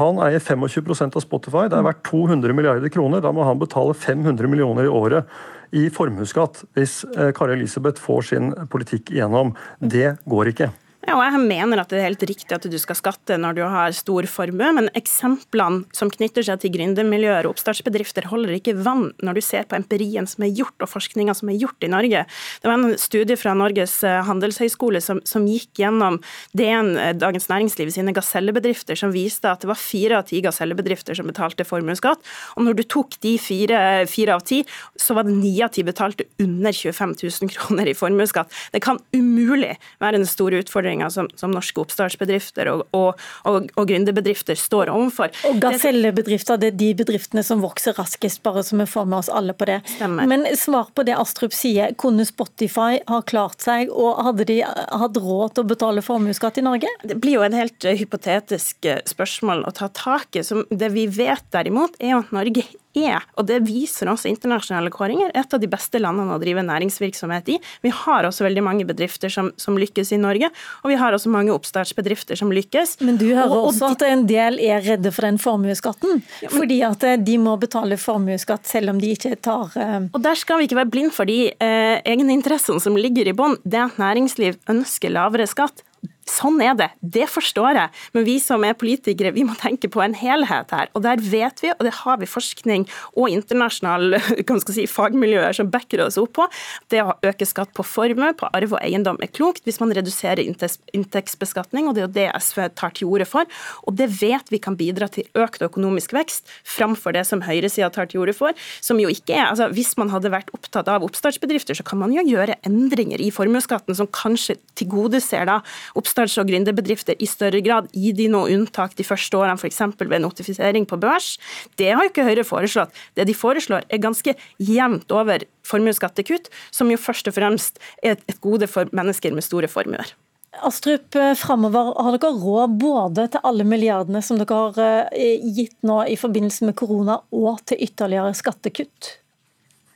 Han 0.00 0.22
eier 0.24 0.40
25% 0.40 1.18
av 1.20 1.22
Spotify. 1.22 1.66
Det 1.68 1.78
er 1.78 1.84
verdt 1.84 2.00
200 2.08 2.56
milliarder 2.56 2.92
kroner. 2.94 3.20
Da 3.22 3.34
må 3.34 3.44
han 3.44 3.60
betale 3.60 3.92
500 3.92 4.48
millioner 4.48 4.88
i 4.88 4.94
året 5.02 5.28
i 5.74 5.88
formuesskatt 5.92 6.62
hvis 6.78 7.02
eh, 7.12 7.32
Kari 7.36 7.58
Elisabeth 7.58 8.00
får 8.00 8.30
sin 8.30 8.54
politikk 8.72 9.12
igjennom. 9.12 9.52
Det 9.78 10.16
går 10.30 10.52
ikke. 10.54 10.70
Ja, 11.04 11.18
og 11.18 11.24
jeg 11.26 11.40
mener 11.44 11.82
at 11.82 11.90
det 11.92 11.98
er 12.00 12.06
helt 12.06 12.22
riktig 12.24 12.54
at 12.56 12.64
du 12.64 12.76
skal 12.80 12.96
skatte 12.96 13.36
når 13.36 13.56
du 13.58 13.60
har 13.68 13.92
stor 13.92 14.24
formue, 14.30 14.70
men 14.72 14.86
eksemplene 14.96 15.84
som 15.92 16.08
knytter 16.08 16.46
seg 16.46 16.62
til 16.62 16.72
gründermiljøer 16.78 17.44
og 17.44 17.52
oppstartsbedrifter, 17.52 18.30
holder 18.30 18.54
ikke 18.56 18.72
vann 18.78 19.10
når 19.20 19.36
du 19.36 19.42
ser 19.44 19.66
på 19.68 19.76
empirien 19.76 20.24
som 20.28 20.46
er 20.46 20.54
gjort 20.56 20.80
og 20.80 20.88
forskninga 20.88 21.34
som 21.36 21.50
er 21.52 21.58
gjort 21.60 21.84
i 21.84 21.90
Norge. 21.92 22.22
Det 22.62 22.70
var 22.70 22.78
en 22.78 22.96
studie 23.00 23.36
fra 23.36 23.52
Norges 23.58 23.98
eh, 24.06 24.22
handelshøyskole 24.24 25.02
som, 25.04 25.20
som 25.28 25.44
gikk 25.48 25.82
gjennom 25.82 26.16
DN, 26.56 26.94
eh, 26.96 27.12
Dagens 27.20 27.50
Næringsliv 27.52 27.92
sine 27.92 28.16
gasellebedrifter, 28.16 28.96
som 28.96 29.12
viste 29.12 29.52
at 29.52 29.60
det 29.60 29.68
var 29.74 29.80
fire 29.80 30.22
av 30.22 30.30
ti 30.32 30.40
gasellebedrifter 30.46 31.20
som 31.20 31.28
betalte 31.28 31.68
formuesskatt. 31.68 32.24
Og 32.56 32.64
når 32.64 32.80
du 32.80 32.84
tok 32.96 33.18
de 33.26 33.34
fire, 33.36 33.82
fire 34.08 34.38
av 34.38 34.46
ti, 34.48 34.62
så 34.96 35.18
var 35.18 35.28
det 35.28 35.36
ni 35.36 35.52
av 35.60 35.74
ti 35.76 35.84
betalte 35.84 36.30
under 36.40 36.72
25 36.72 37.16
000 37.20 37.54
kroner 37.58 37.92
i 37.92 37.98
formuesskatt. 37.98 38.48
Det 38.72 38.80
kan 38.88 39.02
umulig 39.12 39.74
være 40.00 40.22
en 40.22 40.28
stor 40.28 40.56
utfordring 40.56 40.93
utfordringer 40.94 41.10
som, 41.10 41.28
som 41.34 41.50
norske 41.50 41.80
oppstartsbedrifter 41.80 42.68
og, 42.70 42.84
og, 42.92 43.18
og, 43.44 43.68
og 43.76 43.88
gründerbedrifter 43.88 44.54
står 44.54 44.90
overfor. 44.92 45.30
Og 45.48 45.60
gasellebedrifter 45.60 46.58
det 46.58 46.72
er 46.72 46.78
de 46.78 46.94
bedriftene 46.94 47.42
som 47.42 47.62
vokser 47.62 47.94
raskest, 47.94 48.42
bare 48.42 48.62
så 48.62 48.76
vi 48.76 48.86
får 48.86 49.06
med 49.06 49.18
oss 49.18 49.28
alle 49.28 49.54
på 49.54 49.66
det. 49.68 49.80
Stemmer. 49.96 50.26
Men 50.26 50.46
svar 50.56 50.90
på 50.94 51.04
det 51.04 51.16
Astrup 51.16 51.54
sier. 51.54 51.94
Kunne 51.98 52.24
Spotify 52.24 53.00
ha 53.06 53.22
klart 53.22 53.60
seg, 53.64 53.90
og 53.90 54.22
hadde 54.24 54.46
de 54.48 54.60
hatt 54.64 55.16
råd 55.16 55.54
til 55.54 55.64
å 55.64 55.68
betale 55.68 56.04
formuesskatt 56.04 56.58
i 56.58 56.64
Norge? 56.64 56.90
Det 57.04 57.18
blir 57.20 57.38
jo 57.38 57.44
en 57.46 57.56
helt 57.56 57.84
hypotetisk 57.84 58.84
eh, 58.88 59.02
spørsmål 59.08 59.66
å 59.68 59.74
ta 59.74 59.90
tak 59.94 60.36
i. 60.38 60.44
Det 60.44 60.90
vi 60.94 61.06
vet 61.10 61.44
derimot, 61.54 61.96
er 62.00 62.18
at 62.18 62.32
Norge 62.34 62.66
er, 62.94 63.24
og 63.38 63.48
det 63.48 63.60
viser 63.66 64.08
også 64.10 64.30
internasjonale 64.30 64.92
kåringer, 64.94 65.32
et 65.34 65.54
av 65.54 65.60
de 65.60 65.70
beste 65.70 65.98
landene 66.00 66.36
å 66.36 66.40
drive 66.42 66.62
næringsvirksomhet 66.66 67.50
i. 67.54 67.58
Vi 67.82 67.92
har 68.04 68.26
også 68.28 68.46
veldig 68.46 68.64
mange 68.64 68.86
bedrifter 68.88 69.32
som, 69.32 69.50
som 69.60 69.78
lykkes 69.80 70.14
i 70.14 70.20
Norge, 70.22 70.50
og 70.84 70.90
vi 70.92 70.98
har 71.00 71.16
også 71.16 71.30
mange 71.32 71.52
oppstartsbedrifter 71.54 72.36
som 72.36 72.50
lykkes. 72.52 72.98
Men 73.04 73.16
du 73.16 73.30
hører 73.30 73.48
og, 73.48 73.70
også 73.70 73.94
at 73.94 74.04
en 74.04 74.26
del 74.28 74.58
er 74.60 74.84
redde 74.84 75.12
for 75.14 75.24
den 75.24 75.40
formuesskatten, 75.40 76.20
ja, 76.44 76.50
fordi 76.52 76.82
at 76.84 77.06
eh, 77.08 77.16
de 77.24 77.38
må 77.40 77.56
betale 77.60 77.96
formuesskatt 78.00 78.68
selv 78.68 78.92
om 78.92 79.00
de 79.00 79.14
ikke 79.16 79.32
tar 79.40 79.72
uh... 79.72 79.96
Og 80.12 80.20
der 80.24 80.36
skal 80.36 80.60
vi 80.60 80.68
ikke 80.68 80.78
være 80.82 80.92
blind 80.92 81.14
for 81.16 81.28
de 81.28 81.48
uh, 81.56 81.96
egeninteressene 82.04 82.82
som 82.84 82.98
ligger 83.00 83.30
i 83.30 83.36
bånn. 83.36 83.56
Det 83.64 83.80
at 83.80 83.96
næringsliv 84.00 84.60
ønsker 84.70 85.14
lavere 85.14 85.48
skatt, 85.48 85.80
Sånn 86.24 86.56
er 86.64 86.72
det, 86.78 86.88
det 87.00 87.26
forstår 87.28 87.76
jeg, 87.76 87.92
men 88.14 88.24
vi 88.24 88.38
som 88.40 88.62
er 88.64 88.76
politikere 88.80 89.34
vi 89.36 89.44
må 89.44 89.56
tenke 89.60 89.90
på 89.92 90.00
en 90.00 90.14
helhet 90.16 90.70
her. 90.72 90.88
Og 90.96 91.02
der 91.04 91.20
vet 91.20 91.60
vi, 91.60 91.68
og 91.74 91.84
det 91.84 91.92
har 91.98 92.20
vi 92.20 92.28
forskning 92.28 92.86
og 93.12 93.28
internasjonale 93.28 94.20
si, 94.74 94.86
fagmiljøer 94.88 95.56
som 95.58 95.68
backer 95.72 96.00
oss 96.06 96.16
opp 96.20 96.32
på, 96.38 96.46
det 96.92 97.02
å 97.04 97.16
øke 97.28 97.48
skatt 97.48 97.74
på 97.76 97.84
formue, 97.84 98.32
på 98.40 98.48
arv 98.56 98.72
og 98.72 98.80
eiendom 98.80 99.20
er 99.22 99.32
klokt 99.36 99.68
hvis 99.68 99.80
man 99.82 99.92
reduserer 99.96 100.40
inntektsbeskatning, 100.40 101.90
og 101.90 101.96
det 101.96 102.02
er 102.02 102.06
jo 102.06 102.14
det 102.16 102.26
SV 102.40 102.62
tar 102.78 102.96
til 102.96 103.12
orde 103.12 103.28
for. 103.28 103.60
Og 103.84 103.98
det 103.98 104.08
vet 104.16 104.48
vi 104.52 104.62
kan 104.64 104.78
bidra 104.80 105.10
til 105.12 105.28
økt 105.36 105.62
økonomisk 105.64 106.16
vekst 106.16 106.48
framfor 106.64 107.18
det 107.18 107.26
som 107.28 107.44
høyresida 107.44 107.90
tar 107.92 108.08
til 108.08 108.24
orde 108.24 108.36
for, 108.36 108.56
som 108.80 109.00
jo 109.00 109.12
ikke 109.12 109.36
er 109.36 109.50
altså 109.50 109.68
Hvis 109.74 109.94
man 109.98 110.10
hadde 110.12 110.30
vært 110.32 110.50
opptatt 110.56 110.88
av 110.88 111.04
oppstartsbedrifter, 111.04 111.76
så 111.76 111.84
kan 111.86 111.98
man 112.00 112.12
jo 112.14 112.22
gjøre 112.24 112.56
endringer 112.66 113.20
i 113.20 113.30
formuesskatten 113.34 113.96
som 113.96 114.08
kanskje 114.08 114.56
tilgodeser 114.78 115.44
da 115.48 115.60
oppstartsbedrifter 115.92 116.13
oppstarts- 116.14 116.38
og 116.38 116.48
gründerbedrifter 116.48 117.16
i 117.18 117.26
større 117.26 117.60
grad. 117.60 117.88
Gi 117.92 118.12
de 118.12 118.28
noe 118.28 118.50
unntak 118.54 118.94
de 118.96 119.04
første 119.04 119.36
årene, 119.36 119.58
f.eks. 119.58 119.80
ved 119.98 120.22
notifisering 120.22 120.86
på 120.86 120.96
børs. 120.96 121.38
Det 121.76 121.92
har 121.92 122.04
jo 122.04 122.10
ikke 122.10 122.24
Høyre 122.24 122.44
foreslått. 122.44 122.92
Det 123.14 123.26
de 123.26 123.34
foreslår 123.34 123.84
er 123.88 123.98
ganske 123.98 124.34
jevnt 124.58 125.10
over 125.10 125.44
formuesskattekutt, 125.64 126.50
som 126.70 126.90
jo 126.90 126.96
først 126.96 127.28
og 127.28 127.34
fremst 127.34 127.78
er 128.02 128.16
et 128.16 128.40
gode 128.40 128.66
for 128.66 128.88
mennesker 128.92 129.34
med 129.34 129.44
store 129.44 129.68
formuer. 129.68 130.14
Astrup, 130.62 131.14
eh, 131.16 131.34
fremover 131.34 131.94
har 131.98 132.14
dere 132.14 132.30
råd 132.38 132.78
både 132.78 133.26
til 133.28 133.40
alle 133.42 133.64
milliardene 133.64 134.22
som 134.22 134.38
dere 134.38 134.54
har 134.54 135.10
eh, 135.10 135.42
gitt 135.42 135.74
nå 135.82 136.04
i 136.06 136.14
forbindelse 136.14 136.68
med 136.68 136.76
korona, 136.76 137.18
og 137.32 137.64
til 137.66 137.82
ytterligere 137.82 138.30
skattekutt? 138.38 139.18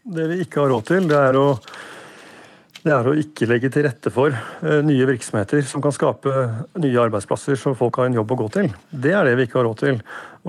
Det 0.03 0.27
vi 0.27 0.41
ikke 0.43 0.65
har 0.65 0.73
råd 0.73 0.89
til, 0.89 1.07
det 1.07 1.21
er 1.29 1.39
å 1.39 1.47
det 2.89 2.95
er 2.97 3.09
å 3.09 3.17
ikke 3.21 3.49
legge 3.51 3.69
til 3.73 3.85
rette 3.85 4.11
for 4.13 4.33
uh, 4.33 4.79
nye 4.87 5.07
virksomheter 5.09 5.65
som 5.69 5.83
kan 5.85 5.95
skape 5.95 6.33
nye 6.81 7.03
arbeidsplasser 7.05 7.59
så 7.61 7.75
folk 7.77 8.01
har 8.01 8.09
en 8.09 8.17
jobb 8.17 8.33
å 8.33 8.39
gå 8.43 8.49
til. 8.57 8.71
Det 8.89 9.13
er 9.13 9.29
det 9.29 9.37
vi 9.39 9.49
ikke 9.49 9.61
har 9.61 9.69
råd 9.69 9.83
til. 9.83 9.99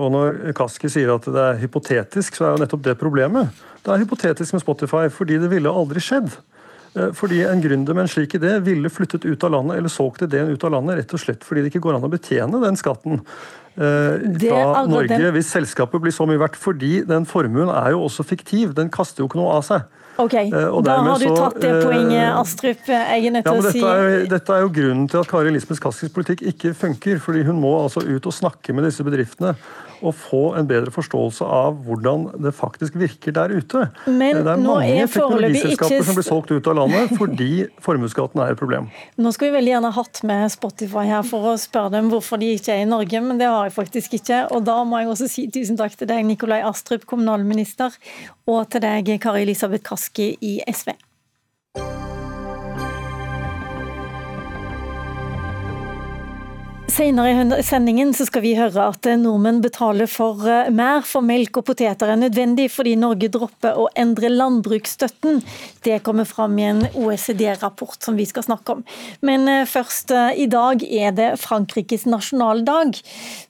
Og 0.00 0.14
når 0.14 0.38
Kaski 0.56 0.88
sier 0.92 1.12
at 1.12 1.28
det 1.28 1.42
er 1.42 1.60
hypotetisk, 1.60 2.38
så 2.38 2.46
er 2.46 2.54
jo 2.54 2.62
nettopp 2.62 2.86
det 2.86 2.96
problemet. 3.00 3.60
Det 3.84 3.92
er 3.92 4.00
hypotetisk 4.04 4.56
med 4.56 4.64
Spotify 4.64 5.04
fordi 5.12 5.40
det 5.42 5.52
ville 5.52 5.74
aldri 5.82 6.02
skjedd. 6.04 6.32
Uh, 6.96 7.10
fordi 7.16 7.44
en 7.46 7.62
gründer 7.62 7.96
med 7.96 8.06
en 8.06 8.12
slik 8.16 8.38
idé 8.40 8.56
ville 8.64 8.92
flyttet 8.92 9.28
ut 9.28 9.46
av 9.46 9.54
landet 9.58 9.80
eller 9.82 9.92
solgt 9.92 10.24
ideen 10.26 10.50
ut 10.50 10.64
av 10.66 10.74
landet 10.78 11.02
rett 11.02 11.16
og 11.16 11.22
slett 11.22 11.44
fordi 11.46 11.62
det 11.62 11.74
ikke 11.74 11.84
går 11.84 11.98
an 11.98 12.08
å 12.08 12.12
betjene 12.12 12.64
den 12.64 12.80
skatten 12.80 13.20
fra 13.80 14.80
Norge 14.90 15.28
hvis 15.36 15.52
selskapet 15.54 16.02
blir 16.02 16.12
så 16.12 16.26
mye 16.28 16.40
verdt. 16.40 16.58
Fordi 16.58 17.04
den 17.06 17.24
formuen 17.28 17.70
er 17.70 17.94
jo 17.94 18.02
også 18.08 18.26
fiktiv. 18.26 18.74
Den 18.76 18.90
kaster 18.92 19.22
jo 19.22 19.28
ikke 19.30 19.38
noe 19.40 19.54
av 19.60 19.64
seg. 19.64 19.86
Ok, 20.20 20.34
Da 20.84 20.96
har 21.00 21.22
du 21.22 21.28
tatt 21.34 21.60
det 21.62 21.74
poenget, 21.84 22.26
Astrup. 22.36 22.88
Jeg 22.88 23.26
er 23.26 23.36
nødt 23.36 23.46
til 23.46 23.56
ja, 23.56 23.60
å 23.60 23.72
si 23.72 23.80
dette 23.80 23.92
er, 23.92 24.26
dette 24.30 24.56
er, 24.56 24.64
jo 24.66 24.72
grunnen 24.80 25.06
til 25.10 25.22
at 25.22 25.30
Kari 25.30 25.52
Lisbeth 25.54 25.82
Kaskis 25.82 26.12
politikk 26.14 26.44
ikke 26.52 26.74
funker. 26.76 27.22
fordi 27.22 27.44
Hun 27.48 27.60
må 27.62 27.72
altså 27.82 28.04
ut 28.04 28.26
og 28.26 28.34
snakke 28.36 28.76
med 28.76 28.88
disse 28.88 29.06
bedriftene 29.06 29.54
og 30.00 30.14
få 30.16 30.42
en 30.58 30.68
bedre 30.68 30.92
forståelse 30.94 31.46
av 31.46 31.78
hvordan 31.86 32.26
det 32.44 32.52
faktisk 32.56 32.96
virker 33.00 33.34
der 33.36 33.52
ute. 33.54 33.86
Men 34.06 34.40
det 34.40 34.54
er 34.54 34.62
mange 34.62 35.06
teknologiselskaper 35.06 35.96
ikke... 35.96 36.06
som 36.08 36.18
blir 36.18 36.26
solgt 36.26 36.54
ut 36.54 36.70
av 36.70 36.78
landet 36.80 37.14
fordi 37.18 37.50
formuesskatten 37.84 38.42
er 38.44 38.54
et 38.54 38.60
problem. 38.60 38.88
Nå 39.20 39.34
skulle 39.34 39.52
vi 39.52 39.58
veldig 39.60 39.74
gjerne 39.74 39.92
hatt 39.96 40.22
med 40.30 40.54
Spotify 40.54 41.06
her 41.10 41.26
for 41.26 41.52
å 41.52 41.56
spørre 41.60 41.94
dem 41.96 42.10
hvorfor 42.12 42.40
de 42.40 42.54
ikke 42.56 42.74
er 42.74 42.84
i 42.84 42.88
Norge, 42.90 43.22
men 43.24 43.40
det 43.40 43.50
har 43.50 43.68
jeg 43.68 43.76
faktisk 43.76 44.18
ikke. 44.20 44.42
Og 44.54 44.64
da 44.68 44.80
må 44.86 45.02
jeg 45.02 45.12
også 45.12 45.30
si 45.30 45.46
tusen 45.52 45.78
takk 45.80 45.96
til 45.98 46.10
deg, 46.10 46.24
Nikolai 46.28 46.62
Astrup, 46.66 47.06
kommunalminister, 47.10 47.94
og 48.50 48.66
til 48.72 48.84
deg, 48.84 49.14
Kari 49.22 49.44
Elisabeth 49.46 49.86
Kaski 49.86 50.32
i 50.40 50.58
SV. 50.70 50.94
Senere 57.00 57.56
i 57.56 57.62
sendingen 57.64 58.10
skal 58.12 58.42
vi 58.44 58.50
høre 58.58 58.90
at 58.90 59.06
nordmenn 59.16 59.62
betaler 59.64 60.08
for 60.10 60.44
eh, 60.44 60.66
mer 60.68 61.00
for 61.08 61.24
melk 61.24 61.56
og 61.56 61.64
poteter 61.70 62.10
enn 62.12 62.20
nødvendig 62.26 62.66
fordi 62.74 62.92
Norge 63.00 63.30
dropper 63.32 63.78
å 63.80 63.86
endre 63.96 64.28
landbruksstøtten. 64.28 65.40
Det 65.80 66.02
kommer 66.04 66.28
fram 66.28 66.58
i 66.60 66.66
en 66.68 66.82
OECD-rapport 66.90 67.96
som 68.04 68.18
vi 68.20 68.26
skal 68.28 68.44
snakke 68.44 68.74
om. 68.76 68.82
Men 69.24 69.48
eh, 69.48 69.62
først, 69.64 70.12
eh, 70.12 70.42
i 70.44 70.48
dag 70.52 70.84
er 70.84 71.14
det 71.16 71.30
Frankrikes 71.40 72.04
nasjonaldag. 72.04 73.00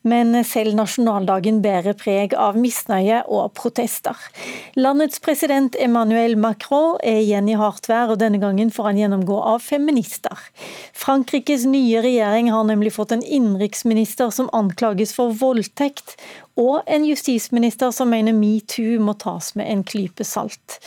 Men 0.06 0.44
selv 0.46 0.78
nasjonaldagen 0.78 1.58
bærer 1.64 1.98
preg 1.98 2.38
av 2.38 2.54
misnøye 2.54 3.24
og 3.26 3.50
protester. 3.58 4.14
Landets 4.78 5.18
president 5.18 5.74
Emmanuel 5.82 6.38
Macron 6.38 7.02
er 7.02 7.18
igjen 7.24 7.50
i 7.50 7.58
hardt 7.58 7.90
vær, 7.90 8.14
og 8.14 8.22
denne 8.22 8.38
gangen 8.38 8.70
får 8.70 8.92
han 8.92 9.02
gjennomgå 9.02 9.42
av 9.56 9.66
feminister. 9.66 10.38
Frankrikes 10.94 11.66
nye 11.66 12.06
regjering 12.06 12.54
har 12.54 12.70
nemlig 12.70 12.94
fått 12.94 13.18
en 13.18 13.26
innenriksminister 13.40 14.30
som 14.34 14.52
anklages 14.56 15.16
for 15.16 15.32
voldtekt, 15.40 16.14
og 16.60 16.84
en 16.86 17.08
justisminister 17.08 17.90
som 17.96 18.12
mener 18.12 18.36
metoo 18.36 19.00
må 19.00 19.16
tas 19.18 19.54
med 19.56 19.72
en 19.72 19.84
klype 19.86 20.28
salt. 20.28 20.80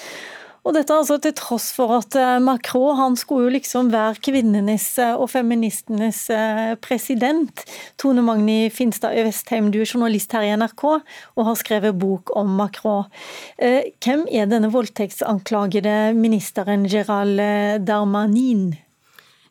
Og 0.64 0.72
dette 0.78 0.96
altså 0.96 1.18
til 1.20 1.34
tross 1.36 1.72
for 1.76 1.92
at 1.98 2.16
eh, 2.16 2.38
Macron 2.44 2.96
han 2.96 3.18
skulle 3.20 3.50
jo 3.50 3.56
liksom 3.58 3.90
være 3.92 4.22
kvinnenes 4.24 4.86
eh, 5.02 5.12
og 5.12 5.28
feministenes 5.34 6.22
eh, 6.32 6.76
president. 6.80 7.66
Tone 8.00 8.24
Magni 8.24 8.70
Finstad 8.72 9.18
Øvestheim, 9.20 9.74
du 9.74 9.82
er 9.82 9.90
journalist 9.90 10.32
her 10.32 10.48
i 10.48 10.54
NRK 10.56 10.86
og 10.88 11.44
har 11.50 11.60
skrevet 11.60 12.00
bok 12.00 12.32
om 12.40 12.56
Macron. 12.56 13.12
Hvem 13.60 14.24
er 14.32 14.48
denne 14.48 14.72
voldtektsanklagede 14.72 16.14
ministeren 16.16 16.88
Gerald 16.88 17.44
Darmanin? 17.88 18.72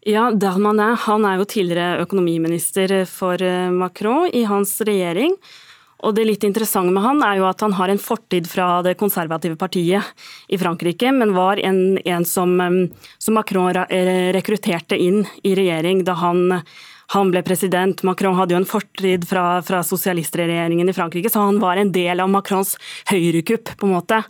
Ja, 0.03 0.33
Darmanin 0.35 0.97
han 0.99 1.25
er 1.29 1.37
jo 1.39 1.45
tidligere 1.47 2.03
økonomiminister 2.03 3.05
for 3.07 3.39
eh, 3.39 3.71
Macron 3.71 4.27
i 4.35 4.43
hans 4.51 4.81
regjering. 4.83 5.37
Og 6.03 6.17
det 6.17 6.25
litt 6.27 6.43
interessante 6.43 6.91
med 6.91 7.05
han 7.05 7.23
er 7.23 7.39
jo 7.39 7.47
at 7.47 7.63
han 7.63 7.77
har 7.79 7.93
en 7.93 8.03
fortid 8.03 8.49
fra 8.51 8.81
det 8.83 8.97
konservative 8.99 9.55
partiet 9.55 10.03
i 10.51 10.59
Frankrike, 10.59 11.13
men 11.15 11.37
var 11.37 11.63
en, 11.63 12.01
en 12.03 12.27
som, 12.27 12.57
eh, 12.59 13.07
som, 13.23 13.39
Macron 13.39 13.71
rekrutterte 14.35 14.99
inn 14.99 15.23
i 15.47 15.55
regjering 15.55 16.03
da 16.09 16.19
han, 16.19 16.59
han 17.15 17.31
ble 17.31 17.45
president. 17.47 18.03
Macron 18.03 18.35
hadde 18.41 18.57
jo 18.57 18.63
en 18.65 18.71
fortid 18.73 19.29
fra, 19.31 19.61
fra 19.63 19.85
sosialistregjeringen 19.87 20.91
i 20.91 20.97
Frankrike, 20.99 21.31
så 21.31 21.47
han 21.47 21.63
var 21.63 21.79
en 21.79 21.95
del 21.95 22.27
av 22.27 22.33
Macrons 22.33 22.75
høyrekupp, 23.13 23.77
på 23.79 23.87
en 23.87 24.01
måte. 24.01 24.25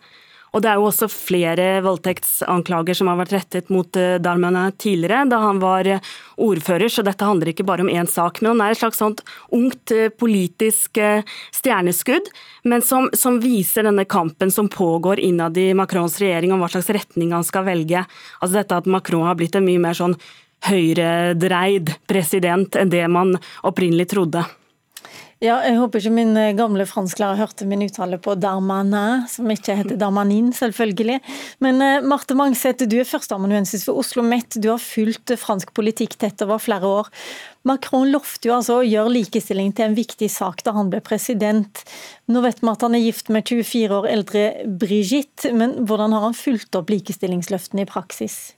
Og 0.53 0.61
det 0.61 0.69
er 0.69 0.81
jo 0.81 0.88
også 0.91 1.09
flere 1.09 1.67
voldtektsanklager 1.85 2.97
som 2.99 3.09
har 3.09 3.19
vært 3.23 3.35
rettet 3.37 3.71
mot 3.73 3.88
Darmene 3.88 4.21
Darmanin 4.21 4.77
tidligere, 4.81 5.25
da 5.31 5.38
han 5.41 5.62
var 5.62 5.88
eh, 5.88 6.12
ordfører, 6.43 6.93
så 6.93 7.05
dette 7.07 7.25
handler 7.25 7.53
ikke 7.53 7.67
bare 7.69 7.85
om 7.85 7.91
én 7.93 8.09
sak. 8.11 8.43
Men 8.43 8.53
han 8.53 8.65
er 8.67 8.75
et 8.75 8.83
slags 8.83 9.01
sånt 9.01 9.23
ungt 9.55 9.95
eh, 9.95 10.11
politisk 10.12 11.01
stjerneskudd, 11.57 12.29
men 12.69 12.85
som, 12.85 13.09
som 13.17 13.41
viser 13.43 13.88
denne 13.88 14.05
kampen 14.05 14.53
som 14.53 14.69
pågår 14.73 15.23
innad 15.25 15.57
i 15.57 15.71
Macrons 15.79 16.21
regjering 16.21 16.53
om 16.53 16.61
hva 16.61 16.71
slags 16.73 16.93
retning 16.93 17.33
han 17.33 17.47
skal 17.47 17.67
velge. 17.69 18.05
Altså 18.41 18.61
dette 18.61 18.81
at 18.83 18.91
Macron 18.91 19.29
har 19.29 19.38
blitt 19.41 19.57
en 19.57 19.67
mye 19.67 19.81
mer 19.83 19.97
sånn 19.97 20.19
høyredreid 20.69 21.95
president 22.11 22.77
enn 22.79 22.93
det 22.93 23.07
man 23.11 23.35
opprinnelig 23.67 24.12
trodde. 24.12 24.45
Ja, 25.42 25.57
jeg 25.66 25.74
håper 25.74 25.98
ikke 25.98 26.14
min 26.14 26.37
eh, 26.38 26.52
gamle 26.55 26.85
fransklærer 26.87 27.40
hørte 27.40 27.66
min 27.66 27.81
uttale 27.83 28.14
på 28.22 28.37
Darmanin, 28.38 29.24
som 29.26 29.50
ikke 29.50 29.74
heter 29.74 29.98
Darmanin, 29.98 30.52
selvfølgelig. 30.55 31.16
Men 31.66 31.83
uh, 31.83 32.05
Marte 32.07 32.37
Mangseth, 32.38 32.87
du 32.87 32.94
er 33.02 33.09
førsteamanuensis 33.09 33.83
ved 33.88 33.98
Oslo 34.05 34.22
Met. 34.22 34.55
Du 34.62 34.70
har 34.70 34.78
fulgt 34.78 35.35
fransk 35.42 35.74
politikk 35.74 36.14
tett 36.22 36.46
over 36.46 36.62
flere 36.62 36.87
år. 36.87 37.11
Macron 37.66 38.07
lovte 38.14 38.52
jo 38.52 38.55
altså 38.61 38.78
å 38.78 38.87
gjøre 38.87 39.16
likestilling 39.16 39.74
til 39.74 39.88
en 39.88 39.98
viktig 39.98 40.31
sak 40.31 40.62
da 40.62 40.76
han 40.78 40.94
ble 40.94 41.02
president. 41.02 41.83
Nå 42.31 42.46
vet 42.46 42.62
vi 42.62 42.70
at 42.76 42.87
han 42.87 42.94
er 42.94 43.02
gift 43.09 43.35
med 43.35 43.50
24 43.50 43.98
år 43.98 44.11
eldre 44.14 44.48
Brigitte, 44.62 45.50
men 45.59 45.81
hvordan 45.90 46.14
har 46.14 46.28
han 46.28 46.38
fulgt 46.38 46.78
opp 46.78 46.94
likestillingsløftene 46.94 47.83
i 47.83 47.90
praksis? 47.90 48.52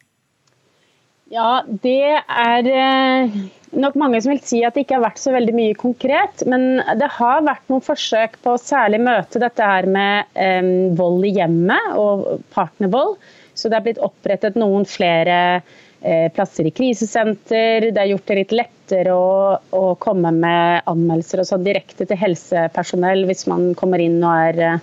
Ja, 1.35 1.65
det 1.67 2.21
er 2.31 2.67
eh, 2.71 3.39
nok 3.75 3.97
mange 3.99 4.21
som 4.23 4.31
vil 4.31 4.43
si 4.47 4.61
at 4.63 4.77
det 4.77 4.85
ikke 4.85 5.01
har 5.01 5.07
vært 5.09 5.23
så 5.23 5.33
veldig 5.35 5.55
mye 5.57 5.77
konkret. 5.79 6.45
Men 6.51 6.79
det 7.01 7.09
har 7.17 7.47
vært 7.47 7.65
noen 7.73 7.83
forsøk 7.83 8.37
på 8.45 8.55
å 8.55 8.61
særlig 8.61 9.01
møte 9.03 9.43
dette 9.43 9.71
her 9.71 9.89
med 9.91 10.31
um, 10.39 10.69
vold 10.99 11.27
i 11.27 11.33
hjemmet 11.35 11.97
og 11.99 12.45
partnervold. 12.55 13.17
Så 13.55 13.71
det 13.71 13.81
er 13.81 13.87
blitt 13.89 14.03
opprettet 14.03 14.59
noen 14.59 14.87
flere 14.87 15.39
uh, 15.59 16.29
plasser 16.37 16.69
i 16.71 16.75
krisesenter. 16.75 17.91
Det 17.91 18.05
er 18.05 18.13
gjort 18.13 18.31
det 18.31 18.39
litt 18.45 18.55
lettere 18.55 19.17
å, 19.19 19.57
å 19.75 19.85
komme 20.03 20.31
med 20.39 20.87
anmeldelser 20.91 21.43
og 21.43 21.51
sånn 21.51 21.67
direkte 21.67 22.07
til 22.07 22.21
helsepersonell 22.21 23.27
hvis 23.27 23.49
man 23.51 23.73
kommer 23.79 24.03
inn 24.03 24.21
og 24.23 24.53
er 24.53 24.79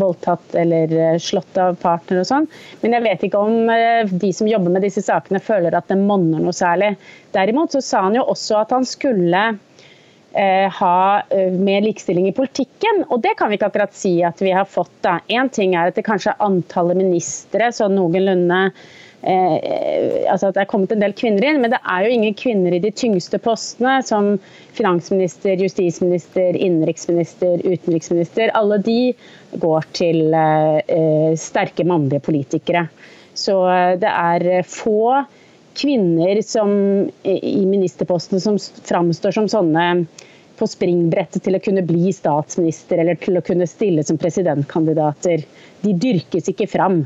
voldtatt 0.00 0.54
eller 0.58 0.92
eh, 0.92 1.18
slått 1.22 1.58
av 1.60 1.76
partner 1.82 2.22
og 2.22 2.28
sånn. 2.28 2.48
Men 2.82 2.96
jeg 2.96 3.04
vet 3.06 3.26
ikke 3.28 3.42
om 3.42 3.70
eh, 3.72 4.10
de 4.10 4.32
som 4.36 4.48
jobber 4.50 4.74
med 4.74 4.84
disse 4.86 5.04
sakene 5.04 5.42
føler 5.42 5.76
at 5.76 5.88
det 5.90 6.00
monner 6.00 6.42
noe 6.42 6.56
særlig. 6.56 6.94
Derimot 7.36 7.74
så 7.74 7.82
sa 7.84 8.04
han 8.08 8.18
jo 8.18 8.26
også 8.32 8.58
at 8.62 8.74
han 8.74 8.86
skulle 8.88 9.44
eh, 10.34 10.66
ha 10.80 10.98
mer 11.54 11.86
likestilling 11.86 12.28
i 12.30 12.36
politikken, 12.36 13.04
og 13.08 13.22
det 13.24 13.36
kan 13.38 13.50
vi 13.50 13.58
ikke 13.58 13.70
akkurat 13.72 13.96
si 13.96 14.16
at 14.26 14.42
vi 14.42 14.52
har 14.54 14.68
fått. 14.68 14.94
da. 15.06 15.18
Én 15.28 15.50
ting 15.52 15.76
er 15.78 15.92
at 15.92 15.98
det 15.98 16.06
kanskje 16.06 16.34
er 16.34 16.46
antallet 16.46 16.98
ministre 17.00 17.70
sånn 17.74 17.98
noenlunde 17.98 18.68
eh, 19.26 20.24
altså 20.30 20.48
at 20.48 20.56
det 20.56 20.64
er 20.64 20.70
kommet 20.70 20.92
en 20.94 21.02
del 21.02 21.14
kvinner 21.16 21.46
inn, 21.48 21.60
men 21.62 21.72
det 21.72 21.80
er 21.80 22.04
jo 22.04 22.14
ingen 22.14 22.36
kvinner 22.38 22.76
i 22.76 22.82
de 22.82 22.92
tyngste 22.94 23.40
postene, 23.42 23.98
som 24.06 24.34
finansminister, 24.76 25.56
justisminister, 25.60 26.56
innenriksminister, 26.56 27.62
utenriksminister. 27.64 28.52
Alle 28.58 28.78
de 28.84 28.98
går 29.62 29.88
til 29.96 30.34
eh, 30.34 31.32
sterke 31.40 31.86
mannlige 31.88 32.24
politikere. 32.26 32.86
Så 33.34 33.58
eh, 33.70 33.94
det 34.02 34.12
er 34.12 34.68
få 34.68 35.24
kvinner 35.74 36.38
som, 36.46 36.70
i 37.26 37.64
ministerposten 37.66 38.40
som 38.40 38.60
framstår 38.86 39.34
som 39.34 39.50
sånne 39.50 39.88
på 40.54 40.68
springbrettet 40.70 41.42
til 41.42 41.58
å 41.58 41.62
kunne 41.62 41.82
bli 41.86 42.12
statsminister 42.14 43.00
eller 43.02 43.18
til 43.18 43.38
å 43.38 43.42
kunne 43.44 43.66
stille 43.66 44.04
som 44.06 44.18
presidentkandidater. 44.20 45.42
De 45.82 45.94
dyrkes 45.98 46.50
ikke 46.52 46.70
fram. 46.70 47.02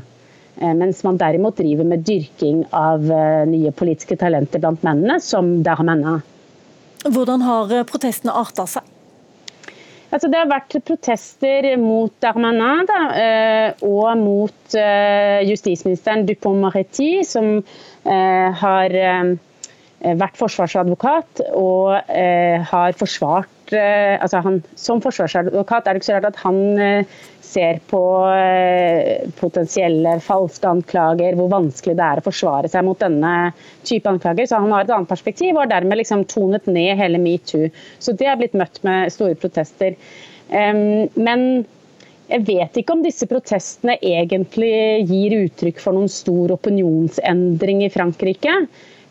Eh, 0.61 0.73
mens 0.75 1.03
man 1.03 1.17
derimot 1.17 1.57
driver 1.57 1.87
med 1.87 2.03
dyrking 2.03 2.65
av 2.75 3.05
eh, 3.11 3.45
nye 3.47 3.71
politiske 3.71 4.17
talenter 4.19 4.59
blant 4.59 4.83
mennene, 4.83 5.19
som 5.23 5.59
Darmanin. 5.63 6.19
Hvordan 7.07 7.45
har 7.47 7.71
eh, 7.71 7.85
protestene 7.87 8.35
arta 8.35 8.65
seg? 8.67 8.95
Altså, 10.09 10.27
det 10.27 10.39
har 10.41 10.49
vært 10.49 10.75
protester 10.83 11.69
mot 11.79 12.11
Darmanin 12.23 12.87
da, 12.89 13.01
og 13.85 14.07
mot 14.17 14.77
justisministeren 15.45 16.23
Dupont-Moretti, 16.25 17.19
som 17.29 17.59
har 18.63 18.95
vært 20.01 20.39
forsvarsadvokat 20.41 21.43
og 21.53 22.09
har 22.71 22.97
forsvart 22.97 23.75
altså 23.77 24.41
han, 24.47 24.57
Som 24.73 25.05
forsvarsadvokat 25.05 25.85
er 25.85 25.93
det 25.93 26.01
ikke 26.01 26.09
så 26.09 26.17
rart 26.17 26.31
at 26.31 26.41
han 26.41 27.05
ser 27.49 27.79
på 27.89 28.01
potensielle 29.39 30.15
falske 30.21 30.69
anklager, 30.69 31.37
hvor 31.39 31.49
vanskelig 31.51 31.95
det 31.97 32.05
er 32.05 32.21
å 32.21 32.25
forsvare 32.27 32.69
seg 32.71 32.85
mot 32.85 32.99
denne 33.01 33.33
type 33.87 34.11
anklager. 34.11 34.45
Så 34.49 34.61
han 34.61 34.71
har 34.75 34.85
et 34.85 34.93
annet 34.93 35.09
perspektiv 35.09 35.55
og 35.55 35.63
har 35.63 35.73
dermed 35.73 36.01
liksom 36.01 36.27
tonet 36.29 36.69
ned 36.69 36.93
hele 36.99 37.21
metoo. 37.21 37.71
Så 37.97 38.13
det 38.13 38.29
har 38.29 38.37
blitt 38.41 38.57
møtt 38.59 38.81
med 38.85 39.09
store 39.15 39.37
protester. 39.39 39.97
Men 40.49 41.45
jeg 42.29 42.45
vet 42.45 42.77
ikke 42.77 42.93
om 42.93 43.01
disse 43.01 43.25
protestene 43.29 43.95
egentlig 44.05 44.71
gir 45.09 45.35
uttrykk 45.39 45.81
for 45.81 45.97
noen 45.97 46.11
stor 46.13 46.53
opinionsendring 46.53 47.81
i 47.87 47.91
Frankrike. 47.93 48.55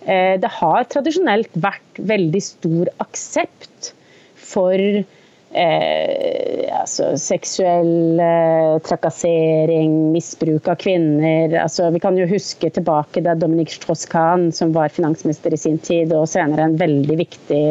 Eh, 0.07 0.35
det 0.39 0.51
har 0.61 0.87
tradisjonelt 0.93 1.51
vært 1.59 1.99
veldig 1.99 2.43
stor 2.45 2.91
aksept 3.03 3.93
for 4.39 4.79
eh, 5.53 6.67
altså 6.75 7.13
seksuell 7.21 8.21
eh, 8.23 8.77
trakassering, 8.87 9.97
misbruk 10.15 10.69
av 10.69 10.79
kvinner. 10.83 11.55
Altså, 11.63 11.89
vi 11.95 12.03
kan 12.03 12.19
jo 12.19 12.29
huske 12.31 12.71
tilbake 12.75 13.25
da 13.25 13.37
Dominique 13.39 13.77
Strauss-Kahn, 13.77 14.51
som 14.55 14.75
var 14.77 14.95
finansminister 14.95 15.55
i 15.55 15.61
sin 15.61 15.79
tid, 15.79 16.13
og 16.13 16.29
senere 16.31 16.69
en 16.69 16.79
veldig 16.81 17.19
viktig 17.25 17.65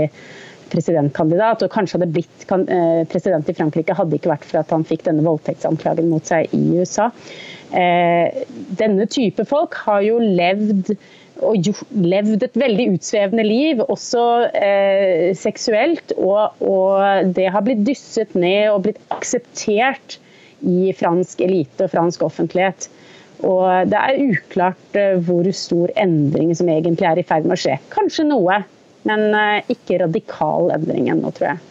presidentkandidat, 0.71 1.63
og 1.63 1.71
kanskje 1.71 1.97
hadde 1.97 2.13
blitt 2.15 2.47
eh, 2.51 3.03
president 3.11 3.49
i 3.49 3.55
Frankrike 3.55 3.95
hadde 3.97 4.17
ikke 4.17 4.31
vært 4.33 4.47
for 4.49 4.61
at 4.61 4.73
han 4.73 4.85
fikk 4.87 5.05
denne 5.07 5.25
voldtektsanklagen 5.27 6.09
mot 6.11 6.27
seg 6.27 6.51
i 6.55 6.63
USA. 6.75 7.09
Eh, 7.75 8.43
denne 8.79 9.07
type 9.11 9.47
folk 9.47 9.77
har 9.85 10.03
jo 10.05 10.19
levd 10.23 10.93
og 11.45 11.67
levd 11.91 12.45
et 12.45 12.57
veldig 12.57 12.87
utsvevende 12.95 13.45
liv, 13.45 13.81
også 13.87 14.23
eh, 14.57 15.33
seksuelt. 15.37 16.13
Og, 16.17 16.57
og, 16.63 17.33
det 17.37 17.49
har 17.53 17.65
blitt 17.65 17.85
dysset 17.87 18.33
ned 18.37 18.71
og 18.71 18.85
blitt 18.87 19.01
akseptert 19.13 20.17
i 20.65 20.93
fransk 20.97 21.43
elite 21.45 21.85
og 21.85 21.93
fransk 21.93 22.25
offentlighet. 22.25 22.89
Og 23.45 23.91
det 23.91 23.99
er 23.99 24.21
uklart 24.23 24.97
eh, 24.97 25.17
hvor 25.27 25.47
stor 25.53 25.93
endring 25.99 26.55
som 26.57 26.69
egentlig 26.73 27.09
er 27.09 27.21
i 27.21 27.27
ferd 27.27 27.45
med 27.45 27.57
å 27.57 27.61
skje. 27.67 27.77
Kanskje 27.93 28.27
noe, 28.31 28.61
men 29.07 29.27
eh, 29.37 29.73
ikke 29.73 30.01
radikal 30.05 30.71
endring 30.75 31.11
ennå, 31.13 31.33
tror 31.37 31.53
jeg. 31.53 31.65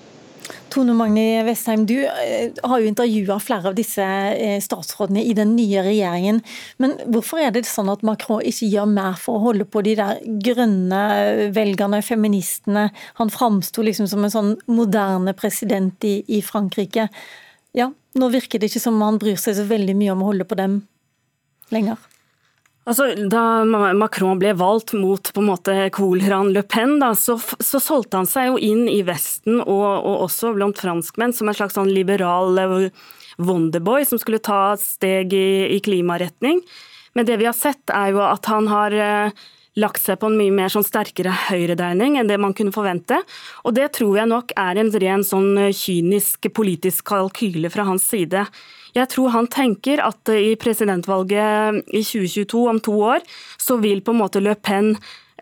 Tone 0.76 0.92
Magni 0.92 1.42
Vestheim, 1.46 1.86
du 1.88 1.94
eh, 2.04 2.52
har 2.62 2.80
jo 2.82 2.88
intervjua 2.90 3.38
flere 3.40 3.70
av 3.70 3.76
disse 3.78 4.04
eh, 4.04 4.58
statsrådene 4.60 5.22
i 5.24 5.32
den 5.36 5.54
nye 5.56 5.80
regjeringen. 5.86 6.42
Men 6.82 6.92
hvorfor 7.08 7.40
er 7.40 7.54
det 7.54 7.62
sånn 7.64 7.88
at 7.88 8.04
Macron 8.04 8.44
ikke 8.44 8.68
gjør 8.68 8.90
mer 8.90 9.16
for 9.20 9.38
å 9.38 9.44
holde 9.46 9.64
på 9.64 9.80
de 9.86 9.94
der 9.96 10.20
grønne 10.44 11.00
velgerne, 11.56 12.02
feministene? 12.04 12.90
Han 13.22 13.32
framsto 13.32 13.86
liksom 13.86 14.10
som 14.10 14.26
en 14.26 14.34
sånn 14.34 14.52
moderne 14.68 15.32
president 15.38 16.04
i, 16.04 16.18
i 16.28 16.42
Frankrike. 16.44 17.08
Ja, 17.76 17.88
nå 18.20 18.28
virker 18.36 18.60
det 18.60 18.68
ikke 18.68 18.84
som 18.84 19.00
han 19.00 19.22
bryr 19.22 19.40
seg 19.40 19.56
så 19.56 19.64
veldig 19.68 19.96
mye 19.96 20.12
om 20.12 20.26
å 20.26 20.28
holde 20.34 20.48
på 20.48 20.60
dem 20.60 20.82
lenger. 21.72 21.96
Altså, 22.86 23.08
da 23.26 23.64
Macron 23.98 24.38
ble 24.38 24.52
valgt 24.54 24.92
mot 24.94 25.32
på 25.34 25.42
en 25.42 25.48
måte 25.48 25.74
Coolran 25.94 26.52
Le 26.54 26.62
Pen, 26.62 27.00
da, 27.02 27.10
så, 27.18 27.34
så, 27.58 27.80
solgte 27.82 28.20
han 28.20 28.28
seg 28.30 28.52
jo 28.52 28.60
inn 28.62 28.84
i 28.86 29.00
Vesten 29.06 29.58
og, 29.58 29.82
og 30.06 30.26
også 30.28 30.52
blant 30.54 30.78
franskmenn 30.78 31.34
som 31.34 31.50
en 31.50 31.58
slags 31.58 31.74
sånn 31.74 31.90
liberal 31.90 32.54
eh, 32.62 33.08
wonderboy 33.42 34.06
som 34.06 34.22
skulle 34.22 34.38
ta 34.38 34.76
steg 34.78 35.34
i, 35.34 35.66
i, 35.74 35.80
klimaretning. 35.82 36.62
Men 37.18 37.26
det 37.26 37.40
vi 37.42 37.50
har 37.50 37.58
sett, 37.58 37.82
er 37.90 38.14
jo 38.14 38.22
at 38.22 38.46
han 38.52 38.70
har 38.70 38.94
eh, 38.94 39.44
lagt 39.82 40.06
seg 40.06 40.22
på 40.22 40.30
en 40.30 40.38
mye 40.38 40.54
mer 40.54 40.70
sånn 40.70 40.86
sterkere 40.86 41.34
høyredreining 41.48 42.20
enn 42.20 42.30
det 42.30 42.38
man 42.38 42.54
kunne 42.54 42.74
forvente. 42.76 43.18
Og 43.66 43.74
det 43.74 43.90
tror 43.98 44.22
jeg 44.22 44.30
nok 44.30 44.54
er 44.62 44.78
en 44.78 44.94
ren 44.94 45.26
sånn 45.26 45.72
kynisk 45.74 46.52
politisk 46.54 47.10
kalkyle 47.10 47.72
fra 47.74 47.90
hans 47.90 48.06
side. 48.14 48.46
Jeg 48.96 49.10
tror 49.12 49.34
han 49.34 49.48
tenker 49.52 50.00
at 50.04 50.32
i 50.32 50.54
presidentvalget 50.60 51.84
i 51.92 52.00
2022, 52.00 52.64
om 52.70 52.80
to 52.80 52.96
år, 53.12 53.24
så 53.60 53.76
vil 53.82 54.02
på 54.04 54.14
en 54.14 54.22
måte 54.22 54.40
Le 54.40 54.54
Pen 54.56 54.94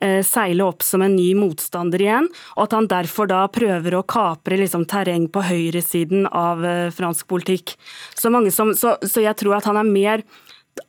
eh, 0.02 0.20
seile 0.26 0.66
opp 0.66 0.82
som 0.82 1.04
en 1.04 1.14
ny 1.14 1.30
motstander 1.38 2.02
igjen, 2.02 2.30
og 2.56 2.64
at 2.66 2.74
han 2.74 2.90
derfor 2.90 3.30
da 3.30 3.44
prøver 3.52 3.94
å 3.94 4.06
kapre 4.10 4.58
liksom 4.58 4.88
terreng 4.90 5.28
på 5.30 5.44
høyresiden 5.46 6.26
av 6.30 6.64
eh, 6.66 6.88
fransk 6.94 7.30
politikk. 7.30 7.76
Så, 8.16 8.32
som, 8.50 8.74
så, 8.74 8.96
så 9.02 9.22
jeg 9.22 9.38
tror 9.38 9.60
at 9.60 9.70
han 9.70 9.78
er 9.80 9.94
mer 9.94 10.26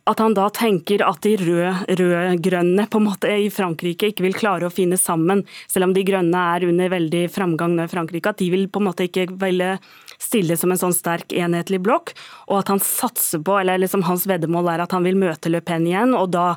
at 0.10 0.22
han 0.22 0.34
da 0.38 0.48
tenker 0.54 1.04
at 1.06 1.22
de 1.26 1.36
rød-grønne 1.38 2.88
rød 2.90 3.26
i 3.30 3.50
Frankrike 3.54 4.10
ikke 4.10 4.26
vil 4.26 4.38
klare 4.38 4.68
å 4.68 4.74
finne 4.74 4.98
sammen, 4.98 5.44
selv 5.70 5.90
om 5.90 5.94
de 5.94 6.06
grønne 6.06 6.42
er 6.56 6.66
under 6.70 6.90
veldig 6.94 7.24
framgang 7.34 7.76
nå 7.78 7.86
i 7.86 7.92
Frankrike. 7.92 8.34
At 8.34 8.42
de 8.42 8.50
vil 8.54 8.68
på 8.70 8.82
en 8.82 8.88
måte 8.90 9.06
ikke 9.06 9.28
ville 9.42 9.76
stille 10.26 10.58
som 10.58 10.74
en 10.74 10.80
sånn 10.80 10.96
sterk, 10.96 11.34
enhetlig 11.36 11.82
blokk, 11.86 12.14
og 12.50 12.60
at 12.62 12.72
han 12.74 12.82
satser 12.84 13.42
på, 13.46 13.58
eller 13.62 13.82
liksom 13.82 14.06
hans 14.08 14.26
veddemål 14.30 14.72
er 14.74 14.86
at 14.86 14.96
han 14.96 15.06
vil 15.06 15.18
møte 15.20 15.52
Le 15.52 15.62
Pen 15.66 15.88
igjen, 15.88 16.16
og 16.18 16.32
da 16.36 16.48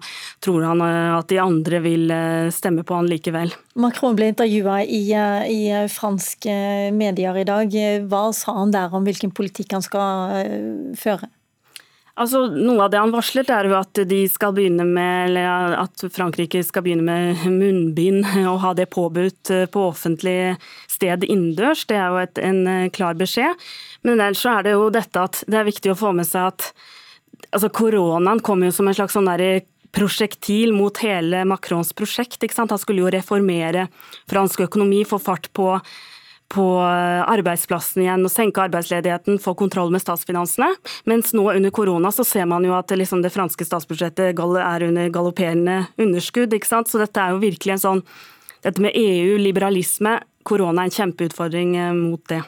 tror 0.44 0.66
han 0.70 0.83
eh, 0.85 1.14
at 1.18 1.31
de 1.31 1.40
andre 1.42 1.83
vil 1.85 2.12
eh, 2.14 2.50
stemme 2.54 2.85
på 2.87 2.98
han 2.98 3.09
likevel. 3.11 3.54
Macron 3.78 4.16
ble 4.18 4.33
intervjua 4.33 4.81
i, 4.85 5.02
eh, 5.14 5.48
i 5.48 5.88
franske 5.92 6.52
medier 6.96 7.37
i 7.38 7.48
dag. 7.48 7.81
Hva 8.09 8.28
sa 8.37 8.57
han 8.61 8.74
der 8.74 8.94
om 8.94 9.07
hvilken 9.07 9.35
politikk 9.35 9.76
han 9.76 9.85
skal 9.85 10.94
føre? 10.98 11.28
Altså, 12.18 12.40
Noe 12.50 12.83
av 12.83 12.90
det 12.90 12.98
han 12.98 13.12
varslet, 13.14 13.50
er 13.54 13.68
jo 13.68 13.76
at 13.78 14.00
de 14.11 14.24
skal 14.31 14.57
med, 14.83 15.37
at 15.38 16.02
Frankrike 16.11 16.64
skal 16.66 16.83
begynne 16.83 17.07
med 17.07 17.44
munnbind 17.46 18.26
og 18.50 18.59
ha 18.64 18.74
det 18.74 18.88
påbudt 18.90 19.52
på 19.70 19.85
offentlig 19.87 20.57
sted 20.98 21.24
innendørs. 21.24 21.87
Det 21.88 21.96
er 21.96 22.12
jo 22.12 22.20
et, 22.24 22.42
en 22.42 22.61
eh, 22.66 22.90
klar 22.94 23.18
beskjed. 23.18 23.66
Men 24.06 24.18
ellers 24.18 24.42
så 24.44 24.58
er 24.58 24.68
det 24.68 24.76
jo 24.76 24.90
dette 24.94 25.24
at 25.30 25.42
det 25.46 25.61
er 25.61 25.70
viktig 25.70 25.94
å 25.94 25.98
få 25.98 26.12
med 26.16 26.28
seg 26.28 26.50
at 26.52 26.70
altså 27.54 27.70
koronaen 27.72 28.42
kom 28.44 28.62
jo 28.66 28.74
som 28.74 28.90
en 28.90 28.96
slags 28.98 29.16
sånn 29.16 29.30
derre 29.30 29.62
prosjektil 29.96 30.74
mot 30.76 30.98
hele 31.00 31.46
Macrons 31.48 31.94
prosjekt. 31.96 32.42
ikke 32.42 32.56
sant? 32.56 32.74
Han 32.74 32.80
skulle 32.82 33.06
jo 33.06 33.12
reformere 33.14 33.88
fransk 34.28 34.66
økonomi, 34.68 35.04
få 35.08 35.20
fart 35.22 35.48
på 35.56 35.78
på 36.48 36.64
arbeidsplassen 36.80 38.06
igjen 38.06 38.24
og 38.24 38.32
senke 38.32 38.62
arbeidsledigheten, 38.64 39.37
få 39.42 39.52
kontroll 39.58 39.92
med 39.92 40.00
statsfinansene. 40.00 40.70
Mens 41.08 41.34
nå 41.37 41.44
under 41.52 41.72
korona 41.74 42.12
så 42.14 42.24
ser 42.24 42.48
man 42.48 42.64
jo 42.64 42.72
at 42.76 42.92
liksom 42.96 43.20
det 43.24 43.34
franske 43.34 43.66
statsbudsjettet 43.68 44.32
er 44.32 44.87
under 44.87 45.12
galopperende 45.12 45.82
underskudd. 46.00 46.54
ikke 46.56 46.70
sant? 46.70 46.88
Så 46.88 47.02
dette 47.02 47.20
er 47.20 47.37
jo 47.37 47.44
virkelig 47.44 47.76
en 47.76 47.84
sånn 47.84 48.02
Dette 48.64 48.82
med 48.82 48.96
EU, 48.98 49.36
liberalisme, 49.40 50.18
korona 50.48 50.84
er 50.84 50.90
en 50.90 50.96
kjempeutfordring 51.00 51.76
eh, 51.78 51.92
mot 51.96 52.22
det. 52.30 52.42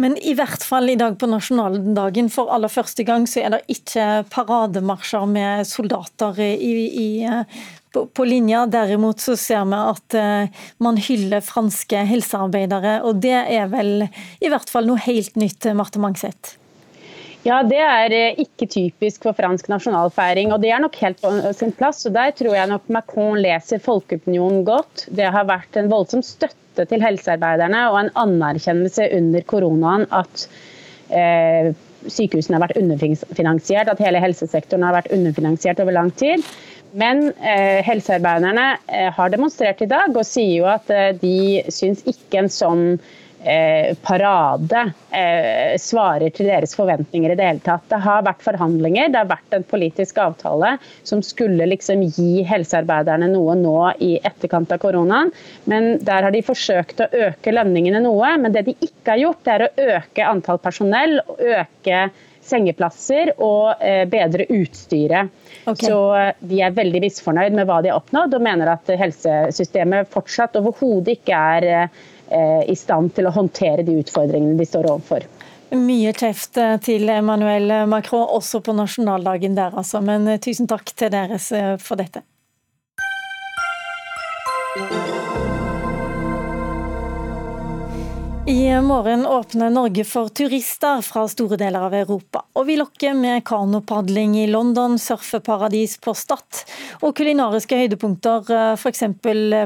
Men 0.00 0.16
i 0.24 0.32
hvert 0.36 0.62
fall 0.64 0.88
i 0.88 0.96
dag 0.96 1.18
på 1.20 1.28
nasjonaldagen, 1.28 2.30
for 2.32 2.52
aller 2.54 2.72
første 2.72 3.04
gang, 3.04 3.26
så 3.28 3.42
er 3.44 3.54
det 3.54 3.62
ikke 3.72 4.24
parademarsjer 4.32 5.28
med 5.28 5.68
soldater 5.68 6.40
i, 6.40 6.72
i, 6.88 7.08
på, 7.92 8.06
på, 8.08 8.26
linja. 8.28 8.64
Derimot 8.72 9.20
så 9.20 9.36
ser 9.36 9.66
vi 9.68 9.82
at 9.92 10.16
uh, 10.16 10.64
man 10.84 11.00
hyller 11.00 11.44
franske 11.44 12.06
helsearbeidere, 12.08 13.02
og 13.04 13.20
det 13.24 13.36
er 13.36 13.68
vel 13.72 14.06
i 14.06 14.52
hvert 14.52 14.72
fall 14.72 14.88
noe 14.88 15.04
helt 15.04 15.36
nytt, 15.36 15.68
Marte 15.76 16.00
Mangseth? 16.00 16.56
Ja, 17.42 17.62
Det 17.66 17.78
er 17.82 18.12
eh, 18.14 18.40
ikke 18.44 18.68
typisk 18.70 19.24
for 19.26 19.34
fransk 19.34 19.66
nasjonalfeiring, 19.72 20.52
og 20.54 20.62
det 20.62 20.70
er 20.70 20.82
nok 20.82 20.98
helt 21.02 21.18
på 21.22 21.32
sin 21.58 21.72
plass. 21.74 22.04
og 22.06 22.14
Der 22.14 22.34
tror 22.38 22.54
jeg 22.54 22.70
nok 22.70 22.90
Macron 22.94 23.40
leser 23.42 23.82
folkeopinionen 23.82 24.62
godt. 24.68 25.08
Det 25.10 25.26
har 25.34 25.48
vært 25.48 25.78
en 25.80 25.90
voldsom 25.90 26.22
støtte 26.22 26.86
til 26.88 27.02
helsearbeiderne 27.02 27.88
og 27.90 27.98
en 27.98 28.12
anerkjennelse 28.22 29.08
under 29.18 29.42
koronaen 29.50 30.06
at 30.14 30.46
eh, 31.10 31.72
sykehusene 32.10 32.58
har 32.58 32.64
vært 32.64 32.78
underfinansiert, 32.78 33.90
at 33.90 34.02
hele 34.02 34.22
helsesektoren 34.22 34.86
har 34.86 34.96
vært 34.96 35.10
underfinansiert 35.14 35.82
over 35.82 35.98
lang 35.98 36.12
tid. 36.18 36.46
Men 36.98 37.30
eh, 37.40 37.80
helsearbeiderne 37.86 38.66
eh, 38.86 39.08
har 39.16 39.32
demonstrert 39.32 39.80
i 39.82 39.88
dag 39.90 40.12
og 40.12 40.26
sier 40.28 40.58
jo 40.60 40.68
at 40.68 40.90
eh, 40.92 41.10
de 41.16 41.62
syns 41.72 42.04
ikke 42.08 42.42
en 42.42 42.52
sånn 42.52 42.84
eh, 43.44 43.92
parade 44.02 44.82
eh, 45.10 45.74
svarer 45.80 46.32
til 46.34 46.48
deres 46.50 46.74
forventninger 46.78 47.32
i 47.32 47.36
det 47.38 47.48
hele 47.48 47.64
tatt. 47.64 47.84
Det 47.90 48.00
har 48.04 48.24
vært 48.26 48.44
forhandlinger, 48.44 49.12
det 49.12 49.20
har 49.20 49.30
vært 49.30 49.56
en 49.56 49.66
politisk 49.68 50.18
avtale 50.22 50.76
som 51.08 51.22
skulle 51.26 51.68
liksom 51.70 52.04
gi 52.08 52.42
helsearbeiderne 52.48 53.30
noe 53.32 53.56
nå 53.58 53.76
i 54.04 54.14
etterkant 54.22 54.72
av 54.74 54.82
koronaen. 54.82 55.32
Men 55.70 55.96
der 56.04 56.26
har 56.26 56.34
de 56.34 56.44
forsøkt 56.46 57.04
å 57.04 57.10
øke 57.28 57.54
lønningene 57.54 58.02
noe. 58.04 58.34
Men 58.40 58.54
det 58.54 58.66
de 58.68 58.76
ikke 58.80 59.14
har 59.14 59.24
gjort, 59.26 59.54
er 59.54 59.66
å 59.66 59.72
øke 59.96 60.28
antall 60.28 60.62
personell. 60.62 61.20
øke 61.38 62.10
sengeplasser 62.42 63.32
og 63.38 63.82
eh, 63.82 64.02
bedre 64.10 64.48
utstyret. 64.50 65.30
Okay. 65.62 65.86
Så 65.86 65.98
de 66.42 66.58
er 66.64 66.74
veldig 66.74 67.04
misfornøyd 67.04 67.54
med 67.54 67.68
hva 67.68 67.78
de 67.84 67.92
har 67.92 68.00
oppnådd, 68.00 68.34
og 68.34 68.42
mener 68.42 68.72
at 68.72 68.90
helsesystemet 68.98 70.10
fortsatt 70.10 70.58
overhodet 70.58 71.20
ikke 71.20 71.38
er 71.38 71.68
i 72.30 72.74
stand 72.78 73.14
til 73.16 73.28
å 73.28 73.32
håndtere 73.34 73.84
de 73.86 73.98
utfordringene 74.00 74.56
de 74.58 74.66
står 74.68 74.88
overfor. 74.88 75.26
Mye 75.72 76.12
kjeft 76.16 76.58
til 76.84 77.08
Emmanuel 77.08 77.88
Macron, 77.88 78.26
også 78.36 78.60
på 78.64 78.74
nasjonaldagen 78.76 79.56
der, 79.56 79.72
altså. 79.76 80.00
Men 80.04 80.28
tusen 80.40 80.68
takk 80.70 80.92
til 80.96 81.12
deres 81.12 81.48
for 81.80 82.00
dette. 82.00 82.24
I 88.46 88.80
morgen 88.80 89.26
åpner 89.26 89.70
Norge 89.70 90.04
for 90.04 90.28
turister 90.28 91.02
fra 91.02 91.28
store 91.28 91.56
deler 91.56 91.84
av 91.86 91.94
Europa. 91.94 92.40
Og 92.58 92.66
vi 92.66 92.74
lokker 92.76 93.14
med 93.14 93.44
kanopadling 93.46 94.34
i 94.40 94.48
London, 94.50 94.96
surfeparadis 94.98 95.94
på 96.02 96.10
Stad 96.18 96.64
og 97.06 97.14
kulinariske 97.16 97.78
høydepunkter 97.78 98.50
f.eks. 98.74 99.04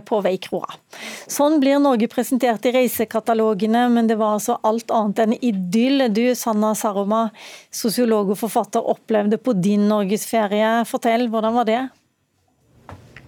på 0.05 0.21
Veikroa. 0.27 0.77
Sånn 1.25 1.57
blir 1.63 1.81
Norge 1.81 2.11
presentert 2.13 2.69
i 2.69 2.75
reisekatalogene, 2.77 3.87
men 3.95 4.11
det 4.11 4.19
var 4.21 4.37
altså 4.37 4.59
alt 4.61 4.93
annet 4.93 5.25
enn 5.25 5.33
idyll 5.41 6.11
du, 6.13 6.27
Sanna 6.37 6.75
Saroma, 6.77 7.31
sosiolog 7.73 8.35
og 8.35 8.43
forfatter, 8.43 8.85
opplevde 8.85 9.41
på 9.41 9.57
din 9.57 9.89
norgesferie. 9.89 10.83
Fortell, 10.85 11.31
hvordan 11.33 11.57
var 11.63 11.73
det? 11.73 11.81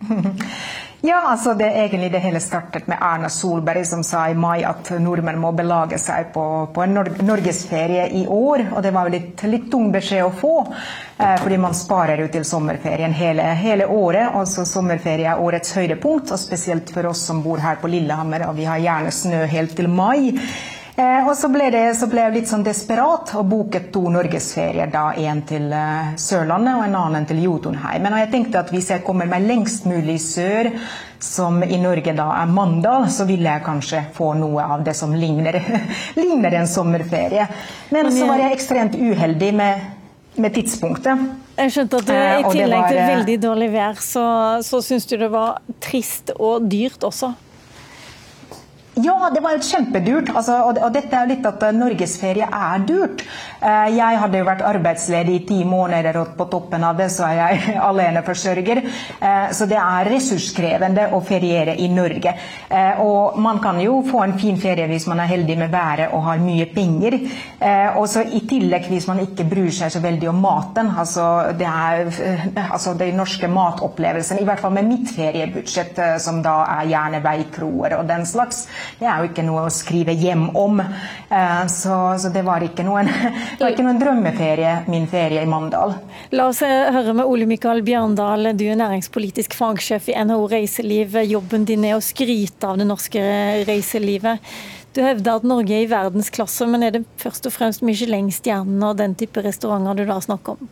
Ja, 1.00 1.20
altså 1.30 1.52
det 1.54 1.66
egentlig 1.78 2.08
det 2.10 2.18
hele 2.18 2.40
startet 2.42 2.88
med 2.90 2.98
Erna 3.00 3.28
Solberg 3.30 3.84
som 3.86 4.00
sa 4.02 4.24
i 4.30 4.34
mai 4.34 4.64
at 4.66 4.88
nordmenn 4.98 5.38
må 5.38 5.52
belage 5.54 5.94
seg 6.02 6.32
på, 6.34 6.42
på 6.74 6.82
en 6.82 6.96
nor 6.96 7.10
norgesferie 7.22 8.08
i 8.18 8.24
år. 8.26 8.64
Og 8.72 8.82
det 8.82 8.90
var 8.96 9.06
jo 9.06 9.12
litt, 9.14 9.44
litt 9.46 9.68
tung 9.70 9.92
beskjed 9.94 10.24
å 10.26 10.32
få, 10.40 10.54
eh, 11.22 11.36
fordi 11.38 11.60
man 11.62 11.76
sparer 11.78 12.24
jo 12.24 12.26
til 12.34 12.46
sommerferien 12.48 13.14
hele, 13.14 13.46
hele 13.60 13.86
året. 13.86 14.34
Og 14.34 14.50
så 14.50 14.66
sommerferie 14.66 15.30
er 15.30 15.44
årets 15.44 15.76
høydepunkt, 15.78 16.34
og 16.34 16.42
spesielt 16.42 16.90
for 16.90 17.12
oss 17.12 17.22
som 17.30 17.44
bor 17.46 17.62
her 17.62 17.78
på 17.78 17.92
Lillehammer, 17.94 18.48
og 18.48 18.58
vi 18.58 18.66
har 18.66 18.82
gjerne 18.82 19.14
snø 19.14 19.44
helt 19.54 19.78
til 19.78 19.86
mai. 19.92 20.34
Eh, 20.98 21.28
og 21.28 21.36
så 21.38 21.46
ble, 21.46 21.68
det, 21.70 21.82
så 21.94 22.08
ble, 22.10 22.24
jeg 22.24 22.34
litt 22.34 22.48
sånn 22.50 22.64
desperat 22.66 23.30
og 23.38 23.44
boket 23.46 23.92
to 23.94 24.08
norgesferier. 24.10 24.90
da 24.90 25.12
En 25.14 25.44
til 25.46 25.70
eh, 25.70 26.16
Sørlandet 26.18 26.74
og 26.74 26.86
en 26.88 26.96
annen 26.98 27.28
til 27.28 27.44
Jotunheim. 27.44 28.02
Men 28.02 28.16
jeg 28.18 28.32
tenkte 28.32 28.64
at 28.64 28.72
hvis 28.74 28.90
jeg 28.90 29.04
kommer 29.06 29.30
meg 29.30 29.46
lengst 29.46 29.86
mulig 29.86 30.18
sør, 30.24 30.72
som 31.22 31.62
i 31.62 31.78
Norge 31.78 32.16
da 32.18 32.26
er 32.40 32.50
Mandal, 32.50 33.06
så 33.14 33.28
vil 33.30 33.46
jeg 33.46 33.62
kanskje 33.66 34.02
få 34.14 34.32
noe 34.38 34.66
av 34.74 34.82
det 34.86 34.96
som 34.98 35.14
ligner, 35.14 35.60
ligner 36.18 36.58
en 36.58 36.70
sommerferie. 36.70 37.46
Men 37.94 38.10
så 38.14 38.26
var 38.26 38.42
jeg 38.42 38.58
ekstremt 38.58 38.98
uheldig 38.98 39.54
med, 39.54 39.88
med 40.34 40.58
tidspunktet. 40.58 41.28
Jeg 41.58 41.74
skjønte 41.74 42.02
at 42.02 42.10
du, 42.10 42.14
i 42.14 42.18
Eh, 42.18 42.40
og 42.42 42.54
tillegg 42.58 42.74
til 42.74 42.74
var, 42.74 42.90
til 42.90 43.14
veldig 43.14 43.42
dårlig 43.46 43.70
vær, 43.70 44.02
så, 44.02 44.24
så 44.66 44.82
syns 44.82 45.06
du 45.06 45.14
det 45.18 45.30
var 45.30 45.62
trist 45.78 46.34
og 46.38 46.66
dyrt 46.66 47.06
også? 47.06 47.36
Ja, 48.98 49.30
det 49.34 49.40
var 49.44 49.54
jo 49.54 49.62
kjempedurt. 49.62 50.30
Altså, 50.34 50.56
og, 50.66 50.78
og 50.82 50.94
dette 50.94 51.14
er 51.14 51.28
litt 51.30 51.44
at 51.46 51.62
eh, 51.62 51.74
norgesferie 51.76 52.46
er 52.46 52.84
dyrt. 52.88 53.22
Eh, 53.60 53.90
jeg 53.94 54.18
hadde 54.22 54.40
jo 54.40 54.46
vært 54.48 54.64
arbeidsledig 54.66 55.36
i 55.36 55.42
ti 55.46 55.58
måneder, 55.68 56.18
og 56.18 56.32
på 56.38 56.48
toppen 56.50 56.86
av 56.86 56.98
det 56.98 57.06
så 57.14 57.28
er 57.28 57.36
jeg 57.38 57.76
aleneforsørger. 57.90 58.80
Eh, 58.82 59.44
så 59.54 59.68
det 59.70 59.78
er 59.78 60.10
ressurskrevende 60.10 61.08
å 61.14 61.20
feriere 61.22 61.76
i 61.78 61.86
Norge. 61.92 62.34
Og 63.02 63.38
man 63.40 63.58
kan 63.62 63.78
jo 63.80 64.00
få 64.06 64.22
en 64.24 64.34
fin 64.38 64.58
ferie 64.60 64.86
hvis 64.90 65.06
man 65.10 65.22
er 65.22 65.30
heldig 65.30 65.56
med 65.60 65.72
været 65.72 66.14
og 66.14 66.24
har 66.26 66.40
mye 66.42 66.66
penger. 66.72 67.16
Og 67.98 68.04
så 68.10 68.22
i 68.22 68.42
tillegg 68.48 68.88
hvis 68.90 69.06
man 69.08 69.20
ikke 69.22 69.46
bryr 69.48 69.70
seg 69.74 69.92
så 69.92 70.02
veldig 70.04 70.28
om 70.30 70.40
maten. 70.42 70.90
Altså, 71.00 71.24
det 71.58 71.68
er 71.68 72.10
altså 72.68 72.94
den 72.98 73.16
norske 73.18 73.50
matopplevelsen, 73.50 74.40
i 74.42 74.46
hvert 74.48 74.62
fall 74.62 74.74
med 74.76 74.88
mitt 74.90 75.12
feriebudsjett, 75.14 76.00
som 76.22 76.42
da 76.44 76.60
er 76.78 76.90
gjerne 76.92 77.22
veikroer 77.24 77.98
og 77.98 78.06
den 78.10 78.26
slags. 78.28 78.66
Det 78.98 79.06
er 79.06 79.20
jo 79.20 79.28
ikke 79.28 79.44
noe 79.46 79.66
å 79.66 79.72
skrive 79.72 80.14
hjem 80.18 80.48
om. 80.58 80.80
Eh, 80.80 81.66
Så, 81.68 81.94
så 82.18 82.32
det 82.34 82.42
var 82.46 82.64
noen, 82.84 83.10
det 83.58 83.60
var 83.60 83.72
ikke 83.72 83.84
noen 83.86 84.00
drømmeferie, 84.00 84.72
min 84.88 85.06
ferie 85.10 85.42
i 85.42 85.48
Mandal. 85.50 85.94
La 86.34 86.48
oss 86.50 86.62
eh, 86.66 86.88
høre 86.94 87.14
med 87.14 87.28
Ole 87.28 87.46
Mikael 87.50 87.82
Bjørndal, 87.86 88.52
du 88.58 88.64
er 88.66 88.80
næringspolitisk 88.80 89.54
fagsjef 89.58 90.08
i 90.10 90.16
NHO 90.24 90.48
Reiseliv. 90.50 91.20
Jobben 91.28 91.68
din 91.68 91.84
er 91.84 91.98
å 91.98 92.04
skryte 92.04 92.68
av 92.68 92.80
det 92.80 92.88
norske 92.88 93.22
reiselivet. 93.68 94.42
Du 94.96 95.02
hevder 95.04 95.38
at 95.38 95.44
Norge 95.46 95.74
er 95.76 95.84
i 95.84 95.90
verdensklasse, 95.90 96.66
men 96.66 96.82
er 96.82 96.96
det 96.96 97.04
først 97.20 97.46
og 97.46 97.54
fremst 97.54 97.84
Michelin-stjernene 97.86 98.88
og 98.88 98.98
den 98.98 99.14
type 99.18 99.42
restauranter 99.44 100.00
du 100.00 100.08
da 100.08 100.16
snakker 100.24 100.56
om? 100.56 100.70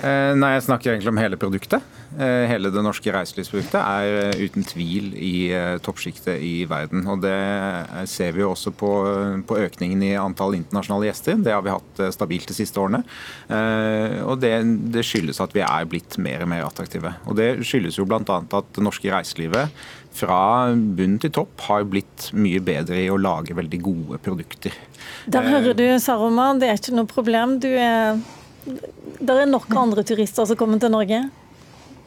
Eh, 0.00 0.32
Nei, 0.38 0.54
jeg 0.56 0.64
snakker 0.64 0.94
egentlig 0.94 1.10
om 1.12 1.20
hele 1.20 1.36
produktet. 1.36 1.84
Eh, 2.16 2.46
Hele 2.48 2.70
det 2.72 2.82
norske 2.84 3.12
reiselivsproduktet 3.12 3.76
er 3.76 4.30
eh, 4.30 4.40
uten 4.46 4.64
tvil 4.64 5.12
i 5.16 5.32
toppsjiktet 5.84 6.40
i 6.40 6.64
verden. 6.68 7.04
Og 7.12 7.20
det 7.24 7.36
ser 8.10 8.32
vi 8.32 8.42
jo 8.44 8.52
også 8.54 8.72
på, 8.72 8.90
på 9.48 9.60
økningen 9.66 10.04
i 10.06 10.12
antall 10.20 10.56
internasjonale 10.58 11.10
gjester. 11.10 11.40
Det 11.44 11.52
har 11.54 11.64
vi 11.66 11.74
hatt 11.74 12.04
stabilt 12.16 12.48
de 12.48 12.56
siste 12.56 12.80
årene. 12.80 13.02
Og 14.26 14.38
det, 14.42 14.54
det 14.94 15.04
skyldes 15.06 15.40
at 15.44 15.54
vi 15.56 15.64
er 15.64 15.88
blitt 15.88 16.16
mer 16.22 16.44
og 16.44 16.52
mer 16.52 16.66
attraktive. 16.66 17.14
Og 17.28 17.36
det 17.38 17.50
skyldes 17.68 18.00
jo 18.00 18.08
bl.a. 18.08 18.22
at 18.24 18.72
det 18.76 18.84
norske 18.84 19.12
reiselivet 19.12 19.72
fra 20.12 20.72
bunn 20.72 21.16
til 21.20 21.32
topp 21.32 21.62
har 21.68 21.86
blitt 21.88 22.30
mye 22.36 22.60
bedre 22.64 22.98
i 23.00 23.08
å 23.12 23.20
lage 23.20 23.56
veldig 23.56 23.80
gode 23.84 24.20
produkter. 24.24 24.76
Der 25.32 25.48
hører 25.48 25.76
du, 25.76 25.86
Saroma, 26.02 26.52
det 26.60 26.68
er 26.68 26.80
ikke 26.80 26.96
noe 26.96 27.08
problem. 27.08 27.56
Du 27.62 27.70
er 27.72 28.20
det 28.64 29.34
er 29.34 29.48
nok 29.50 29.70
andre 29.76 30.04
turister 30.06 30.46
som 30.46 30.58
kommer 30.58 30.82
til 30.82 30.92
Norge? 30.92 31.22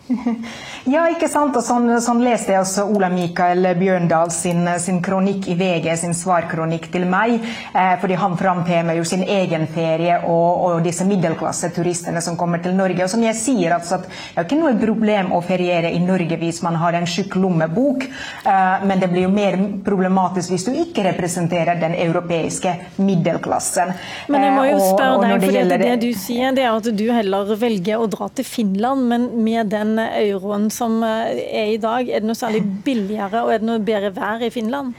Ja, 0.86 1.08
ikke 1.10 1.28
sant? 1.32 1.56
Og 1.58 1.64
sånn, 1.66 1.88
sånn 2.04 2.20
leste 2.22 2.54
jeg 2.54 2.62
også 2.62 2.84
Ola 2.94 3.08
Mikael 3.10 3.66
Bjørndal 3.80 4.30
sin, 4.34 4.68
sin 4.78 5.00
kronikk 5.06 5.48
i 5.50 5.56
VG, 5.58 5.88
sin 5.98 6.14
svarkronikk 6.14 6.92
til 6.94 7.08
meg. 7.10 7.40
Eh, 7.74 7.96
fordi 8.02 8.20
han 8.22 8.38
framhever 8.38 9.00
jo 9.00 9.06
sin 9.08 9.24
egen 9.26 9.66
ferie 9.74 10.20
og, 10.30 10.66
og 10.68 10.86
disse 10.86 11.08
middelklasseturistene 11.10 12.22
som 12.22 12.38
kommer 12.38 12.62
til 12.62 12.78
Norge. 12.78 13.02
Og 13.08 13.12
som 13.16 13.26
jeg 13.26 13.38
sier, 13.40 13.74
altså, 13.80 13.98
at 13.98 14.06
det 14.06 14.44
er 14.44 14.46
ikke 14.46 14.62
noe 14.62 14.76
problem 14.78 15.34
å 15.34 15.42
feriere 15.46 15.90
i 15.90 16.04
Norge 16.04 16.38
hvis 16.38 16.62
man 16.66 16.78
har 16.82 17.00
en 17.00 17.10
tjukk 17.10 17.40
lommebok, 17.42 18.06
eh, 18.06 18.86
men 18.86 19.02
det 19.02 19.10
blir 19.10 19.26
jo 19.26 19.34
mer 19.34 19.58
problematisk 19.86 20.54
hvis 20.54 20.70
du 20.70 20.78
ikke 20.86 21.08
representerer 21.10 21.82
den 21.82 21.98
europeiske 22.06 22.78
middelklassen. 23.02 23.96
Men 24.30 24.50
jeg 24.50 24.54
må 24.54 24.70
jo 24.70 24.76
Eh, 24.76 24.92
spørre 24.94 25.30
deg, 25.30 25.44
for 25.44 25.56
det, 25.56 25.80
det 25.82 25.96
du 26.02 26.10
sier, 26.18 26.56
det 26.56 26.66
er 26.66 26.76
at 26.76 26.90
du 27.00 27.06
heller 27.14 27.52
velger 27.60 28.02
å 28.02 28.08
dra 28.12 28.30
til 28.36 28.48
Finland, 28.48 29.08
men 29.10 29.28
med 29.46 29.72
den 29.74 29.95
euroen 30.00 30.70
som 30.74 31.02
eh, 31.04 31.42
er 31.46 31.74
i 31.74 31.82
dag, 31.82 32.08
er 32.10 32.24
det 32.24 32.30
noe 32.30 32.38
særlig 32.38 32.64
billigere 32.86 33.44
og 33.46 33.54
er 33.54 33.62
det 33.62 33.70
noe 33.70 33.84
bedre 33.84 34.14
vær 34.16 34.46
i 34.46 34.52
Finland? 34.54 34.94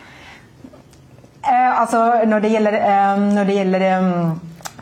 Eh, 1.46 1.80
altså, 1.80 2.02
når 2.26 2.42
det 2.42 2.52
gjelder, 2.56 2.78
eh, 2.80 3.24
når 3.36 3.48
det 3.48 3.56
gjelder 3.60 3.86
eh, 3.90 4.06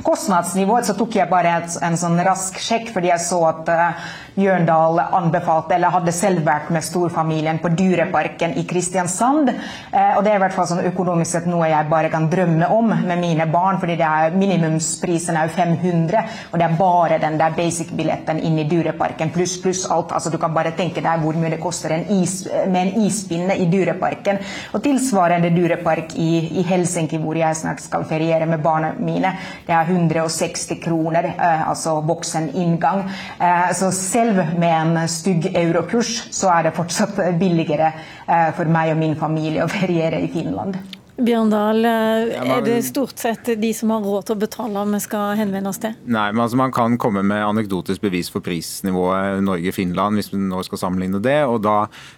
kostnadsnivået, 0.05 0.87
så 0.89 0.97
tok 0.99 1.17
jeg 1.19 1.31
bare 1.31 1.59
et, 1.61 1.79
en 1.85 1.99
sånn 2.01 2.21
rask 2.25 2.59
sjekk, 2.61 2.91
fordi 2.95 3.11
jeg 3.13 3.25
så 3.25 3.41
at 3.51 3.73
eh, 3.73 4.07
Bjørndal 4.35 4.99
anbefalte, 5.15 5.77
eller 5.77 5.93
hadde 5.95 6.13
selv 6.15 6.43
vært 6.47 6.71
med 6.75 6.83
storfamilien 6.83 7.61
på 7.63 7.71
Dyreparken 7.79 8.57
i 8.59 8.65
Kristiansand. 8.67 9.51
Eh, 9.51 10.17
og 10.17 10.25
det 10.25 10.33
er 10.33 10.41
i 10.41 10.43
hvert 10.43 10.57
fall 10.57 10.67
sånn 10.71 10.83
økonomisk 10.89 11.37
sett 11.37 11.47
noe 11.51 11.69
jeg 11.71 11.91
bare 11.91 12.11
kan 12.11 12.27
drømme 12.31 12.69
om 12.75 12.91
med 12.95 13.21
mine 13.21 13.47
barn, 13.53 13.79
fordi 13.83 13.97
det 14.01 14.09
er 14.09 14.35
minimumsprisen 14.35 15.39
er 15.39 15.49
jo 15.49 15.55
500, 15.55 16.25
og 16.51 16.59
det 16.59 16.67
er 16.67 16.79
bare 16.81 17.21
den 17.23 17.39
der 17.39 17.55
basic-billetten 17.55 18.43
inn 18.43 18.59
i 18.59 18.67
Dyreparken, 18.71 19.31
pluss 19.35 19.55
pluss 19.63 19.85
alt. 19.87 20.13
Altså, 20.15 20.33
du 20.35 20.39
kan 20.43 20.55
bare 20.57 20.75
tenke 20.75 21.05
deg 21.05 21.23
hvor 21.23 21.39
mye 21.39 21.55
det 21.55 21.61
koster 21.63 21.95
en 21.95 22.07
is, 22.19 22.41
med 22.67 22.81
en 22.81 23.07
ispinne 23.07 23.55
i 23.61 23.69
Dyreparken. 23.71 24.41
Og 24.75 24.83
tilsvarende 24.85 25.53
dyrepark 25.55 26.17
i, 26.19 26.31
i 26.59 26.67
Helsinki, 26.67 27.21
hvor 27.23 27.39
jeg 27.39 27.59
snart 27.59 27.83
skal 27.85 28.07
feriere 28.09 28.49
med 28.51 28.63
barna 28.65 28.93
mine, 28.99 29.31
det 29.67 29.75
er 29.75 29.95
160 29.95 30.81
kroner, 30.83 31.31
eh, 31.35 31.69
altså 31.69 32.01
voksen 32.07 32.51
inngang. 32.59 33.05
Eh, 33.39 33.71
så 33.79 33.91
selv 33.95 34.24
med 34.33 34.73
en 34.73 35.09
stygg 35.09 35.51
eurokurs, 35.57 36.13
så 36.35 36.51
er 36.55 36.69
det 36.69 36.75
fortsatt 36.77 37.19
billigere 37.41 37.93
eh, 38.27 38.51
for 38.57 38.71
meg 38.71 38.95
og 38.95 39.01
min 39.01 39.17
familie 39.21 39.65
å 39.65 39.71
feriere 39.79 40.23
i 40.25 40.31
Finland. 40.33 40.79
Bjørndal, 41.15 41.85
eh, 41.87 42.33
er 42.43 42.63
det 42.67 42.81
stort 42.89 43.21
sett 43.23 43.47
de 43.61 43.69
som 43.77 43.93
har 43.95 44.03
råd 44.03 44.27
til 44.27 44.35
å 44.35 44.41
betale 44.41 44.83
vi 44.91 44.99
skal 45.05 45.37
henvende 45.39 45.71
oss 45.71 45.79
til? 45.79 45.95
Nei, 46.11 46.27
men 46.33 46.43
altså 46.43 46.59
Man 46.59 46.73
kan 46.75 46.97
komme 46.99 47.23
med 47.23 47.39
anekdotisk 47.39 48.03
bevis 48.03 48.31
for 48.33 48.43
prisnivået 48.43 49.39
Norge-Finland, 49.47 50.19
hvis 50.19 50.33
vi 50.33 50.41
nå 50.43 50.63
skal 50.67 50.81
sammenligne 50.83 51.23
det. 51.23 51.45
og 51.47 51.63
Da 51.63 51.77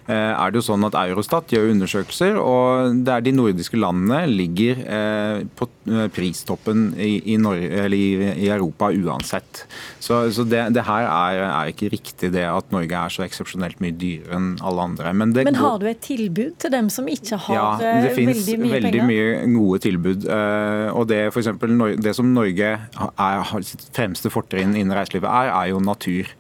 eh, 0.09 0.33
er 0.33 0.51
det 0.51 0.63
jo 0.63 0.69
sånn 0.71 0.87
at 0.89 0.97
Eurostat 0.97 1.53
gjør 1.53 1.75
undersøkelser, 1.75 2.41
og 2.41 3.03
det 3.05 3.13
er 3.13 3.27
de 3.27 3.35
nordiske 3.37 3.77
landene 3.77 4.23
ligger 4.33 4.81
eh, 4.81 5.45
på 5.45 5.69
pristoppen 6.17 6.89
i, 6.97 7.21
i, 7.35 7.37
Norge, 7.37 7.69
eller 7.69 7.97
i, 8.01 8.33
i 8.47 8.49
Europa 8.49 8.89
uansett. 8.97 9.67
Så, 10.01 10.25
så 10.33 10.47
det, 10.49 10.63
det 10.73 10.87
her 10.89 11.05
er, 11.05 11.43
er 11.51 11.75
ikke 11.75 11.93
riktig 11.93 12.33
det 12.33 12.47
at 12.49 12.73
Norge 12.73 12.97
er 12.97 13.13
så 13.13 13.27
eksepsjonelt 13.29 13.85
mye 13.85 13.93
dyrere 13.93 14.41
enn 14.41 14.51
alle 14.65 14.89
andre. 14.89 15.13
Men, 15.13 15.37
Men 15.37 15.61
har 15.61 15.79
du 15.83 15.87
et 15.91 16.01
tilbud 16.01 16.57
til 16.65 16.73
dem 16.73 16.89
som 16.93 17.13
ikke 17.13 17.39
har 17.45 17.61
ja, 17.61 17.69
det 18.01 18.17
veldig 18.17 18.59
mye 18.65 18.86
veldig 18.87 19.05
mye 19.07 19.27
gode 19.55 19.81
tilbud. 19.85 20.27
Eh, 20.31 20.89
og 20.93 21.07
det, 21.11 21.21
for 21.35 21.43
eksempel, 21.43 21.75
det 22.03 22.15
som 22.17 22.29
Norge 22.35 22.73
har 22.97 23.67
sitt 23.67 23.87
fremste 23.97 24.31
fortrinn 24.33 24.75
innen 24.77 24.95
reiselivet 24.97 25.29
er, 25.31 25.53
er 25.53 25.71
jo 25.73 25.83
natur. 25.83 26.31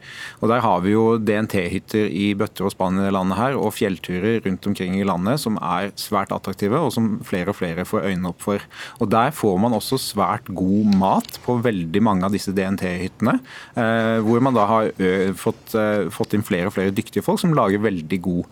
Og 0.41 0.51
Der 0.51 0.63
har 0.65 0.83
vi 0.85 0.95
jo 0.95 1.19
DNT-hytter 1.19 2.09
i 2.11 2.33
bøtter 2.39 2.69
og 2.69 2.75
spann 2.75 3.01
i 3.01 3.07
det 3.07 3.15
landet 3.15 3.39
her, 3.39 3.57
og 3.59 3.75
fjellturer 3.77 4.41
rundt 4.47 4.67
omkring 4.67 4.97
i 4.99 5.07
landet 5.07 5.43
som 5.43 5.59
er 5.61 5.93
svært 6.01 6.35
attraktive, 6.35 6.79
og 6.79 6.93
som 6.95 7.17
flere 7.27 7.53
og 7.53 7.59
flere 7.59 7.87
får 7.89 8.07
øynene 8.11 8.33
opp 8.33 8.43
for. 8.45 8.63
Og 9.01 9.11
Der 9.17 9.31
får 9.33 9.59
man 9.61 9.73
også 9.73 9.99
svært 10.01 10.49
god 10.55 10.97
mat 10.99 11.39
på 11.45 11.59
veldig 11.63 12.03
mange 12.03 12.27
av 12.27 12.35
disse 12.35 12.53
DNT-hyttene, 12.55 13.39
eh, 13.77 14.19
hvor 14.25 14.43
man 14.45 14.55
da 14.57 14.67
har 14.67 14.93
fått, 15.37 15.75
fått 16.13 16.35
inn 16.35 16.45
flere 16.47 16.69
og 16.69 16.75
flere 16.77 16.95
dyktige 16.95 17.25
folk 17.25 17.41
som 17.41 17.55
lager 17.57 17.83
veldig 17.83 18.19
god 18.23 18.45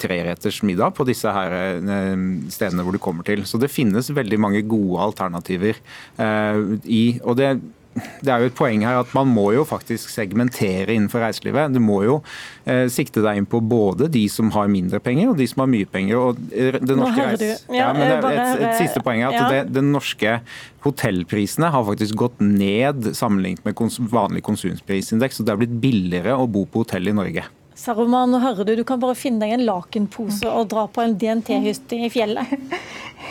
treretters 0.00 0.62
middag 0.66 0.94
på 0.96 1.06
disse 1.08 1.30
her 1.32 1.52
stedene 2.52 2.84
hvor 2.86 2.94
du 2.96 3.00
kommer 3.02 3.26
til. 3.26 3.35
Så 3.44 3.60
det 3.60 3.72
finnes 3.72 4.08
veldig 4.14 4.38
mange 4.40 4.62
gode 4.66 5.02
alternativer 5.10 5.76
eh, 6.22 6.62
i 6.86 7.04
og 7.24 7.36
det 7.40 7.56
det 7.96 8.32
er 8.32 8.42
jo 8.42 8.50
et 8.50 8.56
poeng 8.56 8.82
her 8.84 8.98
at 9.00 9.12
man 9.16 9.28
må 9.32 9.46
jo 9.56 9.64
faktisk 9.66 10.10
segmentere 10.12 10.92
innenfor 10.92 11.22
reiselivet. 11.24 11.72
Du 11.74 11.80
må 11.82 12.02
jo 12.04 12.18
eh, 12.68 12.86
sikte 12.92 13.22
deg 13.24 13.40
inn 13.40 13.48
på 13.48 13.62
både 13.64 14.10
de 14.12 14.26
som 14.32 14.50
har 14.54 14.70
mindre 14.72 15.00
penger 15.02 15.32
og 15.32 15.40
de 15.40 15.48
som 15.48 15.64
har 15.64 15.70
mye 15.72 15.88
penger. 15.88 16.16
og 16.20 16.40
det 16.52 16.96
norske 16.98 17.28
reis... 17.32 17.64
Ja, 17.72 17.90
men 17.96 18.04
det, 18.10 18.32
et, 18.36 18.64
et, 18.68 18.80
siste 18.82 19.02
poeng 19.04 19.22
er 19.22 19.30
at 19.30 19.38
ja. 19.38 19.48
det, 19.52 19.76
det 19.76 19.84
norske 19.86 20.38
hotellprisene 20.84 21.72
har 21.72 21.86
faktisk 21.88 22.18
gått 22.20 22.42
ned 22.42 23.14
sammenlignet 23.16 23.64
med 23.66 23.76
kons 23.78 23.98
vanlig 24.12 24.44
konsumprisindeks. 24.46 25.40
og 25.40 25.48
Det 25.48 25.54
er 25.54 25.62
blitt 25.64 25.78
billigere 25.82 26.36
å 26.36 26.48
bo 26.50 26.66
på 26.68 26.84
hotell 26.84 27.08
i 27.08 27.16
Norge. 27.16 27.46
Saruman, 27.76 28.30
nå 28.32 28.38
hører 28.40 28.64
du, 28.64 28.70
du 28.78 28.86
kan 28.88 29.00
bare 29.02 29.16
finne 29.18 29.44
deg 29.44 29.52
en 29.52 29.66
lakenpose 29.66 30.48
og 30.48 30.70
dra 30.72 30.86
på 30.88 31.02
en 31.02 31.12
DNT-hytte 31.20 31.98
i 32.06 32.08
fjellet. 32.12 32.54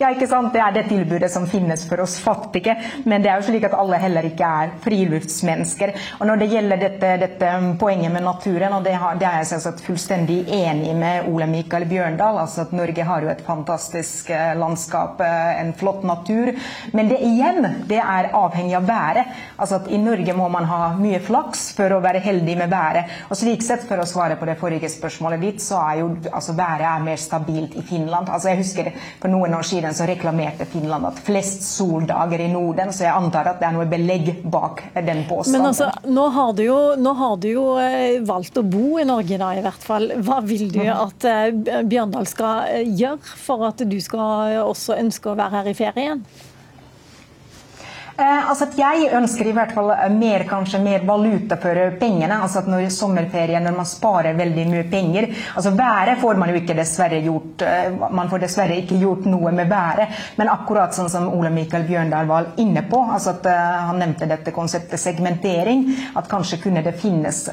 Ja, 0.00 0.10
ikke 0.12 0.28
sant? 0.30 0.52
Det 0.52 0.62
er 0.62 0.74
det 0.76 0.86
tilbudet 0.90 1.30
som 1.32 1.46
finnes 1.50 1.84
for 1.88 2.02
oss 2.04 2.18
fattige. 2.22 2.76
Men 3.04 3.24
det 3.24 3.30
er 3.32 3.40
jo 3.40 3.48
slik 3.48 3.66
at 3.68 3.76
alle 3.76 4.00
heller 4.02 4.26
ikke 4.28 4.48
er 4.62 4.72
friluftsmennesker. 4.84 5.94
Og 6.20 6.26
Når 6.28 6.42
det 6.42 6.50
gjelder 6.52 6.82
dette, 6.82 7.12
dette 7.22 7.52
poenget 7.80 8.12
med 8.12 8.24
naturen, 8.26 8.76
og 8.76 8.84
det, 8.84 8.94
har, 9.00 9.18
det 9.20 9.28
er 9.28 9.40
jeg 9.42 9.50
selvsagt 9.52 9.84
fullstendig 9.86 10.40
enig 10.52 10.94
med 10.96 11.28
Ole 11.32 11.46
Mikael 11.50 11.86
Bjørndal. 11.88 12.38
altså 12.42 12.66
at 12.66 12.72
Norge 12.76 13.04
har 13.04 13.22
jo 13.22 13.30
et 13.32 13.44
fantastisk 13.46 14.30
eh, 14.30 14.52
landskap, 14.58 15.20
eh, 15.20 15.60
en 15.60 15.72
flott 15.78 16.04
natur. 16.04 16.52
Men 16.92 17.10
det 17.10 17.20
igjen, 17.24 17.84
det 17.88 18.00
er 18.00 18.30
avhengig 18.36 18.76
av 18.78 18.88
været. 18.88 19.36
Altså 19.58 19.80
at 19.80 19.90
I 19.90 20.00
Norge 20.00 20.36
må 20.36 20.48
man 20.52 20.68
ha 20.68 20.92
mye 20.98 21.20
flaks 21.22 21.70
for 21.76 21.92
å 21.92 22.02
være 22.04 22.22
heldig 22.24 22.56
med 22.62 22.72
været. 22.72 23.18
Og 23.30 23.38
slik 23.38 23.62
sett, 23.62 23.80
For 23.92 23.98
å 23.98 24.06
svare 24.06 24.36
på 24.38 24.46
det 24.46 24.54
forrige 24.60 24.88
spørsmålet 24.88 25.40
ditt, 25.42 25.60
så 25.60 25.80
er 25.82 25.96
jo 26.00 26.06
altså 26.30 26.54
været 26.56 26.86
er 26.86 27.02
mer 27.02 27.18
stabilt 27.20 27.74
i 27.76 27.82
Finland. 27.82 28.30
Altså 28.30 28.52
jeg 28.52 28.60
husker 28.62 28.92
For 29.20 29.32
noen 29.32 29.54
år 29.58 29.61
år 29.62 29.68
siden 29.68 29.94
så 29.94 30.06
reklamerte 30.06 30.66
Finland 30.66 31.06
at 31.06 31.18
flest 31.22 31.62
soldager 31.62 32.40
i 32.42 32.48
Norden, 32.50 32.92
så 32.92 33.06
jeg 33.06 33.14
antar 33.14 33.52
at 33.52 33.60
det 33.62 33.68
er 33.68 33.76
noe 33.76 33.86
belegg 33.90 34.30
bak 34.42 34.82
den 34.94 35.22
påstanden. 35.28 35.60
Men 35.60 35.68
altså, 35.70 35.90
nå 36.10 36.26
har 36.34 36.54
du 36.58 36.64
jo, 36.66 36.78
har 37.22 37.36
du 37.42 37.48
jo 37.52 37.66
eh, 37.82 38.18
valgt 38.26 38.58
å 38.58 38.64
bo 38.66 38.98
i 38.98 39.06
Norge 39.06 39.38
da, 39.38 39.52
i 39.54 39.62
hvert 39.64 39.86
fall. 39.86 40.10
Hva 40.18 40.40
vil 40.46 40.66
du 40.72 40.80
mhm. 40.82 40.94
at 41.06 41.28
eh, 41.30 41.84
Bjørndal 41.86 42.26
skal 42.30 42.72
eh, 42.72 42.94
gjøre 42.98 43.36
for 43.46 43.68
at 43.70 43.84
du 43.86 43.98
skal 44.02 44.58
også 44.64 44.98
ønske 44.98 45.30
å 45.30 45.38
være 45.38 45.60
her 45.60 45.70
i 45.70 45.76
ferien? 45.78 46.24
Eh, 48.18 48.48
altså 48.50 48.66
Jeg 48.76 49.08
ønsker 49.16 49.48
i 49.48 49.54
hvert 49.56 49.72
fall 49.72 49.90
eh, 49.94 50.10
mer, 50.12 50.44
kanskje 50.48 50.82
mer 50.84 51.06
valuta 51.08 51.56
for 51.60 51.78
eh, 51.78 51.94
pengene. 52.00 52.36
altså 52.44 52.60
at 52.60 52.68
Når 52.68 52.88
sommerferie, 52.92 53.60
når 53.60 53.76
man 53.76 53.88
sparer 53.88 54.36
veldig 54.36 54.66
mye 54.68 54.84
penger 54.92 55.28
altså 55.56 55.72
Været 55.76 56.20
får 56.20 56.36
man 56.40 56.52
jo 56.52 56.60
ikke 56.60 56.76
dessverre 56.76 57.22
gjort 57.24 57.62
man 58.12 58.28
får 58.28 58.42
dessverre 58.44 58.76
ikke 58.82 58.98
gjort 59.00 59.26
noe 59.30 59.52
med 59.54 59.68
været. 59.70 60.22
Men 60.36 60.50
akkurat 60.52 60.94
sånn 60.94 61.10
som 61.10 61.28
Ole 61.32 61.50
Mikael 61.54 61.86
Bjørndal 61.88 62.28
var 62.28 62.50
inne 62.60 62.84
på, 62.88 63.00
altså 63.14 63.36
at 63.36 63.46
han 63.48 64.00
nevnte 64.02 64.28
dette 64.30 64.54
konseptet 64.54 65.00
segmentering, 65.00 65.86
at 66.16 66.28
kanskje 66.30 66.60
kunne 66.64 66.84
det 66.84 66.96
finnes 67.00 67.46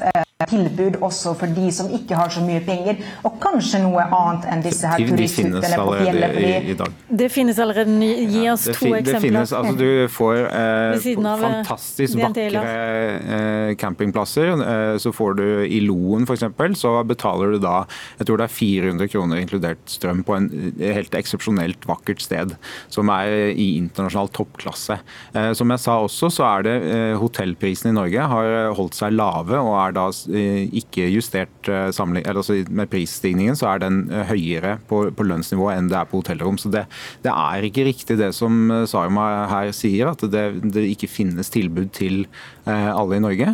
tilbud 0.48 0.98
også 1.04 1.34
for 1.38 1.52
de 1.52 1.68
som 1.74 1.90
ikke 1.92 2.16
har 2.16 2.32
så 2.32 2.42
mye 2.44 2.60
penger, 2.64 3.00
og 3.26 3.36
kanskje 3.42 3.82
noe 3.82 4.04
annet 4.06 4.46
enn 4.50 4.64
disse 4.64 4.88
her 4.88 5.02
turisthyttene 5.04 5.80
på 5.80 5.96
fjellet. 5.98 6.34
Fordi... 6.36 6.50
I, 6.50 6.72
i 6.72 6.76
dag. 6.78 6.96
Det 7.20 7.28
finnes 7.32 7.60
allerede. 7.60 8.08
Gi 8.30 8.44
oss 8.52 8.66
ja, 8.68 8.74
to 8.76 8.92
eksempler. 8.96 9.04
Det 9.10 9.20
finnes, 9.24 9.52
altså 9.56 9.74
Du 9.76 9.90
får 10.14 10.38
eh, 10.46 10.96
eh 10.96 11.40
fantastisk 11.40 12.20
vakre 12.20 12.62
eh, 12.64 13.74
campingplasser. 13.80 14.52
Eh, 14.54 14.96
så 15.02 15.12
får 15.14 15.36
du 15.40 15.46
i 15.66 15.82
Loen 15.84 16.26
f.eks., 16.28 16.46
så 16.80 16.94
betaler 17.04 17.56
du 17.56 17.60
da 17.62 17.82
jeg 18.18 18.28
tror 18.28 18.40
det 18.40 18.46
er 18.46 18.54
400 18.54 19.10
kroner 19.12 19.40
inkludert 19.42 19.82
strøm 19.90 20.22
på 20.26 20.36
en 20.36 20.48
eh, 20.78 20.94
helt 20.96 21.14
eksepsjonelt 21.16 21.84
vakkert 21.88 22.22
sted, 22.24 22.54
som 22.92 23.10
er 23.12 23.52
i 23.52 23.74
internasjonal 23.78 24.30
toppklasse. 24.36 25.00
Eh, 25.34 25.52
som 25.58 25.72
jeg 25.74 25.84
sa 25.84 25.98
også, 26.04 26.32
så 26.32 26.46
er 26.48 26.66
det 26.66 26.76
hotellprisene 27.20 27.92
i 27.92 27.96
Norge 27.96 28.26
har 28.32 28.50
holdt 28.76 28.96
seg 28.96 29.14
lave 29.16 29.58
og 29.60 29.74
er 29.80 29.94
da 29.96 30.08
ikke 30.30 31.06
justert 31.10 31.68
eh, 31.70 31.88
altså 31.90 32.60
Med 32.68 32.90
prisstigningen 32.92 33.56
så 33.58 33.70
er 33.72 33.82
den 33.84 34.02
eh, 34.12 34.24
høyere 34.30 34.76
på, 34.88 35.02
på, 35.16 35.26
lønnsnivå 35.26 35.70
enn 35.72 35.90
det 35.90 35.98
er 35.98 36.08
på 36.10 36.20
hotellrom. 36.20 36.58
Så 36.60 36.70
det, 36.72 36.86
det 37.24 37.32
er 37.32 37.66
ikke 37.66 37.86
riktig 37.88 38.18
det 38.20 38.32
som 38.36 38.70
Sarma 38.90 39.26
her 39.50 39.72
sier, 39.76 40.12
at 40.12 40.24
det, 40.32 40.44
det 40.74 40.86
ikke 40.92 41.10
finnes 41.10 41.52
tilbud 41.52 41.92
til 41.96 42.24
alle 42.70 43.16
i 43.16 43.22
Norge. 43.22 43.46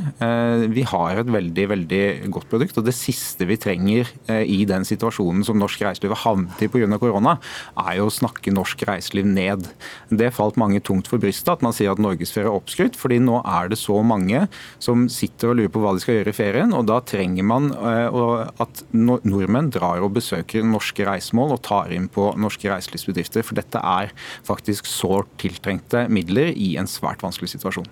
Vi 0.75 0.83
har 0.91 1.21
et 1.21 1.29
veldig 1.31 1.65
veldig 1.71 2.01
godt 2.35 2.49
produkt. 2.51 2.77
og 2.77 2.85
Det 2.85 2.93
siste 2.97 3.47
vi 3.49 3.57
trenger 3.61 4.11
i 4.29 4.59
den 4.69 4.85
situasjonen 4.85 5.45
som 5.47 5.61
norsk 5.61 5.85
reiseliv 5.87 6.13
har 6.13 6.21
havnet 6.25 6.65
i 6.65 6.69
pga. 6.69 6.99
korona, 7.01 7.37
er 7.81 7.97
jo 8.01 8.09
å 8.11 8.13
snakke 8.13 8.53
norsk 8.53 8.83
reiseliv 8.89 9.29
ned. 9.31 9.71
Det 10.11 10.33
falt 10.37 10.59
mange 10.61 10.83
tungt 10.85 11.09
for 11.09 11.23
brystet 11.23 11.55
at 11.55 11.65
man 11.65 11.75
sier 11.77 11.95
at 11.95 12.03
norgesferie 12.03 12.51
er 12.51 12.59
oppskrytt, 12.59 12.99
fordi 12.99 13.21
nå 13.23 13.41
er 13.47 13.71
det 13.73 13.79
så 13.81 14.03
mange 14.05 14.45
som 14.83 15.07
sitter 15.13 15.53
og 15.53 15.61
lurer 15.61 15.73
på 15.73 15.83
hva 15.83 15.95
de 15.97 16.03
skal 16.05 16.19
gjøre 16.19 16.35
i 16.35 16.37
ferien 16.37 16.66
ferien. 16.67 16.75
og 16.75 16.87
Da 16.87 17.01
trenger 17.01 17.45
man 17.45 17.73
eh, 17.73 18.51
at 18.61 18.85
nordmenn 18.93 19.71
drar 19.71 20.03
og 20.03 20.15
besøker 20.15 20.65
norske 20.65 21.05
reisemål 21.05 21.57
og 21.57 21.63
tar 21.63 21.93
inn 21.93 22.09
på 22.09 22.35
norske 22.37 22.69
reiselivsbedrifter. 22.69 23.43
For 23.43 23.55
dette 23.55 23.79
er 23.79 24.13
faktisk 24.45 24.87
sårt 24.87 25.29
tiltrengte 25.39 26.09
midler 26.09 26.53
i 26.55 26.77
en 26.77 26.87
svært 26.87 27.23
vanskelig 27.23 27.51
situasjon. 27.57 27.87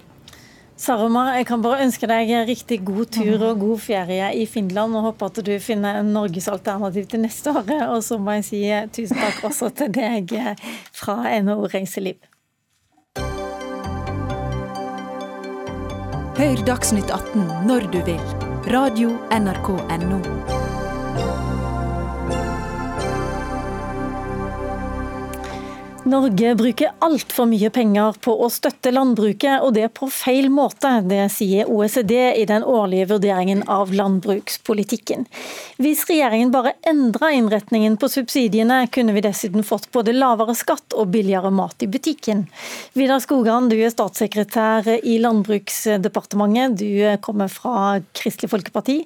Saroma, 0.77 1.37
jeg 1.37 1.47
kan 1.47 1.63
bare 1.63 1.85
ønske 1.85 2.07
deg 2.11 2.33
riktig 2.49 2.81
god 2.83 3.07
tur 3.15 3.39
og 3.47 3.61
god 3.61 3.79
ferie 3.79 4.33
i 4.35 4.45
Finland, 4.45 4.97
og 4.97 5.13
håper 5.13 5.31
at 5.31 5.39
du 5.47 5.53
finner 5.63 6.01
en 6.01 6.11
norgesalternativ 6.11 7.07
til 7.07 7.23
neste 7.23 7.55
år. 7.55 7.71
Og 7.95 8.03
så 8.03 8.19
må 8.19 8.35
jeg 8.41 8.49
si 8.49 8.63
tusen 8.91 9.23
takk 9.23 9.45
også 9.47 9.71
til 9.71 9.95
deg 9.95 10.35
fra 10.91 11.23
NHO 11.39 11.71
Reiseliv. 11.71 12.19
Hør 16.35 16.67
Dagsnytt 16.67 17.15
18 17.15 17.47
når 17.69 17.87
du 17.95 18.03
vil 18.11 18.19
Radio 18.19 18.35
NRK 18.35 18.44
Radio.nrk.no. 18.67 20.54
Norge 26.05 26.51
bruker 26.55 26.91
altfor 27.01 27.47
mye 27.49 27.71
penger 27.73 28.19
på 28.21 28.35
å 28.45 28.51
støtte 28.53 28.91
landbruket, 28.93 29.63
og 29.65 29.71
det 29.73 29.87
på 29.97 30.05
feil 30.13 30.51
måte. 30.53 30.91
Det 31.09 31.23
sier 31.33 31.71
OECD 31.73 32.13
i 32.37 32.43
den 32.45 32.61
årlige 32.61 33.07
vurderingen 33.15 33.63
av 33.73 33.89
landbrukspolitikken. 33.97 35.25
Hvis 35.81 36.03
regjeringen 36.11 36.53
bare 36.53 36.75
endra 36.85 37.31
innretningen 37.33 37.97
på 37.97 38.11
subsidiene, 38.13 38.83
kunne 38.93 39.15
vi 39.17 39.23
dessuten 39.25 39.65
fått 39.65 39.89
både 39.97 40.13
lavere 40.13 40.53
skatt 40.59 40.93
og 40.93 41.09
billigere 41.15 41.49
mat 41.49 41.81
i 41.81 41.89
butikken. 41.89 42.45
Vidar 42.93 43.25
Skogan, 43.25 43.71
du 43.73 43.79
er 43.81 43.95
statssekretær 43.95 44.91
i 45.01 45.17
Landbruksdepartementet. 45.25 46.85
Du 46.85 47.25
kommer 47.25 47.49
fra 47.49 48.03
Kristelig 48.13 48.53
Folkeparti. 48.53 48.99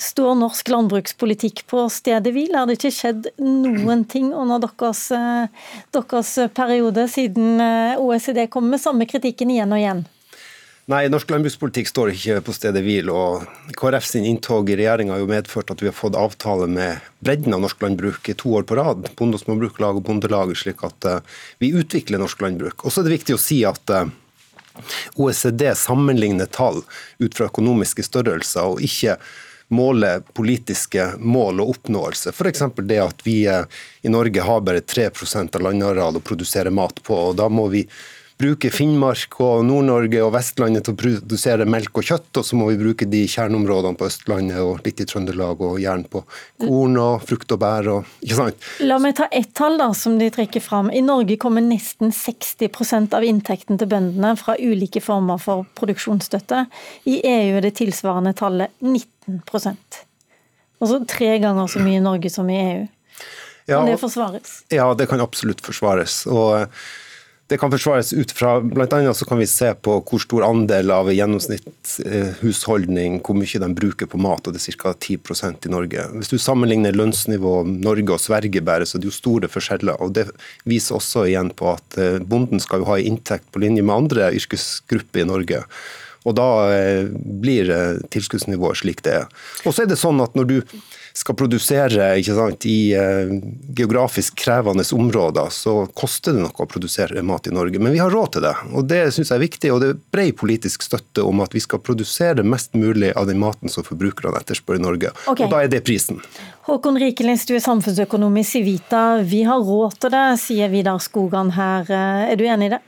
Står 0.00 0.32
norsk 0.40 0.72
landbrukspolitikk 0.72 1.66
på 1.68 1.84
stedet 1.92 2.32
hvil? 2.32 2.56
Har 2.56 2.72
det 2.72 2.80
ikke 2.80 2.94
skjedd 3.02 3.30
noen 3.36 4.08
ting 4.08 4.32
under 4.32 4.64
deres, 4.64 5.04
deres 5.92 6.37
periode, 6.54 7.08
siden 7.10 7.58
eh, 7.60 7.98
OECD 7.98 8.46
kom 8.52 8.70
med 8.70 8.80
samme 8.82 9.08
kritikken 9.10 9.50
igjen 9.50 9.74
og 9.74 9.82
igjen? 9.82 10.06
Nei, 10.88 11.02
norsk 11.12 11.28
landbrukspolitikk 11.28 11.90
står 11.90 12.14
ikke 12.14 12.38
på 12.46 12.52
stedet 12.56 12.80
hvil. 12.80 13.10
og 13.12 13.42
KrF 13.76 14.06
sin 14.08 14.24
inntog 14.24 14.70
i 14.72 14.76
regjeringa 14.78 15.12
har 15.12 15.20
jo 15.20 15.28
medført 15.28 15.68
at 15.74 15.82
vi 15.82 15.90
har 15.90 15.96
fått 15.96 16.16
avtale 16.16 16.64
med 16.70 17.02
bredden 17.20 17.52
av 17.52 17.60
norsk 17.60 17.82
landbruk 17.84 18.30
i 18.32 18.36
to 18.40 18.54
år 18.56 18.64
på 18.64 18.78
rad. 18.78 19.10
Bonde- 19.18 19.36
og 19.36 19.42
småbrukarlag 19.42 19.98
og 20.00 20.06
Bondelaget, 20.06 20.56
slik 20.62 20.80
at 20.88 21.04
uh, 21.04 21.42
vi 21.60 21.74
utvikler 21.76 22.22
norsk 22.22 22.40
landbruk. 22.40 22.86
Og 22.86 22.94
så 22.94 23.02
er 23.02 23.10
det 23.10 23.18
viktig 23.18 23.36
å 23.36 23.42
si 23.42 23.58
at 23.68 23.92
uh, 23.92 24.08
OECD 25.20 25.66
sammenligner 25.76 26.48
tall 26.48 26.80
ut 27.20 27.36
fra 27.36 27.50
økonomiske 27.50 28.08
størrelser, 28.08 28.72
og 28.72 28.80
ikke 28.80 29.18
måle 29.68 30.20
politiske 30.32 31.10
mål 31.18 31.60
og 31.60 31.74
oppnåelse. 31.74 32.32
F.eks. 32.32 32.62
det 32.88 33.00
at 33.02 33.26
vi 33.26 33.42
eh, 33.46 33.66
i 34.02 34.12
Norge 34.12 34.44
har 34.44 34.64
bare 34.64 34.80
3% 34.80 35.56
av 35.56 35.66
landareal 35.66 36.16
å 36.16 36.24
produsere 36.24 36.72
mat 36.72 37.02
på. 37.02 37.16
og 37.30 37.36
Da 37.40 37.48
må 37.52 37.68
vi 37.72 37.84
bruke 38.38 38.70
Finnmark 38.70 39.34
og 39.42 39.64
Nord-Norge 39.66 40.20
og 40.22 40.30
Vestlandet 40.36 40.86
til 40.86 40.94
å 40.94 40.98
produsere 40.98 41.66
melk 41.68 41.98
og 41.98 42.06
kjøtt, 42.06 42.30
og 42.38 42.46
så 42.46 42.58
må 42.58 42.68
vi 42.70 42.78
bruke 42.78 43.08
de 43.10 43.24
kjerneområdene 43.30 43.98
på 43.98 44.06
Østlandet 44.06 44.60
og 44.62 44.84
litt 44.86 45.02
i 45.02 45.06
Trøndelag 45.10 45.62
og 45.66 45.80
gjerne 45.82 46.06
på 46.12 46.22
korn 46.62 46.94
og 47.02 47.24
frukt 47.26 47.54
og 47.54 47.60
bær 47.62 47.90
og 47.96 48.12
ikke 48.22 48.38
sant. 48.38 48.68
La 48.86 49.00
meg 49.02 49.16
ta 49.18 49.26
ett 49.34 49.50
tall 49.58 49.78
da, 49.80 49.90
som 49.96 50.20
de 50.20 50.30
trekker 50.34 50.62
fram. 50.62 50.92
I 50.94 51.02
Norge 51.02 51.38
kommer 51.40 51.64
nesten 51.64 52.14
60% 52.14 53.16
av 53.18 53.26
inntekten 53.26 53.80
til 53.80 53.90
bøndene 53.90 54.34
fra 54.38 54.54
ulike 54.58 55.02
former 55.02 55.42
for 55.42 55.66
produksjonsstøtte. 55.78 56.62
I 57.10 57.18
EU 57.26 57.58
er 57.58 57.66
det 57.66 57.74
tilsvarende 57.80 58.36
tallet 58.38 58.74
19% 58.84 60.04
Altså 60.78 61.00
tre 61.10 61.32
ganger 61.42 61.66
så 61.66 61.80
mye 61.82 61.98
i 61.98 62.02
Norge 62.04 62.30
som 62.30 62.46
i 62.54 62.58
EU. 62.60 62.86
Kan 63.66 63.72
ja, 63.72 63.80
det 63.90 63.98
forsvares? 63.98 64.52
Ja, 64.70 64.86
det 64.94 65.08
kan 65.10 65.20
absolutt 65.20 65.58
forsvares. 65.64 66.20
og 66.30 66.70
det 67.48 67.56
kan 67.58 67.70
forsvares 67.72 68.12
ut 68.12 68.32
fra 68.36 68.60
bl.a. 68.60 69.14
så 69.14 69.24
kan 69.24 69.38
vi 69.40 69.46
se 69.48 69.74
på 69.74 70.04
hvor 70.04 70.20
stor 70.20 70.44
andel 70.44 70.90
av 70.92 71.08
gjennomsnittshusholdning 71.14 73.22
hvor 73.24 73.34
mye 73.40 73.60
de 73.62 73.68
bruker 73.78 74.06
på 74.10 74.18
mat, 74.20 74.44
og 74.44 74.52
det 74.52 74.60
er 74.60 74.76
ca. 74.76 74.92
10% 74.92 75.64
i 75.64 75.72
Norge. 75.72 76.04
Hvis 76.18 76.28
du 76.28 76.36
sammenligner 76.36 76.92
lønnsnivå 76.92 77.64
Norge 77.70 78.12
og 78.18 78.20
Sverige 78.20 78.60
bare, 78.64 78.84
så 78.84 78.98
er 78.98 79.02
det 79.02 79.08
jo 79.08 79.16
store 79.16 79.48
forskjeller. 79.48 79.96
og 79.96 80.12
Det 80.18 80.26
viser 80.68 80.98
også 80.98 81.24
igjen 81.30 81.48
på 81.56 81.72
at 81.72 81.88
eh, 81.96 82.20
bonden 82.20 82.60
skal 82.60 82.84
jo 82.84 82.90
ha 82.90 82.98
inntekt 83.00 83.48
på 83.54 83.64
linje 83.64 83.80
med 83.80 83.96
andre 83.96 84.28
yrkesgrupper 84.36 85.24
i 85.24 85.28
Norge. 85.32 85.64
Og 86.28 86.36
da 86.36 86.68
eh, 86.74 87.08
blir 87.08 87.72
eh, 87.72 87.96
tilskuddsnivået 88.12 88.76
slik 88.82 89.00
det 89.08 89.22
er. 89.22 89.26
Og 89.64 89.72
så 89.72 89.86
er 89.86 89.88
det 89.88 89.96
sånn 90.00 90.20
at 90.20 90.36
når 90.36 90.52
du 90.52 90.58
skal 91.18 91.36
produsere 91.38 92.10
sant, 92.22 92.66
i 92.68 92.94
uh, 92.94 93.32
geografisk 93.76 94.36
krevende 94.38 94.84
områder, 94.94 95.50
så 95.54 95.74
koster 95.98 96.36
det 96.36 96.44
noe 96.44 96.64
å 96.64 96.68
produsere 96.70 97.22
mat 97.26 97.48
i 97.50 97.54
Norge. 97.54 97.80
Men 97.82 97.94
vi 97.94 98.02
har 98.02 98.12
råd 98.14 98.36
til 98.36 98.46
det, 98.46 98.54
og 98.72 98.88
det 98.90 99.00
syns 99.14 99.32
jeg 99.32 99.38
er 99.38 99.44
viktig. 99.44 99.72
Og 99.74 99.82
det 99.82 99.90
er 99.92 100.00
bred 100.14 100.36
politisk 100.38 100.86
støtte 100.86 101.24
om 101.26 101.42
at 101.44 101.56
vi 101.56 101.62
skal 101.64 101.82
produsere 101.82 102.46
mest 102.46 102.76
mulig 102.78 103.12
av 103.18 103.28
den 103.30 103.40
maten 103.42 103.72
som 103.72 103.86
forbrukerne 103.86 104.38
etterspør 104.38 104.78
i 104.78 104.84
Norge. 104.84 105.14
Okay. 105.26 105.46
Og 105.46 105.54
da 105.54 105.64
er 105.64 105.72
det 105.72 105.84
prisen. 105.86 106.22
Håkon 106.68 107.00
Rikelins, 107.00 107.46
du 107.48 107.56
er 107.56 107.64
samfunnsøkonom 107.64 108.36
i 108.38 108.44
Civita. 108.46 109.22
Vi 109.24 109.42
har 109.48 109.64
råd 109.64 109.98
til 110.02 110.14
det, 110.14 110.26
sier 110.42 110.70
Vidar 110.72 111.00
Skogan 111.02 111.54
her. 111.56 111.88
Er 111.88 112.38
du 112.38 112.46
enig 112.46 112.70
i 112.70 112.76
det? 112.76 112.82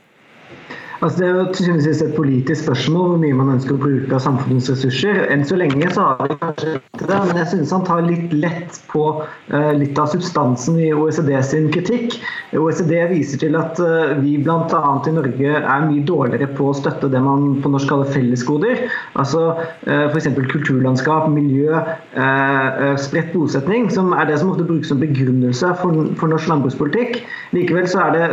Altså 1.01 1.17
det 1.17 1.27
er 1.27 1.31
jo 1.33 1.43
til 1.49 1.65
syvende 1.65 1.81
og 1.81 1.85
sist 1.87 2.03
et 2.05 2.11
politisk 2.13 2.61
spørsmål 2.61 3.07
hvor 3.09 3.19
mye 3.23 3.33
man 3.33 3.47
ønsker 3.55 3.73
å 3.73 3.81
bruke 3.81 4.13
av 4.13 4.21
samfunnets 4.21 4.67
ressurser. 4.69 5.23
Enn 5.33 5.41
så 5.49 5.55
lenge 5.57 5.87
så 5.95 6.03
har 6.11 6.27
vi 6.29 6.35
kanskje 6.37 6.73
til 6.99 7.09
det, 7.09 7.17
men 7.25 7.39
jeg 7.41 7.49
synes 7.55 7.73
han 7.73 7.85
tar 7.87 8.03
litt 8.05 8.35
lett 8.37 8.77
på 8.91 9.05
uh, 9.17 9.71
litt 9.79 9.97
av 9.97 10.11
substansen 10.11 10.77
i 10.77 10.91
OECD 10.93 11.31
sin 11.47 11.71
kritikk. 11.73 12.19
OECD 12.53 12.93
viser 13.15 13.41
til 13.41 13.57
at 13.57 13.81
uh, 13.81 14.13
vi 14.21 14.35
bl.a. 14.45 14.83
i 15.09 15.15
Norge 15.15 15.55
er 15.55 15.87
mye 15.87 16.05
dårligere 16.05 16.51
på 16.59 16.69
å 16.69 16.77
støtte 16.77 17.09
det 17.09 17.23
man 17.25 17.57
på 17.65 17.73
norsk 17.73 17.89
kaller 17.89 18.13
fellesgoder. 18.13 18.85
Altså 19.17 19.47
uh, 19.57 20.05
f.eks. 20.11 20.29
kulturlandskap, 20.53 21.25
miljø, 21.33 21.81
uh, 22.13 22.93
spredt 23.01 23.33
bosetning, 23.33 23.89
som 23.89 24.13
er 24.13 24.29
det 24.29 24.37
som 24.37 24.53
ofte 24.53 24.69
brukes 24.69 24.93
som 24.93 25.01
begrunnelse 25.01 25.73
for, 25.81 26.05
for 26.21 26.29
norsk 26.29 26.53
landbrukspolitikk. 26.53 27.23
Likevel 27.57 27.89
så 27.89 28.05
er 28.05 28.15
det 28.19 28.31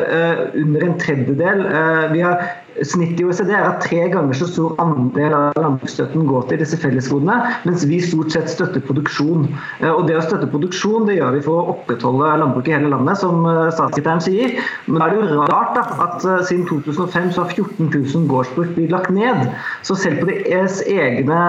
under 0.60 0.84
en 0.84 0.96
tredjedel. 1.00 1.64
vi 2.12 2.20
har 2.22 2.57
Snittet 2.86 3.20
i 3.20 3.26
OECD 3.26 3.50
er 3.54 3.64
at 3.66 3.82
tre 3.82 4.00
ganger 4.12 4.36
så 4.38 4.46
stor 4.50 4.76
andel 4.82 5.34
av 5.34 5.58
landbruksstøtten 5.58 6.26
går 6.28 6.46
til 6.50 6.60
disse 6.62 6.78
fellesgodene, 6.80 7.36
mens 7.66 7.84
vi 7.88 7.98
stort 8.04 8.34
sett 8.34 8.50
støtter 8.52 8.82
produksjon. 8.84 9.48
Eh, 9.80 9.90
og 9.90 10.06
Det 10.08 10.18
å 10.18 10.24
støtte 10.24 10.50
produksjon 10.52 11.08
det 11.08 11.18
gjør 11.18 11.36
vi 11.36 11.42
for 11.46 11.60
å 11.60 11.74
opprettholde 11.74 12.30
landbruket 12.42 12.72
i 12.72 12.76
hele 12.76 12.92
landet, 12.92 13.18
som 13.20 13.46
eh, 13.48 13.68
statssekretæren 13.74 14.22
sier. 14.24 14.54
Men 14.86 15.02
da 15.02 15.08
er 15.08 15.16
det 15.16 15.34
jo 15.34 15.48
rart 15.50 15.74
da, 15.76 15.84
at 16.06 16.26
eh, 16.26 16.44
siden 16.48 16.66
2005 16.70 17.32
så 17.34 17.44
har 17.44 17.54
14 17.56 17.90
000 17.90 18.28
gårdsbruk 18.30 18.74
blitt 18.76 18.94
lagt 18.94 19.12
ned. 19.14 19.48
Så 19.86 19.98
selv 19.98 20.22
på, 20.22 20.30
egne, 20.30 21.40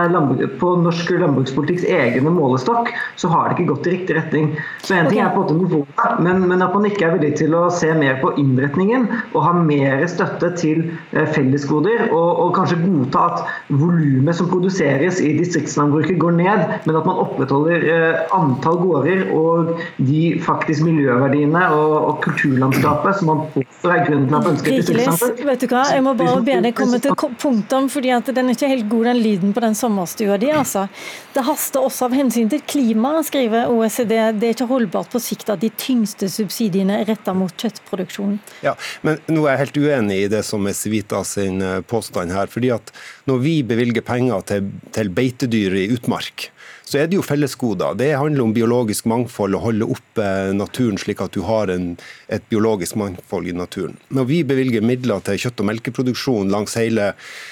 på 0.61 0.73
norsk 0.83 1.13
landbrukspolitikks 1.21 1.87
egne 1.89 2.33
målestokk, 2.33 2.91
så 3.19 3.31
har 3.31 3.49
det 3.49 3.57
ikke 3.57 3.73
gått 3.73 3.89
i 3.89 3.95
riktig 3.97 4.17
retning. 4.17 4.51
Så 4.83 4.97
en 4.97 5.09
ting 5.11 5.21
er 5.21 5.33
på 5.33 5.43
en 5.43 5.45
måte 5.45 5.59
nivået, 5.59 6.03
men, 6.23 6.43
men 6.49 6.63
at 6.65 6.73
man 6.75 6.87
ikke 6.89 7.07
er 7.07 7.17
villig 7.17 7.35
til 7.39 7.55
å 7.57 7.67
se 7.73 7.91
mer 7.97 8.19
på 8.23 8.33
innretningen 8.39 9.07
og 9.33 9.43
ha 9.45 9.53
mer 9.55 10.05
støtte 10.09 10.51
til 10.59 10.85
fellesgoder, 11.33 12.07
og, 12.09 12.29
og 12.43 12.53
kanskje 12.57 12.79
godta 12.83 13.25
at 13.29 13.73
volumet 13.81 14.37
som 14.37 14.49
produseres 14.51 15.19
i 15.23 15.33
distriktslandbruket 15.37 16.19
går 16.21 16.37
ned, 16.37 16.63
men 16.85 16.99
at 16.99 17.07
man 17.07 17.21
opprettholder 17.23 17.85
eh, 17.93 18.21
antall 18.35 18.79
gårder 18.83 19.25
og 19.35 19.73
de 19.97 20.23
faktisk 20.43 20.85
miljøverdiene 20.87 21.65
og, 21.75 21.95
og 22.09 22.21
kulturlandskapet 22.25 23.19
som 23.19 23.31
man 23.31 23.43
påstår 23.53 23.95
er 23.95 24.05
grunnen 24.07 24.27
til 24.29 24.37
at 24.37 24.45
man 24.45 24.53
ønsker 24.53 24.71
et 24.71 24.81
distriktslandbruk. 24.83 25.43
Vet 25.49 25.63
du 25.63 25.67
hva, 25.73 25.83
jeg 25.95 26.05
må 26.05 26.15
bare 26.19 26.37
be 26.45 26.57
deg 26.65 26.77
komme 26.77 27.01
til 27.03 27.15
punktum, 27.39 27.89
fordi 27.91 28.13
at 28.15 28.31
den 28.35 28.51
er 28.51 28.57
ikke 28.57 28.71
helt 28.71 28.89
god, 28.91 29.09
den 29.09 29.21
lyden 29.23 29.55
på 29.55 29.63
den 29.63 29.77
sommerstua 29.77 30.37
di. 30.41 30.51
Altså. 30.53 30.87
Det 31.33 31.43
haster 31.47 31.83
også 31.85 32.09
av 32.09 32.17
hensyn 32.17 32.49
til 32.51 32.63
klimaet, 32.67 33.27
skriver 33.29 33.71
OECD. 33.71 34.15
Det 34.39 34.49
er 34.49 34.55
ikke 34.55 34.69
holdbart 34.69 35.11
på 35.13 35.21
sikt 35.23 35.51
at 35.53 35.63
de 35.63 35.71
tyngste 35.79 36.29
subsidiene 36.31 37.01
er 37.01 37.09
retta 37.09 37.33
mot 37.37 37.53
kjøttproduksjonen. 37.59 38.39
Ja, 38.65 38.75
men 39.05 39.19
nå 39.31 39.45
er 39.45 39.55
jeg 39.57 39.65
helt 39.65 39.81
uenig 39.83 40.21
i 40.25 40.31
det 40.31 40.43
som 40.47 40.67
er 40.69 40.77
sivil 40.77 41.05
Rita 41.09 41.23
sin 41.23 41.61
eh, 41.61 41.81
påstand 41.81 42.31
her. 42.31 42.47
fordi 42.47 42.69
at 42.69 42.91
Når 43.25 43.37
vi 43.37 43.63
bevilger 43.63 44.01
penger 44.01 44.41
til, 44.41 44.71
til 44.91 45.09
beitedyr 45.09 45.73
i 45.73 45.89
utmark, 45.93 46.51
så 46.89 46.97
er 46.97 47.09
det 47.09 47.19
jo 47.19 47.25
fellesgoder. 47.25 47.93
Det 47.99 48.15
handler 48.17 48.47
om 48.47 48.53
biologisk 48.53 49.05
mangfold 49.09 49.53
å 49.53 49.61
holde 49.61 49.85
oppe 49.93 50.25
naturen 50.57 50.97
slik 50.97 51.21
at 51.21 51.35
du 51.35 51.43
har 51.45 51.69
en, 51.69 51.91
et 52.33 52.45
biologisk 52.49 52.97
mangfold 52.97 53.49
i 53.49 53.53
naturen. 53.53 53.97
Når 54.09 54.25
vi 54.25 54.39
bevilger 54.47 54.81
midler 54.85 55.21
til 55.25 55.37
kjøtt- 55.37 55.61
og 55.61 55.69
melkeproduksjon 55.69 56.49
langs 56.49 56.73
hele 56.79 57.11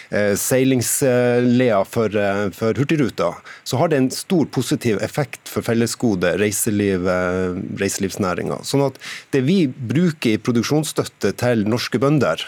eh, 0.10 0.34
seilingslea 0.42 1.84
for, 1.86 2.18
eh, 2.18 2.48
for 2.58 2.82
Hurtigruta, 2.82 3.36
så 3.64 3.78
har 3.78 3.94
det 3.94 4.02
en 4.02 4.12
stor 4.14 4.50
positiv 4.50 4.98
effekt 5.06 5.54
for 5.54 5.66
fellesgode, 5.66 6.34
reiseliv, 6.42 7.06
eh, 7.06 7.62
reiselivsnæringa. 7.78 8.64
Sånn 8.66 8.88
at 8.90 8.98
det 9.36 9.46
vi 9.46 9.68
bruker 9.68 10.34
i 10.34 10.42
produksjonsstøtte 10.42 11.36
til 11.38 11.68
norske 11.70 12.02
bønder, 12.02 12.42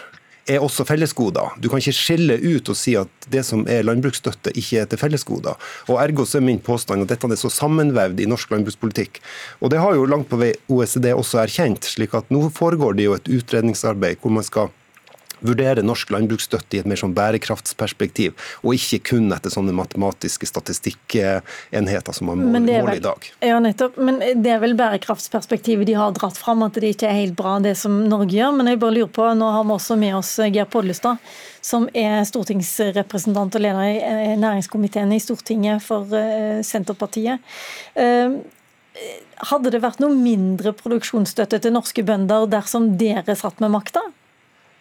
er 0.48 0.62
også 0.64 0.86
fellesgoder. 0.88 1.54
Du 1.60 1.68
kan 1.68 1.82
ikke 1.82 1.96
skille 1.96 2.38
ut 2.40 2.68
og 2.72 2.78
si 2.78 2.94
at 2.98 3.28
det 3.32 3.44
som 3.46 3.66
er 3.70 3.84
landbruksstøtte, 3.86 4.54
ikke 4.56 4.82
er 4.82 4.90
til 4.90 5.00
fellesgoder. 5.00 5.58
Og 5.88 6.00
Ergo 6.02 6.24
så 6.24 6.40
er 6.40 6.46
min 6.46 6.62
påstand 6.64 7.04
at 7.04 7.12
dette 7.12 7.30
er 7.30 7.40
så 7.40 7.52
sammenvevd 7.52 8.20
i 8.20 8.28
norsk 8.30 8.50
landbrukspolitikk. 8.54 9.20
Og 9.60 9.70
Det 9.70 9.78
har 9.78 9.94
jo 9.94 10.08
langt 10.08 10.28
på 10.30 10.40
vei 10.40 10.52
OECD 10.68 11.12
også 11.12 11.42
erkjent. 11.44 11.84
slik 11.84 12.14
at 12.14 12.30
Nå 12.30 12.48
foregår 12.50 12.96
det 12.96 13.04
jo 13.04 13.14
et 13.14 13.28
utredningsarbeid 13.28 14.20
hvor 14.20 14.30
man 14.30 14.44
skal 14.44 14.70
vurdere 15.46 15.84
norsk 15.86 16.12
landbruksstøtte 16.14 16.78
i 16.78 16.82
et 16.82 16.88
mer 16.90 17.00
sånn 17.00 17.14
bærekraftsperspektiv, 17.16 18.36
og 18.64 18.76
ikke 18.76 19.00
kun 19.12 19.30
etter 19.34 19.52
sånne 19.52 19.74
matematiske 19.76 20.48
statistikkenheter 20.48 22.16
som 22.16 22.30
man 22.32 22.44
måler 22.54 22.98
i 22.98 23.04
dag. 23.04 23.30
Ja, 23.44 23.58
nettopp. 23.62 23.98
Men 24.00 24.20
det 24.20 24.54
er 24.54 24.62
vel 24.62 24.76
bærekraftsperspektivet 24.78 25.88
de 25.88 25.96
har 25.98 26.14
dratt 26.16 26.38
fram, 26.40 26.64
at 26.66 26.78
det 26.80 26.94
ikke 26.94 27.10
er 27.10 27.18
helt 27.22 27.36
bra 27.38 27.58
det 27.62 27.76
som 27.80 28.02
Norge 28.10 28.36
gjør. 28.36 28.54
Men 28.58 28.72
jeg 28.72 28.82
bare 28.82 28.96
lurer 28.98 29.12
på, 29.14 29.26
nå 29.36 29.50
har 29.56 29.66
vi 29.66 29.76
også 29.76 29.98
med 30.00 30.16
oss 30.20 30.36
Geir 30.46 30.68
Pollestad, 30.70 31.20
som 31.64 31.88
er 31.96 32.22
stortingsrepresentant 32.28 33.58
og 33.58 33.64
leder 33.64 34.32
i 34.32 34.38
næringskomiteen 34.40 35.12
i 35.16 35.20
Stortinget 35.22 35.84
for 35.84 36.08
eh, 36.16 36.62
Senterpartiet. 36.66 37.44
Eh, 37.98 38.40
hadde 39.50 39.72
det 39.72 39.80
vært 39.82 40.00
noe 40.02 40.12
mindre 40.16 40.72
produksjonsstøtte 40.76 41.60
til 41.62 41.74
norske 41.74 42.04
bønder 42.04 42.48
dersom 42.50 42.94
dere 43.00 43.36
satt 43.38 43.60
med 43.62 43.72
makta? 43.72 44.02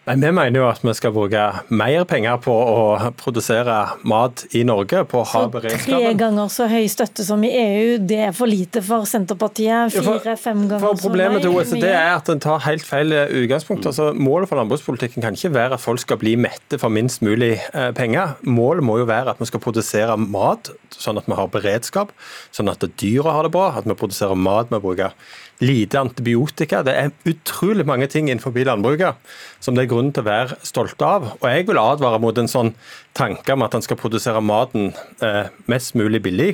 Nei, 0.10 0.16
Vi 0.26 0.32
mener 0.34 0.58
jo 0.58 0.66
at 0.66 0.82
vi 0.82 0.94
skal 0.98 1.12
bruke 1.14 1.42
mer 1.70 2.06
penger 2.10 2.40
på 2.42 2.54
å 2.54 3.12
produsere 3.20 3.76
mat 4.10 4.46
i 4.58 4.64
Norge. 4.66 5.04
på 5.10 5.20
å 5.22 5.26
ha 5.26 5.42
beredskapen. 5.48 5.86
Så 5.86 6.00
tre 6.00 6.14
ganger 6.18 6.50
så 6.50 6.66
høy 6.70 6.88
støtte 6.90 7.24
som 7.26 7.44
i 7.46 7.52
EU, 7.54 7.98
det 8.02 8.18
er 8.30 8.32
for 8.34 8.50
lite 8.50 8.82
for 8.82 9.06
Senterpartiet? 9.06 9.94
Fire-fem 9.94 10.66
ganger 10.68 10.82
for 10.82 11.04
Problemet 11.04 11.44
til 11.46 11.54
OECD 11.54 11.86
er 11.92 12.16
at 12.16 12.26
den 12.26 12.42
tar 12.42 12.64
helt 12.66 12.86
feil 12.86 13.14
utgangspunkt. 13.14 13.86
Altså, 13.86 14.10
målet 14.14 14.50
for 14.50 14.58
landbrukspolitikken 14.58 15.22
kan 15.22 15.38
ikke 15.38 15.54
være 15.54 15.78
at 15.78 15.84
folk 15.84 16.02
skal 16.02 16.18
bli 16.22 16.36
mette 16.36 16.80
for 16.82 16.90
minst 16.90 17.22
mulig 17.22 17.60
eh, 17.74 17.92
penger. 17.94 18.36
Målet 18.42 18.84
må 18.86 18.98
jo 19.02 19.10
være 19.10 19.36
at 19.36 19.42
vi 19.42 19.50
skal 19.50 19.62
produsere 19.62 20.18
mat 20.18 20.72
sånn 20.90 21.22
at 21.22 21.30
vi 21.30 21.38
har 21.38 21.52
beredskap, 21.54 22.12
sånn 22.56 22.72
at 22.72 22.84
dyra 23.00 23.36
har 23.38 23.46
det 23.46 23.54
bra, 23.54 23.70
at 23.78 23.88
vi 23.88 23.98
produserer 23.98 24.36
mat 24.36 24.74
vi 24.74 24.82
bruker 24.82 25.14
lite 25.60 26.00
antibiotika. 26.00 26.82
Det 26.84 26.96
er 26.96 27.14
utrolig 27.28 27.86
mange 27.88 28.08
ting 28.12 28.30
innenfor 28.30 28.56
landbruket 28.56 29.16
som 29.60 29.76
det 29.76 29.86
er 29.86 29.92
grunn 29.92 30.12
til 30.16 30.24
å 30.24 30.30
være 30.30 30.60
stolte 30.64 31.06
av. 31.06 31.32
Og 31.40 31.48
jeg 31.50 31.68
vil 31.68 31.82
advare 31.82 32.20
mot 32.22 32.38
en 32.38 32.52
sånn 32.52 32.74
tanke 33.18 33.54
om 33.54 33.66
at 33.66 33.76
en 33.76 33.84
skal 33.86 34.00
produsere 34.00 34.42
maten 34.42 34.94
eh, 35.22 35.52
mest 35.68 35.96
mulig 36.00 36.24
billig, 36.24 36.54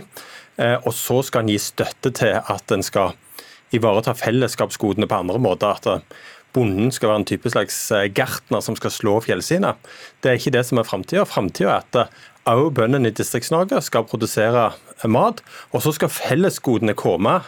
eh, 0.57 0.77
og 0.81 0.93
så 0.93 1.21
skal 1.25 1.45
en 1.45 1.53
gi 1.53 1.59
støtte 1.61 2.13
til 2.17 2.39
at 2.41 2.73
en 2.73 2.85
skal 2.85 3.13
ivareta 3.75 4.15
fellesskapsgodene 4.17 5.09
på 5.09 5.21
andre 5.21 5.41
måter. 5.41 5.77
at 5.77 5.85
eh, 5.85 6.23
Bonden 6.55 6.91
skal 6.95 7.11
være 7.11 7.19
en 7.19 7.27
type 7.27 7.51
slags 7.51 7.77
eh, 7.91 8.07
gartner 8.15 8.63
som 8.63 8.77
skal 8.79 8.93
slå 8.93 9.19
fjellsidene. 9.25 9.73
Det 10.23 10.31
er 10.31 10.39
ikke 10.39 10.55
det 10.55 10.63
som 10.67 10.79
er 10.79 10.87
framtida. 10.87 11.25
Framtida 11.27 11.73
er 11.73 11.83
at 11.83 11.97
òg 12.47 12.69
eh, 12.69 12.75
bøndene 12.79 13.11
i 13.11 13.15
Distrikts-Norge 13.15 13.81
skal 13.83 14.07
produsere 14.07 14.69
mat, 15.11 15.43
og 15.75 15.83
så 15.83 15.91
skal 15.95 16.13
fellesgodene 16.13 16.95
komme 16.97 17.41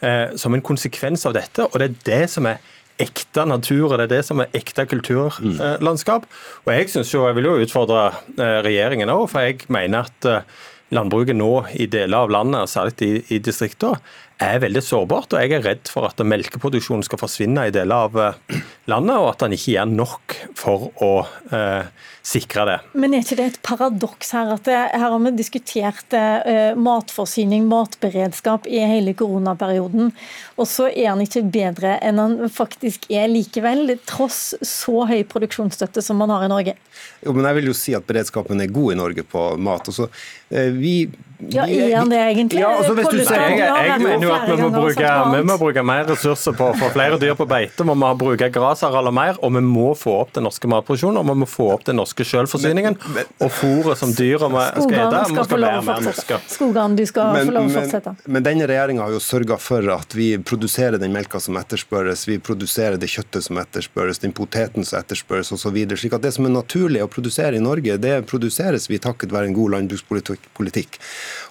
eh, 0.00 0.36
som 0.40 0.54
en 0.54 0.64
konsekvens 0.64 1.26
av 1.28 1.36
dette. 1.36 1.66
og 1.66 1.78
Det 1.78 1.90
er 1.90 2.00
det 2.08 2.24
som 2.32 2.48
er 2.50 2.60
ekte 3.00 3.46
natur, 3.48 3.86
og 3.88 3.96
det 3.96 4.08
er 4.08 4.16
det 4.18 4.24
som 4.28 4.42
er 4.42 4.56
ekte 4.56 4.84
kulturlandskap. 4.88 6.26
Og 6.66 6.74
jeg 6.74 6.90
synes 6.92 7.14
jo, 7.14 7.24
jeg 7.26 7.38
vil 7.38 7.48
jo 7.48 7.60
utfordre 7.64 8.10
regjeringen 8.66 9.08
òg, 9.08 9.24
for 9.32 9.46
jeg 9.46 9.64
mener 9.72 10.10
at 10.10 10.50
landbruket 10.94 11.38
nå 11.38 11.52
i 11.80 11.86
deler 11.90 12.26
av 12.26 12.34
landet, 12.34 12.70
særlig 12.70 13.06
i, 13.06 13.12
i 13.36 13.38
distriktene, 13.42 14.00
er 14.40 14.60
veldig 14.62 14.82
sårbart. 14.82 15.34
og 15.34 15.42
Jeg 15.42 15.58
er 15.58 15.64
redd 15.64 15.90
for 15.92 16.08
at 16.08 16.20
melkeproduksjonen 16.24 17.04
skal 17.06 17.20
forsvinne 17.20 17.66
i 17.68 17.74
deler 17.74 18.06
av 18.08 18.16
eh, 18.20 18.60
landet, 18.90 19.16
og 19.18 19.34
at 19.34 19.44
den 19.44 19.56
ikke 19.56 19.74
gjør 19.74 19.90
nok 19.92 20.36
for 20.58 20.88
å 21.04 21.12
eh, 21.52 22.08
sikre 22.26 22.66
det. 22.68 22.76
Men 22.92 23.14
er 23.14 23.24
ikke 23.24 23.38
det 23.38 23.46
et 23.50 23.60
paradoks 23.66 24.32
her? 24.36 24.52
at 24.54 24.64
det, 24.68 24.76
Her 24.92 25.06
har 25.06 25.18
vi 25.24 25.32
diskutert 25.38 26.16
eh, 26.16 26.76
matforsyning, 26.76 27.66
matberedskap 27.70 28.68
i 28.68 28.82
hele 28.84 29.14
koronaperioden. 29.16 30.12
Og 30.60 30.68
så 30.68 30.90
er 30.90 31.12
han 31.12 31.24
ikke 31.24 31.44
bedre 31.48 31.96
enn 32.04 32.20
han 32.20 32.36
faktisk 32.52 33.08
er 33.12 33.30
likevel, 33.30 33.96
tross 34.08 34.54
så 34.66 35.06
høy 35.08 35.22
produksjonsstøtte 35.28 36.04
som 36.04 36.20
man 36.20 36.32
har 36.34 36.46
i 36.46 36.52
Norge. 36.52 36.76
Jo, 37.24 37.32
men 37.36 37.46
jeg 37.48 37.60
vil 37.60 37.70
jo 37.70 37.76
si 37.76 37.96
at 37.96 38.06
beredskapen 38.08 38.60
er 38.60 38.70
god 38.72 38.94
i 38.94 39.00
Norge 39.00 39.24
på 39.24 39.46
mat. 39.60 39.88
Også, 39.92 40.08
eh, 40.50 40.70
vi, 40.76 40.94
ja, 41.48 41.64
Er 41.66 41.96
han 41.96 42.10
det 42.12 42.20
egentlig? 42.20 42.60
Ja, 42.60 42.74
altså, 42.76 42.94
hvis 42.94 43.08
du 43.08 43.20
ser, 43.24 43.40
jeg, 43.40 43.60
jeg 43.60 44.00
mener 44.02 44.26
jo 44.26 44.32
at 44.34 44.48
vi 44.48 44.56
må, 44.60 44.70
bruke, 44.74 45.12
vi 45.32 45.42
må 45.48 45.56
bruke 45.60 45.84
mer 45.86 46.04
ressurser 46.10 46.56
på 46.56 46.70
å 46.72 46.76
få 46.76 46.90
flere 46.92 47.20
dyr 47.20 47.36
på 47.38 47.46
beite. 47.48 47.84
Vi 47.84 47.96
må 47.96 48.12
bruke 48.20 48.50
grasarealer 48.52 49.14
mer, 49.14 49.40
og 49.40 49.54
vi 49.56 49.64
må 49.64 49.92
få 49.96 50.18
opp 50.20 50.34
den 50.36 50.44
norske 50.48 50.68
matproduksjonen. 50.70 51.20
Og 51.22 51.28
vi 51.30 51.38
må 51.44 51.48
få 51.48 51.70
opp 51.76 51.86
den 51.88 52.00
norske 52.00 52.09
selvforsyningen. 52.14 52.96
Og 53.40 53.52
fôret 53.54 53.98
som 54.00 54.12
dyra 54.14 54.48
skal 54.50 54.84
spise, 54.84 55.34
må 55.34 55.44
skal 55.46 55.64
være 55.64 55.82
mer 55.86 56.04
norske. 56.04 56.38
Skogan, 56.50 56.96
du 56.98 57.04
skal 57.08 57.32
men, 57.36 57.48
få 57.48 57.54
lov 57.56 57.68
å 57.68 57.74
fortsette. 57.78 58.14
Men, 58.24 58.32
men 58.36 58.46
denne 58.46 58.68
regjeringa 58.70 59.06
har 59.06 59.14
jo 59.14 59.22
sørga 59.24 59.58
for 59.60 59.90
at 59.94 60.16
vi 60.16 60.28
produserer 60.38 61.00
den 61.00 61.14
melka 61.14 61.40
som 61.42 61.58
etterspørres, 61.60 62.26
vi 62.28 62.38
produserer 62.42 62.98
det 63.00 63.10
kjøttet 63.10 63.46
som 63.46 63.60
etterspørres, 63.62 64.22
den 64.24 64.34
poteten 64.36 64.86
som 64.86 65.00
etterspørres 65.00 65.52
osv. 65.56 65.78
Slik 66.00 66.16
at 66.16 66.26
det 66.26 66.34
som 66.36 66.48
er 66.48 66.54
naturlig 66.54 67.04
å 67.04 67.10
produsere 67.10 67.58
i 67.58 67.64
Norge, 67.64 67.98
det 68.00 68.16
produseres 68.30 68.90
vi 68.90 69.00
takket 69.02 69.34
være 69.34 69.50
en 69.50 69.56
god 69.56 69.76
landbrukspolitikk. 69.76 71.00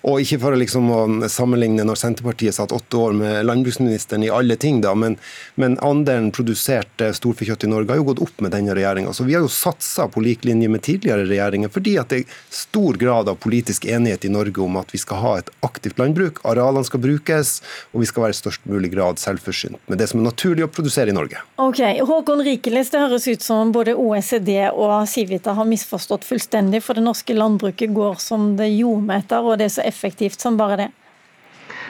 Og 0.08 0.22
ikke 0.24 0.39
for 0.39 0.56
å 0.56 0.60
liksom 0.60 0.89
sammenligne 1.32 1.84
når 1.88 2.00
Senterpartiet 2.00 2.56
satt 2.56 2.72
åtte 2.76 3.00
år 3.00 3.16
med 3.20 3.45
landbruksministeren 3.47 4.24
i 4.24 4.32
alle 4.32 4.56
ting, 4.60 4.80
da, 4.84 4.93
men, 4.95 5.18
men 5.60 5.76
andelen 5.86 6.32
produsert 6.36 7.04
storfekjøtt 7.16 7.66
i 7.68 7.72
Norge 7.72 7.91
har 7.91 8.00
jo 8.00 8.08
gått 8.12 8.24
opp 8.24 8.43
med 8.45 8.54
denne 8.56 8.76
regjeringa. 8.78 9.14
Så 9.14 9.26
vi 9.28 9.36
har 9.36 9.43
jo 9.43 9.52
satsa 9.52 10.08
på 10.12 10.24
lik 10.24 10.45
linje 10.47 10.70
med 10.72 10.84
tidligere 10.86 11.28
regjeringer, 11.28 11.72
fordi 11.74 11.97
at 12.00 12.14
det 12.14 12.22
er 12.24 12.38
stor 12.54 13.00
grad 13.02 13.32
av 13.32 13.39
politisk 13.43 13.86
enighet 13.89 14.26
i 14.26 14.32
Norge 14.34 14.64
om 14.64 14.80
at 14.80 14.93
vi 14.93 15.02
skal 15.02 15.24
ha 15.24 15.34
et 15.41 15.52
aktivt 15.66 16.00
landbruk, 16.00 16.39
arealene 16.47 16.88
skal 16.88 17.04
brukes, 17.04 17.60
og 17.91 18.04
vi 18.04 18.10
skal 18.10 18.28
være 18.28 18.38
i 18.38 18.39
størst 18.39 18.70
mulig 18.70 18.93
grad 18.95 19.20
selvforsynt 19.20 19.80
med 19.89 20.00
det 20.00 20.10
som 20.12 20.22
er 20.22 20.30
naturlig 20.30 20.66
å 20.66 20.72
produsere 20.72 21.12
i 21.12 21.18
Norge. 21.18 21.43
Ok, 21.60 21.82
Håkon 22.08 22.43
Rikeles, 22.45 22.91
det 22.93 23.04
høres 23.04 23.28
ut 23.28 23.43
som 23.43 23.74
både 23.76 23.97
OECD 24.00 24.54
og 24.70 25.04
Civita 25.12 25.56
har 25.58 25.68
misforstått 25.68 26.28
fullstendig, 26.28 26.82
for 26.86 26.97
det 26.97 27.04
norske 27.06 27.36
landbruket 27.36 27.93
går 27.95 28.20
som 28.24 28.54
det 28.60 28.70
jordmeter, 28.72 29.43
og 29.43 29.60
det 29.60 29.72
så 29.74 29.89
effektivt 29.90 30.42
som 30.42 30.58
bare 30.60 30.78
det. 30.84 30.90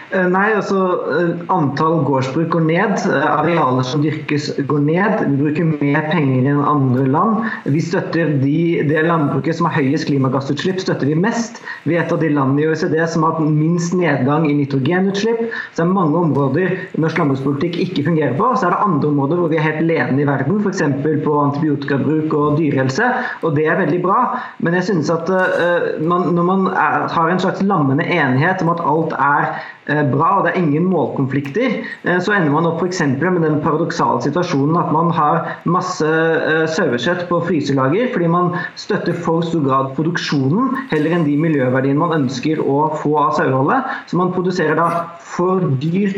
Eh, 0.09 0.25
nei, 0.25 0.47
altså 0.57 0.77
eh, 1.13 1.41
Antall 1.53 1.99
gårdsbruk 2.07 2.47
går 2.55 2.63
ned. 2.65 2.95
Eh, 3.05 3.25
arealer 3.29 3.85
som 3.85 4.01
dyrkes 4.01 4.47
går 4.69 4.81
ned. 4.81 5.19
Vi 5.21 5.35
bruker 5.37 5.67
mer 5.69 6.07
penger 6.09 6.47
enn 6.49 6.63
andre 6.65 7.05
land. 7.13 7.45
Vi 7.69 7.83
støtter 7.85 8.31
de, 8.41 8.55
det 8.89 9.03
landbruket 9.05 9.59
som 9.59 9.67
har 9.69 9.77
høyest 9.77 10.09
klimagassutslipp, 10.09 10.81
støtter 10.81 11.11
vi 11.11 11.17
mest. 11.19 11.61
Vi 11.85 11.93
er 11.93 12.07
et 12.07 12.15
av 12.15 12.23
de 12.23 12.31
landene 12.33 12.65
i 12.65 12.71
OECD 12.71 12.97
som 13.05 13.27
har 13.27 13.37
hatt 13.37 13.53
minst 13.53 13.93
nedgang 13.97 14.49
i 14.49 14.57
nitrogenutslipp. 14.57 15.45
Så 15.45 15.83
det 15.83 15.85
er 15.85 15.93
mange 15.93 16.23
områder 16.23 16.73
norsk 16.97 17.21
landbrukspolitikk 17.21 17.77
ikke 17.85 18.07
fungerer 18.09 18.33
på. 18.39 18.49
Så 18.57 18.65
er 18.65 18.73
det 18.73 18.81
andre 18.89 19.13
områder 19.13 19.43
hvor 19.43 19.53
vi 19.53 19.61
er 19.61 19.67
helt 19.67 19.85
ledende 19.85 20.25
i 20.25 20.29
verden, 20.31 20.57
f.eks. 20.65 20.85
på 21.27 21.39
antibiotikabruk 21.43 22.33
og 22.33 22.57
dyrehelse. 22.57 23.13
Og 23.45 23.53
det 23.59 23.69
er 23.69 23.83
veldig 23.83 24.01
bra. 24.07 24.23
Men 24.57 24.79
jeg 24.79 24.89
synes 24.89 25.13
at 25.13 25.29
uh, 25.29 26.01
man, 26.01 26.31
når 26.33 26.49
man 26.49 26.69
er, 26.73 27.05
har 27.13 27.29
en 27.29 27.45
slags 27.45 27.61
lammende 27.61 28.09
enighet 28.09 28.65
om 28.65 28.73
at 28.73 28.81
alt 28.89 29.13
er 29.19 29.59
Eh, 29.89 29.98
bra, 30.11 30.29
og 30.37 30.45
det 30.45 30.53
er 30.53 30.61
ingen 30.61 30.87
målkonflikter, 30.91 31.75
eh, 32.03 32.19
så 32.23 32.35
ender 32.35 32.53
man 32.53 32.67
opp 32.69 32.83
f.eks. 32.83 33.01
med 33.19 33.43
den 33.45 33.59
paradoksale 33.63 34.23
situasjonen 34.25 34.79
at 34.79 34.93
man 34.95 35.11
har 35.15 35.51
masse 35.69 36.07
eh, 36.07 36.65
sauekjøtt 36.75 37.25
på 37.29 37.41
fryselager 37.47 38.09
fordi 38.13 38.31
man 38.31 38.53
støtter 38.79 39.17
for 39.25 39.45
stor 39.45 39.65
grad 39.67 39.93
produksjonen 39.97 40.75
heller 40.93 41.17
enn 41.17 41.27
de 41.27 41.35
miljøverdiene 41.41 41.99
man 41.99 42.15
ønsker 42.21 42.63
å 42.63 42.79
få 43.01 43.13
av 43.19 43.35
saueholdet. 43.37 43.93
Så 44.09 44.19
man 44.19 44.33
produserer 44.35 44.79
da 44.79 44.89
for 45.35 45.63
dyr, 45.81 46.15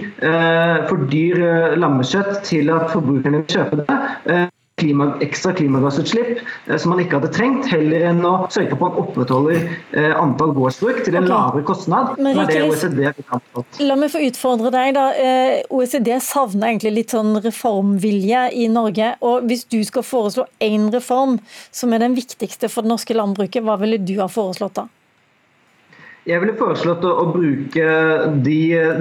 for 0.87 1.09
dyr 1.11 1.75
lammekjøtt 1.79 2.41
til 2.47 2.71
at 2.73 2.89
forbrukerne 2.93 3.43
vil 3.43 3.53
kjøpe 3.57 3.83
det 3.83 4.41
klima, 4.81 5.07
ekstra 5.23 5.53
klimagassutslipp 5.57 6.41
eh, 6.41 6.77
som 6.77 6.93
man 6.93 7.01
ikke 7.03 7.19
hadde 7.19 7.31
trengt, 7.35 7.69
heller 7.71 8.07
enn 8.11 8.21
å 8.27 8.33
sørge 8.51 8.75
for 8.75 8.91
at 8.91 8.97
man 8.97 9.05
opprettholder 9.05 9.59
eh, 9.61 10.13
antall 10.17 10.53
gårdsbruk 10.57 11.03
til 11.05 11.17
en 11.17 11.25
okay. 11.25 11.31
lavere 11.31 11.65
kostnad. 11.67 12.13
Men, 12.21 12.41
det 12.49 12.61
OECD 12.65 13.03
La 13.85 13.97
meg 13.99 14.13
få 14.13 14.23
utfordre 14.25 14.71
deg. 14.73 14.93
da. 14.97 15.07
Eh, 15.15 15.61
OECD 15.73 16.13
savner 16.23 16.71
egentlig 16.71 16.95
litt 16.97 17.15
sånn 17.15 17.35
reformvilje 17.43 18.47
i 18.57 18.67
Norge. 18.71 19.13
og 19.21 19.47
Hvis 19.49 19.67
du 19.71 19.79
skal 19.87 20.05
foreslå 20.07 20.47
én 20.63 20.89
reform 20.93 21.39
som 21.71 21.93
er 21.93 22.03
den 22.03 22.17
viktigste 22.17 22.71
for 22.71 22.85
det 22.85 22.93
norske 22.93 23.15
landbruket, 23.17 23.63
hva 23.65 23.77
ville 23.81 24.01
du 24.01 24.17
ha 24.21 24.29
foreslått 24.31 24.79
da? 24.81 24.87
Jeg 26.29 26.37
ville 26.43 26.53
foreslått 26.53 27.05
å, 27.07 27.11
å 27.17 27.29
bruke 27.33 27.85
de, 28.45 28.57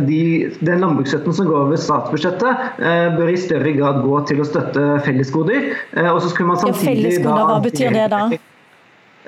de, 0.08 0.20
den 0.64 0.80
landbruksstøtten 0.80 1.34
som 1.36 1.48
går 1.50 1.66
over 1.66 1.80
statsbudsjettet, 1.80 2.62
eh, 2.80 3.08
bør 3.12 3.28
i 3.28 3.40
større 3.40 3.74
grad 3.76 4.00
gå 4.06 4.22
til 4.30 4.40
å 4.40 4.46
støtte 4.48 4.86
fellesgoder. 5.04 5.66
Eh, 5.92 6.08
og 6.08 6.22
så 6.24 6.30
skulle 6.32 6.54
man 6.54 6.62
samtidig 6.62 6.80
ja, 6.80 7.02
fellesgoder, 7.02 7.44
hva 7.50 7.58
betyr 7.66 7.98
det 7.98 8.06
da? 8.14 8.22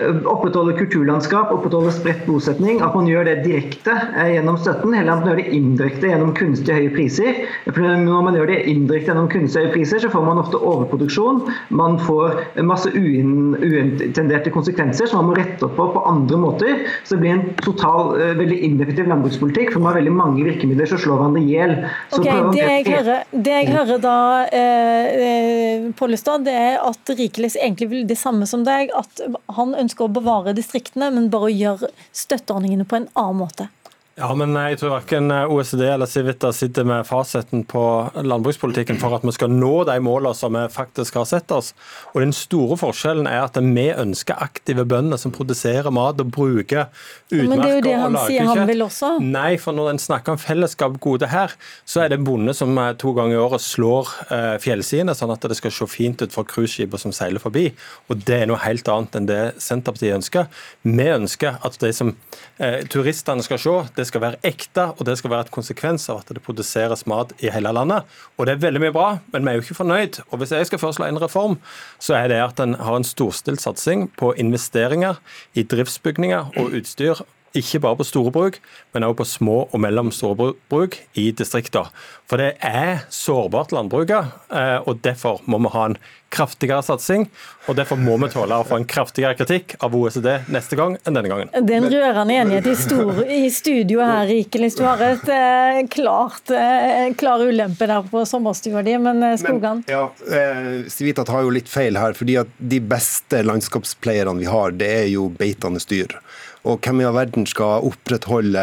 Eh, 0.01 0.09
opprettholde 0.25 0.73
kulturlandskap, 0.73 1.51
opprettholde 1.53 1.91
spredt 1.93 2.23
bosetning. 2.25 2.79
At 2.81 2.95
man 2.97 3.05
gjør 3.11 3.27
det 3.29 3.43
direkte 3.45 3.93
eh, 3.93 4.31
gjennom 4.39 4.57
støtten, 4.57 4.95
heller 4.97 5.13
enn 5.13 5.19
at 5.19 5.27
man 5.27 5.29
gjør 5.29 5.41
det 5.43 5.57
indirekte 5.59 6.09
gjennom 6.09 6.31
kunstig 6.39 6.77
høye 6.79 6.93
priser. 6.95 7.43
For 7.67 7.85
Når 7.85 8.23
man 8.25 8.39
gjør 8.39 8.49
det 8.49 8.63
indirekte 8.73 9.13
gjennom 9.13 9.29
kunstig 9.33 9.67
høye 9.67 9.73
priser, 9.75 10.01
så 10.01 10.09
får 10.15 10.25
man 10.25 10.41
ofte 10.41 10.57
overproduksjon. 10.57 11.43
Man 11.77 11.99
får 12.07 12.41
masse 12.65 12.89
uintenderte 12.97 14.55
konsekvenser 14.55 15.11
som 15.11 15.21
man 15.21 15.29
må 15.29 15.37
rette 15.37 15.69
opp 15.69 15.77
på 15.77 15.91
på 15.93 16.07
andre 16.09 16.41
måter. 16.41 16.89
Så 17.05 17.19
det 17.19 17.21
blir 17.27 17.35
en 17.35 17.45
total, 17.61 18.15
eh, 18.17 18.33
veldig 18.41 18.63
ineffektiv 18.71 19.13
landbrukspolitikk, 19.13 19.75
for 19.75 19.85
man 19.85 19.93
har 19.93 20.01
veldig 20.01 20.17
mange 20.17 20.49
virkemidler 20.49 20.89
som 20.89 21.03
slår 21.05 21.21
hverandre 21.21 21.45
i 21.45 21.53
hjel. 21.53 21.77
Okay, 22.17 22.41
det, 22.57 22.65
jeg 22.65 22.89
hører, 22.89 23.29
det 23.37 23.59
jeg 23.59 23.69
hører 23.77 24.01
da, 24.09 24.17
eh, 24.57 25.93
Pollestad, 26.01 26.49
det 26.49 26.57
er 26.57 26.81
at 26.81 27.15
Rikeles 27.21 27.61
egentlig 27.61 27.93
vil 27.93 28.09
det 28.09 28.17
samme 28.17 28.49
som 28.49 28.65
deg. 28.65 28.89
at 28.97 29.21
han 29.53 29.75
ønsker 29.83 30.07
å 30.07 30.15
bevare 30.17 30.57
distriktene, 30.57 31.11
men 31.15 31.31
bare 31.33 31.51
å 31.51 31.55
gjøre 31.55 31.93
støtteordningene 32.17 32.89
på 32.89 33.01
en 33.01 33.09
annen 33.13 33.43
måte. 33.43 33.69
Ja, 34.13 34.29
men 34.37 34.53
jeg 34.53 34.77
tror 34.77 34.91
verken 34.99 35.33
OECD 35.33 35.87
eller 35.89 36.09
Civita 36.11 36.51
sitter 36.53 36.85
med 36.85 37.07
fasiten 37.09 37.63
på 37.65 37.83
landbrukspolitikken 38.21 38.99
for 39.01 39.17
at 39.17 39.25
vi 39.25 39.33
skal 39.33 39.49
nå 39.55 39.87
de 39.89 39.95
målene 40.05 40.37
som 40.37 40.53
vi 40.53 40.67
faktisk 40.73 41.17
har 41.17 41.25
sett 41.31 41.55
oss. 41.55 41.71
Og 42.13 42.21
Den 42.21 42.35
store 42.37 42.77
forskjellen 42.77 43.27
er 43.31 43.47
at 43.47 43.57
vi 43.57 43.87
ønsker 43.89 44.37
aktive 44.37 44.85
bønder 44.85 45.17
som 45.21 45.33
produserer 45.33 45.89
mat 45.91 46.21
og 46.21 46.29
bruker 46.35 46.91
utmerker 47.33 47.89
er 47.89 48.51
han 48.51 48.69
vil 48.69 48.85
også. 48.85 49.15
Nei, 49.25 49.57
for 49.61 49.77
når 49.77 49.95
en 49.95 50.03
snakker 50.03 50.37
om 50.37 50.41
fellesskap 50.41 50.99
gode 51.03 51.31
her, 51.33 51.57
så 51.89 52.05
er 52.05 52.13
det 52.13 52.21
en 52.21 52.29
bonde 52.29 52.55
som 52.57 52.77
to 53.01 53.15
ganger 53.17 53.39
i 53.39 53.41
året 53.41 53.65
slår 53.65 54.13
eh, 54.29 54.57
fjellsidene, 54.63 55.17
sånn 55.17 55.33
at 55.33 55.49
det 55.49 55.57
skal 55.59 55.75
se 55.75 55.89
fint 55.89 56.23
ut 56.23 56.35
for 56.35 56.49
cruiseskipene 56.49 57.01
som 57.01 57.17
seiler 57.17 57.43
forbi. 57.43 57.71
Og 58.13 58.21
Det 58.29 58.43
er 58.43 58.51
noe 58.51 58.61
helt 58.63 58.89
annet 58.93 59.17
enn 59.19 59.31
det 59.31 59.41
Senterpartiet 59.63 60.19
ønsker. 60.21 60.53
Vi 60.85 61.09
ønsker 61.17 61.59
at 61.65 61.81
de 61.81 61.93
som 61.97 62.15
eh, 62.59 62.83
turistene 62.93 63.45
skal 63.45 63.63
se, 63.63 63.77
det 63.97 64.02
det 64.03 64.09
skal 64.11 64.25
være 64.25 64.41
ekte, 64.47 64.89
og 64.97 65.07
det 65.07 65.17
skal 65.21 65.33
være 65.33 65.47
et 65.47 65.55
konsekvens 65.55 66.09
av 66.13 66.23
at 66.23 66.33
det 66.35 66.43
produseres 66.45 67.07
mat 67.11 67.33
i 67.43 67.51
hele 67.55 67.73
landet. 67.75 68.09
Og 68.37 68.49
det 68.49 68.57
er 68.57 68.65
veldig 68.67 68.83
mye 68.83 68.95
bra, 68.95 69.11
men 69.35 69.47
vi 69.47 69.53
er 69.53 69.59
jo 69.59 69.67
ikke 69.67 69.79
fornøyd. 69.79 70.23
Og 70.31 70.43
hvis 70.43 70.55
jeg 70.57 70.69
skal 70.69 70.83
foreslå 70.83 71.07
en 71.07 71.21
reform, 71.23 71.59
så 72.03 72.19
er 72.19 72.33
det 72.33 72.41
at 72.43 72.63
en 72.65 72.75
har 72.81 72.99
en 72.99 73.07
storstilt 73.07 73.63
satsing 73.63 74.09
på 74.19 74.35
investeringer 74.43 75.23
i 75.55 75.63
driftsbygninger 75.63 76.59
og 76.59 76.75
utstyr 76.81 77.23
ikke 77.59 77.83
bare 77.85 77.99
på 78.01 78.07
store 78.09 78.33
bruk, 78.35 78.59
men 78.95 79.07
også 79.07 79.19
på 79.21 79.29
små 79.29 79.59
og 79.69 79.83
mellomstore 79.85 80.53
bruk 80.73 80.99
i 81.19 81.31
distriktene. 81.37 81.93
For 82.31 82.41
det 82.41 82.55
er 82.65 83.05
sårbart 83.13 83.75
landbruket, 83.77 84.33
eh, 84.53 84.79
og 84.87 85.03
derfor 85.05 85.43
må 85.47 85.61
vi 85.65 85.73
ha 85.75 85.91
en 85.91 85.99
kraftigere 86.33 86.83
satsing. 86.85 87.27
Og 87.69 87.77
derfor 87.79 87.99
må 88.01 88.17
vi 88.23 88.31
tåle 88.33 88.57
å 88.59 88.65
få 88.67 88.79
en 88.81 88.87
kraftigere 88.89 89.37
kritikk 89.39 89.77
av 89.85 89.95
OECD 89.95 90.29
neste 90.53 90.79
gang 90.79 90.97
enn 91.05 91.19
denne 91.19 91.31
gangen. 91.31 91.53
Det 91.53 91.77
er 91.77 91.83
en 91.83 91.93
rørende 91.93 92.39
enighet 92.41 92.71
i, 92.73 92.75
stor, 92.79 93.23
i 93.29 93.51
studio 93.55 94.03
her, 94.03 94.25
Rikelis. 94.31 94.79
Du 94.79 94.85
har 94.87 95.03
et 95.07 95.29
eh, 95.31 95.83
klart, 95.93 96.51
eh, 96.57 97.13
klar 97.19 97.45
ulempe 97.45 97.89
der 97.91 98.09
på 98.11 98.25
sommerstua 98.29 98.83
di, 98.87 98.97
men 99.03 99.23
eh, 99.29 99.37
Skogan? 99.41 99.85
Men, 99.87 99.93
ja, 99.93 100.89
Civitat 100.93 101.31
har 101.33 101.45
jo 101.45 101.53
litt 101.55 101.71
feil 101.71 101.99
her. 102.01 102.17
fordi 102.19 102.39
at 102.43 102.51
De 102.59 102.81
beste 102.81 103.45
landskapspleierne 103.45 104.41
vi 104.41 104.51
har, 104.51 104.75
det 104.75 104.91
er 105.05 105.09
jo 105.13 105.29
beitende 105.37 105.83
dyr. 105.89 106.17
Og 106.63 106.79
hvem 106.79 107.01
i 107.03 107.07
all 107.09 107.17
verden 107.17 107.47
skal 107.51 107.83
opprettholde 107.89 108.63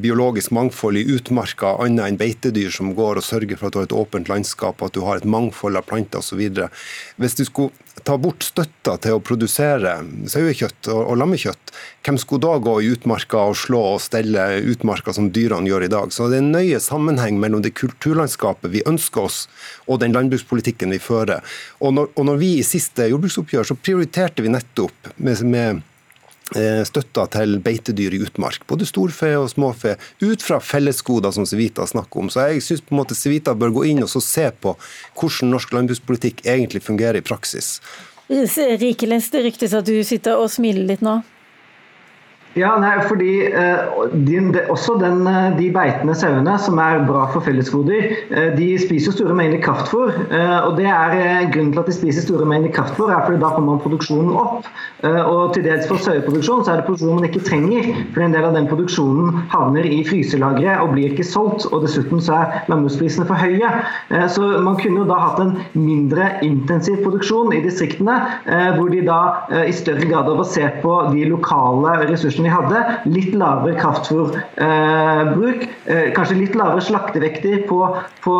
biologisk 0.00 0.54
mangfold 0.56 0.96
i 0.96 1.04
utmarka, 1.18 1.74
annet 1.84 2.06
enn 2.06 2.18
beitedyr 2.20 2.72
som 2.72 2.94
går 2.96 3.20
og 3.20 3.26
sørger 3.26 3.60
for 3.60 3.68
at 3.68 3.74
du 3.74 3.80
har 3.82 3.88
et 3.90 3.98
åpent 4.00 4.30
landskap, 4.32 4.80
at 4.80 4.96
du 4.96 5.02
har 5.04 5.20
et 5.20 5.28
mangfold 5.28 5.76
av 5.76 5.84
planter 5.90 6.24
osv. 6.24 6.40
Hvis 7.20 7.36
du 7.36 7.44
skulle 7.44 8.04
ta 8.08 8.14
bort 8.16 8.46
støtta 8.46 8.94
til 9.04 9.18
å 9.18 9.20
produsere 9.20 9.98
sauekjøtt 10.32 10.88
og, 10.94 11.12
lammekjøtt, 11.20 11.74
hvem 12.06 12.16
skulle 12.22 12.46
da 12.46 12.54
gå 12.64 12.78
i 12.80 12.88
utmarka 12.94 13.44
og 13.50 13.58
slå 13.60 13.82
og 13.90 14.00
stelle 14.00 14.46
utmarka 14.72 15.12
som 15.12 15.28
dyrene 15.28 15.68
gjør 15.68 15.84
i 15.84 15.92
dag? 15.92 16.16
Så 16.16 16.30
det 16.32 16.40
er 16.40 16.46
en 16.46 16.54
nøye 16.56 16.80
sammenheng 16.80 17.36
mellom 17.42 17.60
det 17.60 17.74
kulturlandskapet 17.76 18.72
vi 18.72 18.86
ønsker 18.88 19.28
oss, 19.28 19.42
og 19.84 20.00
den 20.00 20.16
landbrukspolitikken 20.16 20.96
vi 20.96 21.02
fører. 21.04 21.44
Og 21.84 21.92
når, 21.98 22.10
og 22.16 22.30
når 22.32 22.40
vi 22.40 22.54
i 22.62 22.66
siste 22.66 23.12
jordbruksoppgjør 23.12 23.68
så 23.74 23.76
prioriterte 23.76 24.46
vi 24.46 24.56
nettopp 24.56 25.12
med, 25.20 25.44
med 25.44 25.84
Eh, 25.84 25.89
støtta 26.86 27.26
til 27.36 27.58
beitedyr 27.62 28.16
i 28.16 28.22
utmark, 28.26 28.64
både 28.70 28.88
storfe 28.88 29.30
og 29.38 29.48
småfe, 29.52 29.96
ut 30.20 30.42
fra 30.42 30.60
fellesgoder 30.60 31.34
som 31.34 31.46
Civita 31.46 31.86
snakker 31.86 32.22
om. 32.24 32.30
Så 32.32 32.46
jeg 32.50 32.64
syns 32.66 33.16
Civita 33.18 33.54
bør 33.54 33.74
gå 33.80 33.84
inn 33.92 34.02
og 34.02 34.10
se 34.10 34.48
på 34.60 34.76
hvordan 35.18 35.52
norsk 35.54 35.74
landbrukspolitikk 35.76 36.44
egentlig 36.46 36.82
fungerer 36.82 37.20
i 37.20 37.26
praksis. 37.26 37.78
Rikeles, 38.30 39.30
det 39.30 39.44
ryktes 39.44 39.74
at 39.74 39.86
du 39.86 39.96
sitter 40.06 40.38
og 40.38 40.50
smiler 40.52 40.86
litt 40.86 41.02
nå? 41.02 41.20
Ja, 42.58 42.72
nei, 42.82 42.96
fordi 43.06 43.34
uh, 43.54 44.08
de, 44.10 44.38
de, 44.50 44.62
Også 44.74 44.96
den, 44.98 45.22
uh, 45.22 45.52
de 45.54 45.68
beitende 45.70 46.16
sauene, 46.18 46.56
som 46.58 46.80
er 46.82 47.04
bra 47.06 47.28
for 47.30 47.46
fellesgoder, 47.46 48.08
uh, 48.32 48.48
de 48.56 48.72
spiser 48.82 49.14
store 49.14 49.36
mengder 49.38 49.62
kraftfôr. 49.62 50.10
og 50.66 50.76
det 50.78 50.88
er 50.90 51.46
Grunnen 51.52 51.70
til 51.72 51.80
at 51.80 51.86
de 51.86 51.94
spiser 51.94 52.24
store 52.26 52.46
mengder 52.50 52.72
kraftfôr, 52.74 53.12
er 53.14 53.22
fordi 53.24 53.38
da 53.38 53.52
kommer 53.54 53.76
man 53.76 53.82
produksjonen 53.84 54.34
opp. 54.34 54.66
og 55.02 55.54
til 55.54 55.64
dels 55.64 55.86
for 55.88 55.96
saueproduksjon 56.02 56.64
så 56.64 56.72
er 56.72 56.80
det 56.80 56.84
produksjon 56.88 57.14
man 57.14 57.24
ikke 57.24 57.42
trenger, 57.46 57.86
for 58.14 58.24
en 58.24 58.34
del 58.34 58.44
av 58.44 58.56
den 58.56 58.66
produksjonen 58.68 59.38
havner 59.52 59.86
i 59.86 60.02
fryselagre 60.04 60.74
og 60.82 60.92
blir 60.94 61.14
ikke 61.14 61.24
solgt. 61.24 61.64
Og 61.70 61.84
dessuten 61.86 62.20
så 62.20 62.34
er 62.36 62.58
landbruksprisene 62.68 63.26
for 63.28 63.38
høye. 63.40 63.70
så 64.28 64.50
man 64.60 64.76
kunne 64.80 65.02
jo 65.02 65.06
da 65.08 65.20
hatt 65.22 65.40
en 65.40 65.54
mindre 65.72 66.28
intensiv 66.46 67.00
produksjon 67.04 67.54
i 67.56 67.62
distriktene, 67.64 68.18
hvor 68.76 68.92
de 68.92 69.00
da 69.06 69.20
i 69.64 69.72
større 69.72 70.10
grad 70.10 70.28
har 70.28 70.40
basert 70.42 70.82
på 70.84 70.98
de 71.14 71.24
lokale 71.30 71.96
ressursene 72.10 72.39
vi 72.44 72.52
hadde. 72.52 72.82
Litt 73.10 73.34
lavere 73.38 73.76
kraftfôrbruk, 73.78 75.64
eh, 75.86 76.10
kanskje 76.16 76.38
litt 76.38 76.56
lavere 76.58 76.84
slaktevekter 76.84 77.64
på, 77.68 77.80
på, 78.24 78.36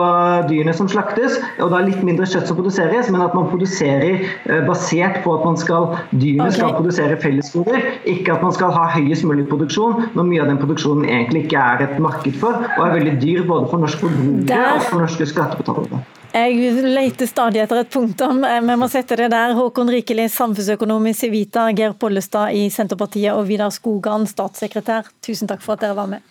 dyrene 0.51 0.75
som 0.77 0.89
slaktes, 0.91 1.39
og 1.61 1.73
da 1.75 1.83
litt 1.85 2.03
mindre 2.07 2.29
kjøtt 2.29 2.51
som 2.51 2.59
produseres, 2.59 3.11
men 3.13 3.25
at 3.25 3.37
man 3.37 3.51
produserer 3.53 4.23
eh, 4.23 4.63
basert 4.69 5.21
på 5.25 5.35
at 5.39 5.47
man 5.49 5.59
skal, 5.61 5.91
dyrene 6.13 6.49
okay. 6.49 6.59
skal 6.59 6.77
produsere 6.79 7.19
fellesgoder, 7.23 7.91
ikke 8.11 8.37
at 8.37 8.47
man 8.47 8.57
skal 8.57 8.75
ha 8.77 8.87
høyest 8.97 9.27
mulig 9.29 9.49
produksjon, 9.51 10.11
når 10.15 10.31
mye 10.31 10.45
av 10.47 10.53
den 10.53 10.63
produksjonen 10.63 11.09
egentlig 11.09 11.47
ikke 11.47 11.67
er 11.75 11.87
et 11.89 12.01
marked 12.03 12.41
for, 12.41 12.65
og 12.77 12.87
er 12.87 12.97
veldig 12.99 13.19
dyr 13.23 13.45
både 13.49 13.71
for 13.73 13.87
norske 13.87 14.07
forbrukere 14.07 14.73
og 14.77 14.89
for 14.89 15.05
norske 15.05 15.29
skattebetalere. 15.31 16.05
Jeg 16.31 16.85
leter 16.87 17.26
stadig 17.26 17.59
etter 17.64 17.81
et 17.81 17.89
punktum. 17.91 18.45
Vi 18.47 18.74
må 18.78 18.87
sette 18.91 19.16
det 19.18 19.33
der. 19.33 19.57
Håkon 19.59 19.91
Rikeli, 19.91 20.28
samfunnsøkonom 20.31 21.09
i 21.11 21.14
Civita, 21.16 21.64
Geir 21.74 21.97
Pollestad 21.99 22.55
i 22.55 22.68
Senterpartiet 22.70 23.35
og 23.35 23.49
Vidar 23.49 23.72
Skogan, 23.74 24.28
statssekretær. 24.31 25.11
Tusen 25.26 25.51
takk 25.51 25.64
for 25.64 25.74
at 25.74 25.83
dere 25.83 25.99
var 25.99 26.07
med. 26.12 26.22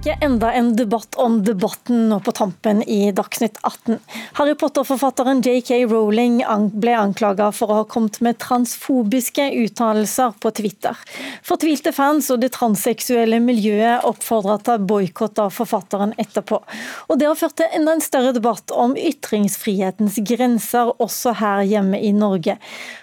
Ikke 0.00 0.24
enda 0.24 0.48
en 0.56 0.70
debatt 0.76 1.16
om 1.20 1.34
debatten 1.44 2.06
nå 2.08 2.16
på 2.24 2.32
tampen 2.32 2.78
i 2.88 3.10
Dagsnytt 3.12 3.58
18. 3.60 3.98
Harry 4.38 4.54
Potter-forfatteren 4.56 5.42
JK 5.44 5.82
Rowling 5.90 6.38
ble 6.80 6.94
anklaga 6.96 7.50
for 7.52 7.68
å 7.68 7.80
ha 7.82 7.84
kommet 7.84 8.16
med 8.24 8.38
transfobiske 8.40 9.50
uttalelser 9.60 10.32
på 10.40 10.54
Twitter. 10.56 10.96
Fortvilte 11.44 11.92
fans 11.92 12.30
og 12.32 12.40
det 12.40 12.54
transseksuelle 12.54 13.42
miljøet 13.44 14.06
oppfordra 14.08 14.56
til 14.64 14.86
boikott 14.88 15.42
av 15.44 15.52
forfatteren 15.52 16.16
etterpå. 16.16 16.62
Og 17.10 17.20
Det 17.20 17.28
har 17.28 17.36
ført 17.36 17.58
til 17.60 17.76
enda 17.76 17.98
en 17.98 18.04
større 18.04 18.32
debatt 18.32 18.72
om 18.72 18.96
ytringsfrihetens 18.96 20.16
grenser 20.24 20.94
også 20.96 21.36
her 21.42 21.60
hjemme 21.68 22.00
i 22.00 22.14
Norge. 22.16 22.56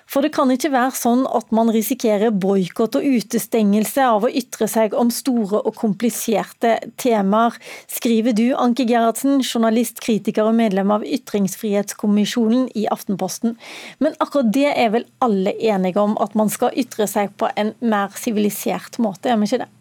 For 0.08 0.24
det 0.24 0.32
kan 0.34 0.50
ikke 0.50 0.72
være 0.72 0.96
sånn 0.96 1.26
at 1.36 1.52
man 1.54 1.70
risikerer 1.76 2.32
boikott 2.32 2.96
og 2.96 3.06
utestengelse 3.06 4.06
av 4.08 4.24
å 4.24 4.32
ytre 4.32 4.70
seg 4.72 4.96
om 4.96 5.12
store 5.12 5.60
og 5.60 5.76
kompliserte 5.76 6.78
temaer, 6.96 7.56
skriver 7.92 8.36
du, 8.38 8.46
Anke 8.56 8.86
Gerhardsen, 8.88 9.42
journalist, 9.44 10.02
kritiker 10.04 10.48
og 10.48 10.58
medlem 10.58 10.92
av 10.96 11.06
Ytringsfrihetskommisjonen 11.06 12.68
i 12.78 12.88
Aftenposten. 12.92 13.58
Men 14.04 14.18
akkurat 14.24 14.52
det 14.56 14.70
er 14.74 14.92
vel 14.96 15.08
alle 15.24 15.54
enige 15.58 16.02
om, 16.02 16.18
at 16.24 16.38
man 16.40 16.52
skal 16.54 16.76
ytre 16.78 17.10
seg 17.10 17.34
på 17.38 17.50
en 17.56 17.74
mer 17.80 18.14
sivilisert 18.20 19.00
måte, 19.04 19.32
er 19.32 19.42
vi 19.42 19.50
ikke 19.50 19.66
det? 19.66 19.72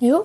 Jo, 0.00 0.24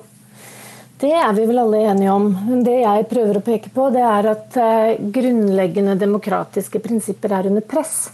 det 1.01 1.11
er 1.11 1.33
vi 1.35 1.45
vel 1.49 1.59
alle 1.59 1.81
enige 1.91 2.11
om. 2.11 2.29
Det 2.63 2.77
jeg 2.79 3.07
prøver 3.11 3.39
å 3.39 3.43
peke 3.43 3.71
på, 3.73 3.89
det 3.91 4.03
er 4.07 4.29
at 4.31 4.55
eh, 4.61 5.01
grunnleggende 5.17 5.97
demokratiske 5.99 6.79
prinsipper 6.83 7.35
er 7.35 7.49
under 7.49 7.65
press. 7.67 8.05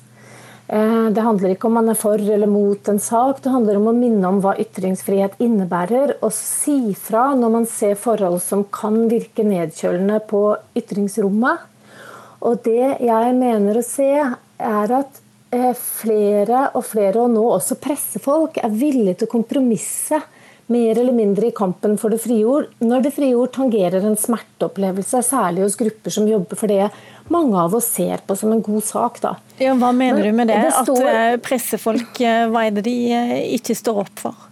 Eh, 0.71 1.07
det 1.11 1.23
handler 1.25 1.51
ikke 1.51 1.67
om 1.67 1.73
man 1.75 1.91
er 1.91 1.97
for 1.99 2.21
eller 2.21 2.47
mot 2.47 2.87
en 2.87 2.99
sak, 3.03 3.41
det 3.43 3.51
handler 3.51 3.75
om 3.75 3.89
å 3.91 3.95
minne 3.95 4.29
om 4.29 4.37
hva 4.43 4.53
ytringsfrihet 4.61 5.35
innebærer, 5.43 6.15
og 6.23 6.31
si 6.31 6.93
fra 6.95 7.25
når 7.35 7.51
man 7.57 7.67
ser 7.67 7.97
forhold 7.99 8.39
som 8.45 8.63
kan 8.71 9.01
virke 9.11 9.43
nedkjølende 9.43 10.21
på 10.29 10.45
ytringsrommet. 10.79 11.67
Og 12.47 12.63
det 12.63 13.03
jeg 13.03 13.35
mener 13.35 13.81
å 13.81 13.83
se, 13.83 14.13
er 14.61 14.95
at 14.95 15.19
eh, 15.51 15.73
flere 15.75 16.69
og 16.71 16.87
flere, 16.87 17.19
og 17.19 17.35
nå 17.35 17.43
også 17.57 17.75
pressefolk, 17.83 18.61
er 18.63 18.71
villige 18.71 19.19
til 19.19 19.27
å 19.27 19.35
kompromisse 19.35 20.21
mer 20.71 20.95
eller 20.95 21.11
mindre 21.11 21.49
i 21.49 21.55
kampen 21.55 21.97
for 21.99 22.15
det 22.15 22.21
frie 22.23 22.47
ord, 22.47 22.69
når 22.79 23.03
det 23.03 23.15
frie 23.17 23.35
ord 23.35 23.51
tangerer 23.57 24.05
en 24.07 24.15
smerteopplevelse, 24.15 25.19
særlig 25.27 25.65
hos 25.65 25.75
grupper 25.75 26.15
som 26.15 26.31
jobber 26.31 26.55
for 26.55 26.71
det 26.71 26.87
mange 27.31 27.57
av 27.59 27.75
oss 27.75 27.87
ser 27.95 28.21
på 28.27 28.35
som 28.35 28.51
en 28.51 28.61
god 28.61 28.83
sak. 28.83 29.19
Da. 29.23 29.35
Ja, 29.61 29.73
hva 29.73 29.91
mener 29.91 30.19
Men, 30.19 30.27
du 30.27 30.37
med 30.37 30.51
det? 30.51 30.59
det 30.67 30.71
står... 30.83 31.01
At 31.07 31.15
eh, 31.15 31.39
pressefolk, 31.43 32.21
eh, 32.21 32.45
hva 32.51 32.65
er 32.67 32.77
det 32.77 32.85
de 32.87 32.95
eh, 33.15 33.35
ikke 33.57 33.75
står 33.77 34.03
opp 34.05 34.23
for? 34.25 34.47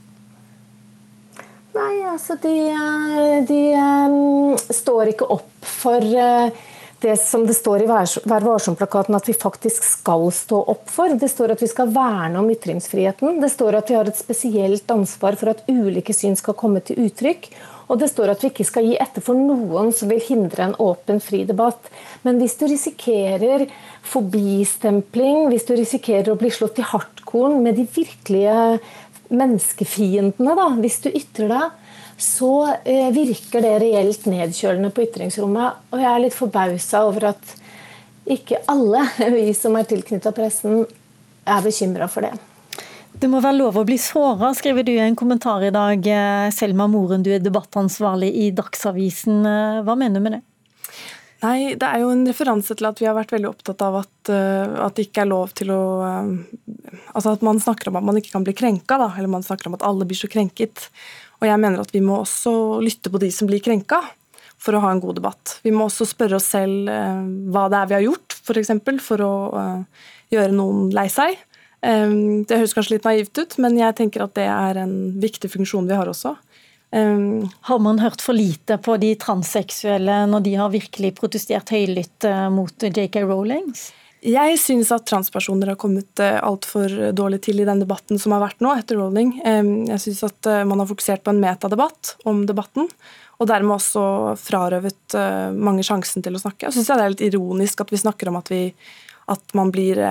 Nei, 1.76 1.94
altså 2.10 2.36
de, 2.42 2.56
de 3.48 3.62
står 4.74 5.14
ikke 5.14 5.28
opp 5.32 5.70
for 5.70 6.04
det 7.00 7.14
som 7.22 7.46
det 7.48 7.56
står 7.56 7.86
i 7.86 7.88
Vær 7.88 8.44
varsom-plakaten 8.44 9.16
at 9.16 9.28
vi 9.30 9.36
faktisk 9.38 9.86
skal 9.88 10.26
stå 10.36 10.60
opp 10.74 10.90
for. 10.92 11.14
Det 11.16 11.30
står 11.32 11.54
at 11.54 11.64
vi 11.64 11.70
skal 11.72 11.94
verne 11.96 12.42
om 12.42 12.50
ytringsfriheten. 12.52 13.40
Det 13.40 13.52
står 13.54 13.80
at 13.80 13.92
vi 13.92 13.96
har 13.96 14.10
et 14.10 14.20
spesielt 14.20 14.92
ansvar 14.92 15.38
for 15.40 15.54
at 15.54 15.64
ulike 15.72 16.16
syn 16.16 16.36
skal 16.40 16.58
komme 16.60 16.84
til 16.84 17.00
uttrykk. 17.06 17.48
Og 17.90 17.98
det 17.98 18.12
står 18.12 18.34
at 18.34 18.44
vi 18.44 18.52
ikke 18.52 18.68
skal 18.68 18.86
gi 18.86 18.98
etter 19.02 19.24
for 19.26 19.38
noen 19.38 19.90
som 19.96 20.12
vil 20.12 20.22
hindre 20.22 20.68
en 20.68 20.78
åpen, 20.82 21.22
fri 21.24 21.42
debatt. 21.50 21.90
Men 22.22 22.38
hvis 22.42 22.56
du 22.60 22.68
risikerer 22.70 23.66
fobistempling, 24.06 25.48
hvis 25.50 25.66
du 25.66 25.74
risikerer 25.78 26.30
å 26.32 26.38
bli 26.40 26.52
slått 26.54 26.82
i 26.82 26.86
hardkorn 26.86 27.58
med 27.66 27.80
de 27.80 27.88
virkelige 27.90 28.78
menneskefiendene, 29.34 30.56
da, 30.58 30.68
hvis 30.78 31.00
du 31.06 31.10
ytrer 31.10 31.50
deg, 31.54 31.96
så 32.20 32.54
eh, 32.84 33.10
virker 33.16 33.64
det 33.64 33.76
reelt 33.82 34.26
nedkjølende 34.28 34.92
på 34.94 35.06
ytringsrommet. 35.08 35.82
Og 35.90 36.04
jeg 36.04 36.12
er 36.12 36.24
litt 36.26 36.38
forbausa 36.38 37.06
over 37.08 37.32
at 37.32 37.56
ikke 38.30 38.62
alle 38.70 39.06
vi 39.34 39.50
som 39.58 39.78
er 39.80 39.90
tilknytta 39.90 40.34
pressen, 40.36 40.84
er 41.50 41.66
bekymra 41.66 42.10
for 42.12 42.28
det. 42.28 42.36
Det 43.20 43.28
må 43.28 43.42
være 43.44 43.58
lov 43.58 43.76
å 43.76 43.84
bli 43.84 43.98
såra, 44.00 44.54
skriver 44.56 44.86
du 44.88 44.94
i 44.94 45.02
en 45.04 45.16
kommentar 45.20 45.60
i 45.68 45.74
dag. 45.76 46.06
Selma 46.56 46.86
Moren, 46.88 47.20
du 47.26 47.34
er 47.36 47.42
debattansvarlig 47.44 48.30
i 48.32 48.46
Dagsavisen. 48.56 49.42
Hva 49.84 49.96
mener 50.00 50.22
du 50.22 50.24
med 50.24 50.38
det? 50.38 50.40
Nei, 51.44 51.76
Det 51.76 51.88
er 51.88 52.00
jo 52.00 52.14
en 52.14 52.24
referanse 52.28 52.76
til 52.76 52.88
at 52.88 53.00
vi 53.00 53.08
har 53.08 53.18
vært 53.18 53.34
veldig 53.36 53.50
opptatt 53.50 53.84
av 53.84 53.98
at, 54.02 54.32
uh, 54.32 54.86
at 54.86 54.96
det 54.96 55.08
ikke 55.08 55.24
er 55.24 55.32
lov 55.32 55.52
til 55.56 55.72
å 55.72 55.82
Altså 57.14 57.34
at 57.36 57.44
man 57.44 57.60
snakker 57.60 57.90
om 57.90 58.00
at 58.00 58.06
man 58.08 58.20
ikke 58.20 58.32
kan 58.34 58.46
bli 58.48 58.56
krenka, 58.56 58.98
da, 59.00 59.10
eller 59.18 59.32
man 59.32 59.44
snakker 59.44 59.68
om 59.68 59.76
at 59.76 59.84
alle 59.88 60.08
blir 60.08 60.20
så 60.20 60.30
krenket. 60.32 60.88
Og 61.40 61.48
jeg 61.48 61.60
mener 61.60 61.84
at 61.84 61.92
vi 61.96 62.04
må 62.04 62.22
også 62.22 62.80
lytte 62.84 63.12
på 63.12 63.20
de 63.22 63.32
som 63.36 63.50
blir 63.52 63.64
krenka, 63.64 64.00
for 64.60 64.76
å 64.76 64.82
ha 64.84 64.94
en 64.94 65.04
god 65.04 65.20
debatt. 65.20 65.58
Vi 65.64 65.72
må 65.76 65.88
også 65.88 66.08
spørre 66.08 66.40
oss 66.40 66.50
selv 66.52 66.90
hva 67.52 67.68
det 67.72 67.80
er 67.80 67.92
vi 67.92 67.98
har 67.98 68.08
gjort, 68.08 68.40
f.eks. 68.44 68.74
For, 68.84 69.04
for 69.06 69.28
å 69.28 69.34
gjøre 70.34 70.56
noen 70.56 70.90
lei 70.96 71.08
seg. 71.14 71.38
Det 71.80 72.58
høres 72.58 72.74
kanskje 72.76 72.98
litt 72.98 73.06
naivt 73.08 73.40
ut, 73.40 73.54
men 73.64 73.78
jeg 73.80 73.96
tenker 73.96 74.26
at 74.26 74.34
det 74.36 74.48
er 74.52 74.82
en 74.82 74.96
viktig 75.22 75.48
funksjon 75.54 75.88
vi 75.88 75.96
har 75.96 76.10
også. 76.12 76.34
Har 77.62 77.80
man 77.80 78.00
hørt 78.00 78.22
for 78.22 78.34
lite 78.34 78.78
på 78.82 78.98
de 78.98 79.14
transseksuelle 79.16 80.24
når 80.30 80.46
de 80.46 80.56
har 80.58 80.74
virkelig 80.74 81.14
protestert 81.20 81.70
høylytt 81.70 82.26
eh, 82.26 82.48
mot 82.50 82.74
JK 82.82 83.22
Rowlings? 83.30 83.92
Jeg 84.26 84.58
syns 84.60 84.90
at 84.92 85.06
transpersoner 85.08 85.70
har 85.72 85.78
kommet 85.80 86.20
eh, 86.24 86.40
altfor 86.42 87.14
dårlig 87.16 87.44
til 87.46 87.62
i 87.62 87.68
den 87.70 87.84
debatten 87.84 88.20
som 88.20 88.34
har 88.34 88.42
vært 88.42 88.66
nå 88.66 88.74
etter 88.74 88.98
Rowling. 88.98 89.36
Jeg 89.46 90.02
syns 90.02 90.24
at 90.32 90.50
eh, 90.50 90.66
man 90.66 90.82
har 90.82 90.90
fokusert 90.90 91.24
på 91.28 91.36
en 91.36 91.44
metadebatt 91.44 92.16
om 92.30 92.42
debatten, 92.50 92.90
og 93.40 93.48
dermed 93.48 93.78
også 93.78 94.02
frarøvet 94.36 95.16
mange 95.56 95.86
sjansen 95.88 96.26
til 96.26 96.36
å 96.36 96.42
snakke. 96.42 96.66
Jeg 96.66 96.76
syns 96.76 96.90
det 96.90 96.98
er 97.00 97.14
litt 97.14 97.28
ironisk 97.30 97.86
at 97.86 97.94
vi 97.94 98.02
snakker 98.02 98.34
om 98.34 98.42
at 98.42 98.50
vi 98.52 98.66
at 99.30 99.54
man 99.56 99.70
blir 99.72 100.02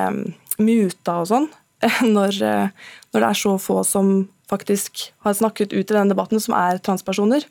muta 0.63 1.21
og 1.23 1.31
sånn, 1.31 1.49
når, 2.17 2.43
eh, 2.43 2.93
når, 3.13 3.21
det 3.21 3.29
er 3.31 3.41
så 3.41 3.57
få 3.63 3.83
som 3.87 4.29
faktisk 4.49 5.09
har 5.27 5.37
snakket 5.37 5.75
ut 5.75 5.85
i 5.85 5.95
denne 5.95 6.13
debatten, 6.13 6.41
som 6.41 6.57
er 6.57 6.81
transpersoner. 6.83 7.45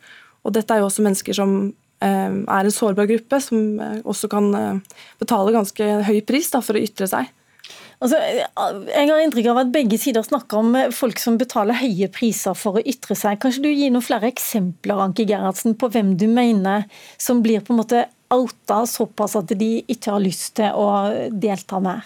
Og 0.45 0.55
dette 0.55 0.73
er 0.73 0.81
jo 0.81 0.89
også 0.89 1.05
mennesker 1.05 1.35
som 1.37 1.57
eh, 2.03 2.31
er 2.33 2.67
en 2.67 2.73
sårbar 2.73 3.09
gruppe, 3.09 3.39
som 3.43 3.79
eh, 3.83 3.99
også 4.07 4.29
kan 4.31 4.53
eh, 4.57 5.01
betale 5.21 5.55
ganske 5.55 5.89
høy 6.07 6.21
pris 6.27 6.49
da, 6.53 6.63
for 6.65 6.77
å 6.77 6.83
ytre 6.83 7.09
seg. 7.11 7.33
Altså, 7.97 8.19
jeg 8.21 9.09
har 9.09 9.23
inntrykk 9.23 9.47
av 9.49 9.63
at 9.63 9.71
begge 9.73 9.97
sider 9.97 10.21
snakker 10.21 10.59
om 10.61 10.75
folk 10.93 11.17
som 11.17 11.39
betaler 11.41 11.79
høye 11.79 12.05
priser 12.13 12.53
for 12.57 12.77
å 12.77 12.83
ytre 12.85 13.17
seg. 13.17 13.39
Kanskje 13.41 13.63
du 13.65 13.71
gir 13.71 13.89
noen 13.89 14.05
flere 14.05 14.29
eksempler 14.29 15.01
Anke 15.01 15.25
Gerhardsen, 15.25 15.73
på 15.79 15.89
hvem 15.95 16.13
du 16.19 16.27
mener 16.29 16.85
som 17.17 17.41
blir 17.41 17.65
på 17.65 17.73
en 17.73 17.81
måte 17.81 18.05
outa 18.33 18.83
såpass 18.85 19.37
at 19.39 19.49
de 19.57 19.71
ikke 19.89 20.13
har 20.13 20.21
lyst 20.21 20.59
til 20.59 20.77
å 20.77 20.87
delta 21.33 21.81
mer? 21.81 22.05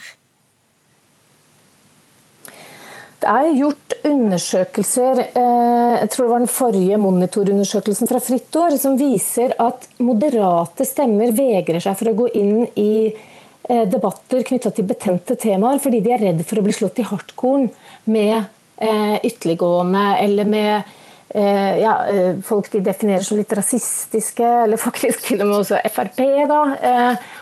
Det 3.22 3.30
er 3.30 3.52
gjort 3.54 3.98
undersøkelser, 4.08 5.20
eh, 5.38 5.98
jeg 6.02 6.10
tror 6.10 6.26
det 6.26 6.32
var 6.32 6.40
den 6.42 6.56
forrige 6.56 6.98
monitorundersøkelsen 6.98 8.10
fra 8.10 8.22
Fritt 8.24 8.56
År, 8.58 8.78
som 8.82 8.98
viser 8.98 9.54
at 9.62 9.86
moderate 10.02 10.88
stemmer 10.90 11.30
vegrer 11.38 11.84
seg 11.84 12.00
for 12.00 12.10
å 12.10 12.18
gå 12.24 12.32
inn 12.42 12.66
i 12.82 12.94
Eh, 13.72 13.84
debatter 13.88 14.42
knytta 14.44 14.72
til 14.74 14.88
betente 14.90 15.36
temaer, 15.40 15.78
fordi 15.80 16.02
de 16.02 16.12
er 16.12 16.24
redd 16.26 16.42
for 16.48 16.60
å 16.60 16.64
bli 16.66 16.74
slått 16.74 16.98
i 17.00 17.06
hardkorn 17.06 17.68
med 18.10 18.34
eh, 18.82 19.20
ytterliggående 19.22 20.08
eller 20.24 20.50
med 20.50 20.98
ja, 21.32 21.94
folk 22.44 22.66
de 22.74 22.82
definerer 22.84 23.24
som 23.24 23.38
litt 23.40 23.54
rasistiske, 23.56 24.44
eller 24.66 24.76
faktisk 24.76 25.22
til 25.30 25.40
og 25.40 25.48
med 25.48 25.62
også 25.62 25.78
Frp. 25.88 26.18
da. 26.50 26.58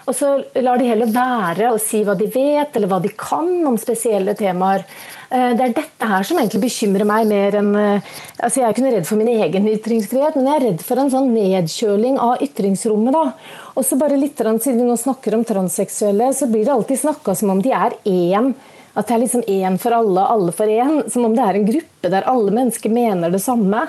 Og 0.05 0.13
så 0.13 0.29
lar 0.61 0.77
de 0.77 0.91
heller 0.91 1.09
være 1.09 1.71
å 1.73 1.79
si 1.81 2.03
hva 2.05 2.13
de 2.13 2.27
vet 2.29 2.77
eller 2.77 2.91
hva 2.91 2.99
de 3.01 3.09
kan 3.17 3.49
om 3.65 3.79
spesielle 3.81 4.35
temaer. 4.37 4.85
Det 5.29 5.61
er 5.61 5.73
dette 5.77 6.07
her 6.09 6.23
som 6.25 6.39
egentlig 6.41 6.63
bekymrer 6.63 7.05
meg 7.05 7.27
mer 7.29 7.55
enn 7.59 7.75
altså 7.77 8.59
Jeg 8.59 8.63
er 8.65 8.73
ikke 8.73 8.81
noe 8.81 8.93
redd 8.95 9.05
for 9.05 9.19
min 9.19 9.29
egen 9.29 9.67
ytringsfrihet, 9.69 10.37
men 10.39 10.47
jeg 10.49 10.57
er 10.57 10.65
redd 10.65 10.81
for 10.87 11.01
en 11.01 11.11
sånn 11.13 11.29
nedkjøling 11.35 12.17
av 12.17 12.41
ytringsrommet. 12.41 13.13
da. 13.13 13.53
Og 13.77 13.85
så 13.85 13.99
bare 13.99 14.17
litt, 14.17 14.41
Siden 14.41 14.81
vi 14.81 14.87
nå 14.89 14.97
snakker 14.97 15.37
om 15.37 15.45
transseksuelle, 15.45 16.31
så 16.33 16.49
blir 16.49 16.65
det 16.65 16.73
alltid 16.73 17.03
snakka 17.03 17.35
som 17.37 17.53
om 17.53 17.61
de 17.61 17.75
er 17.75 17.93
én. 18.09 18.53
At 18.97 19.07
det 19.07 19.15
er 19.15 19.21
liksom 19.21 19.45
én 19.47 19.77
for 19.79 19.95
alle, 19.95 20.25
alle 20.25 20.55
for 20.55 20.65
én. 20.65 21.03
Som 21.11 21.27
om 21.27 21.35
det 21.35 21.45
er 21.45 21.59
en 21.59 21.69
gruppe 21.69 22.11
der 22.11 22.27
alle 22.27 22.55
mennesker 22.55 22.89
mener 22.89 23.31
det 23.31 23.43
samme. 23.43 23.85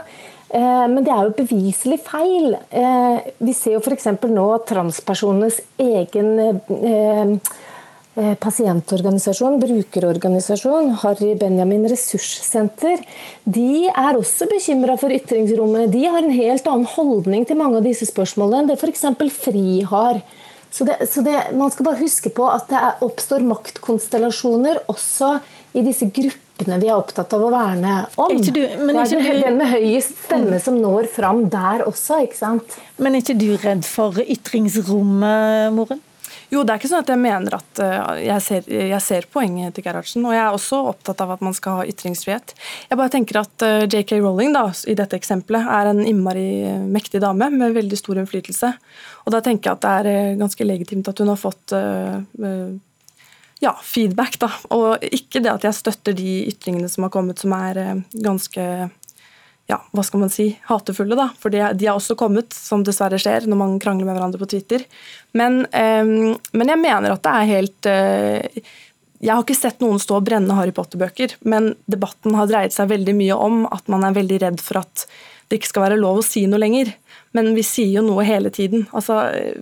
Eh, 0.51 0.87
men 0.91 1.03
det 1.07 1.13
er 1.15 1.27
jo 1.27 1.37
beviselig 1.39 2.01
feil. 2.07 2.55
Eh, 2.71 3.33
vi 3.39 3.55
ser 3.55 3.77
jo 3.77 3.83
f.eks. 3.83 4.09
nå 4.29 4.47
transpersonenes 4.69 5.61
egen 5.79 6.31
eh, 6.39 6.55
Eh, 6.91 7.37
pasientorganisasjon, 8.43 9.59
brukerorganisasjon, 9.63 10.93
Harry 11.03 11.33
Benjamin 11.41 11.87
ressurssenter, 11.91 13.03
de 13.45 13.89
er 13.89 14.19
også 14.19 14.49
bekymra 14.51 14.97
for 15.01 15.15
ytringsrommet. 15.15 15.91
De 15.95 16.05
har 16.07 16.21
en 16.23 16.35
helt 16.35 16.69
annen 16.71 16.89
holdning 16.97 17.47
til 17.49 17.61
mange 17.61 17.81
av 17.81 17.89
disse 17.89 18.09
spørsmålene 18.11 18.65
enn 18.65 18.71
det 18.73 18.79
f.eks. 18.81 19.07
FRI 19.41 19.83
har. 19.91 20.21
Så, 20.71 20.85
det, 20.87 21.01
så 21.11 21.25
det, 21.27 21.35
Man 21.59 21.73
skal 21.75 21.89
bare 21.89 22.03
huske 22.03 22.31
på 22.35 22.47
at 22.47 22.69
det 22.71 22.83
oppstår 23.03 23.43
maktkonstellasjoner 23.43 24.85
også 24.93 25.39
i 25.75 25.83
disse 25.87 26.07
gruppene 26.15 26.79
vi 26.83 26.91
er 26.91 26.99
opptatt 26.99 27.33
av 27.35 27.47
å 27.47 27.51
verne 27.53 27.95
om. 28.21 28.37
Du, 28.37 28.51
det 28.53 28.69
er 28.69 29.11
du... 29.11 29.41
den 29.41 29.59
med 29.59 29.71
høyest 29.71 30.19
stemme 30.27 30.61
som 30.63 30.77
når 30.79 31.09
fram 31.11 31.47
der 31.51 31.87
også. 31.87 32.21
ikke 32.27 32.39
sant? 32.39 32.79
Men 32.99 33.17
er 33.17 33.25
ikke 33.25 33.39
du 33.41 33.51
redd 33.57 33.87
for 33.89 34.21
ytringsrommet, 34.23 35.75
Moren? 35.75 36.05
Jo, 36.51 36.65
det 36.67 36.73
er 36.73 36.81
ikke 36.81 36.91
sånn 36.91 37.05
at 37.05 37.11
jeg 37.13 37.21
mener 37.23 37.55
at 37.61 37.81
uh, 37.83 38.17
jeg, 38.19 38.43
ser, 38.43 38.67
jeg, 38.67 39.01
ser, 39.05 39.29
poenget 39.31 39.77
til 39.77 39.87
Gerhardsen. 39.87 40.25
Og 40.27 40.35
jeg 40.35 40.43
er 40.43 40.57
også 40.57 40.81
opptatt 40.91 41.23
av 41.23 41.37
at 41.37 41.45
man 41.47 41.55
skal 41.57 41.79
ha 41.79 41.87
ytringsfrihet. 41.87 42.55
Jeg 42.91 42.99
bare 42.99 43.13
tenker 43.15 43.41
at 43.45 43.65
eh, 43.67 43.87
JK 43.87 44.17
Rowling 44.19 44.55
da, 44.57 44.65
i 44.91 44.97
dette 44.99 45.19
eksempelet 45.19 45.71
er 45.71 45.93
en 45.93 46.03
innmari 46.03 46.51
mektig 46.91 47.23
dame 47.23 47.51
med 47.55 47.77
veldig 47.79 47.99
stor 47.99 48.19
innflytelse. 48.19 48.73
Og 49.25 49.35
da 49.35 49.43
tenker 49.47 49.71
jeg 49.71 49.79
at 49.79 49.85
det 49.85 50.15
er 50.15 50.41
ganske 50.41 50.67
legitimt 50.67 51.11
at 51.11 51.23
hun 51.23 51.31
har 51.31 51.39
fått 51.39 51.75
ja, 53.61 53.73
feedback, 53.85 54.39
da. 54.41 54.49
Og 54.75 55.05
ikke 55.05 55.43
det 55.45 55.53
at 55.53 55.67
jeg 55.69 55.77
støtter 55.77 56.17
de 56.17 56.33
ytringene 56.51 56.89
som 56.91 57.07
har 57.07 57.13
kommet 57.15 57.43
som 57.43 57.55
er 57.55 58.03
ganske 58.17 58.65
ja, 59.71 59.79
hva 59.95 60.03
skal 60.07 60.25
man 60.25 60.33
si, 60.33 60.49
hatefulle, 60.67 61.17
da. 61.19 61.29
For 61.39 61.53
de, 61.53 61.63
har 61.63 61.95
også 61.95 62.17
kommet, 62.19 62.55
som 62.57 62.83
dessverre 62.87 63.21
skjer 63.21 63.47
når 63.49 63.61
man 63.61 63.79
krangler 63.83 64.09
med 64.09 64.17
hverandre 64.17 64.41
på 64.43 64.51
Twitter. 64.51 64.85
Men, 65.37 65.63
um, 65.71 66.33
men 66.57 66.73
jeg 66.73 66.81
mener 66.81 67.15
at 67.15 67.25
det 67.27 67.35
er 67.37 67.51
helt 67.51 67.89
uh, 67.91 68.63
Jeg 69.21 69.31
har 69.31 69.45
ikke 69.45 69.59
sett 69.59 69.83
noen 69.85 70.01
stå 70.03 70.19
og 70.19 70.27
brenne 70.27 70.57
Harry 70.59 70.75
Potter-bøker, 70.75 71.37
men 71.45 71.75
debatten 71.91 72.35
har 72.39 72.49
dreid 72.51 72.75
seg 72.75 72.91
veldig 72.91 73.15
mye 73.19 73.37
om 73.37 73.63
at 73.71 73.91
man 73.93 74.07
er 74.09 74.17
veldig 74.17 74.41
redd 74.47 74.65
for 74.65 74.81
at 74.83 75.07
det 75.51 75.59
ikke 75.59 75.73
skal 75.73 75.87
være 75.89 76.01
lov 76.01 76.21
å 76.21 76.27
si 76.27 76.47
noe 76.49 76.63
lenger. 76.63 76.93
Men 77.37 77.53
vi 77.55 77.63
sier 77.63 77.93
jo 77.95 78.03
noe 78.03 78.25
hele 78.27 78.51
tiden. 78.51 78.89
Altså, 78.97 79.21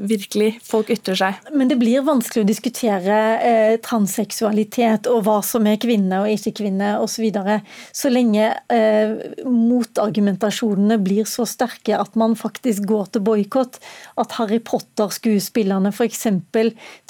virkelig, 0.09 0.55
folk 0.65 0.89
ytrer 0.95 1.19
seg. 1.21 1.49
Men 1.53 1.69
det 1.69 1.77
blir 1.81 2.07
vanskelig 2.07 2.47
å 2.47 2.49
diskutere 2.49 3.19
eh, 3.45 3.75
transseksualitet 3.85 5.09
og 5.13 5.27
hva 5.27 5.39
som 5.45 5.69
er 5.69 5.77
kvinne 5.83 6.23
og 6.23 6.33
ikke 6.33 6.55
kvinne 6.63 6.95
osv. 6.97 7.19
Så, 7.19 7.25
videre, 7.27 7.59
så 7.91 8.13
lenge 8.13 8.47
eh, 8.71 9.11
motargumentasjonene 9.43 11.01
blir 11.03 11.27
så 11.27 11.43
sterke 11.51 11.99
at 11.99 12.15
man 12.21 12.37
faktisk 12.39 12.87
går 12.89 13.11
til 13.13 13.25
boikott. 13.27 13.81
At 14.23 14.39
Harry 14.39 14.61
Potter-skuespillerne 14.63 15.91
f.eks. 15.91 16.29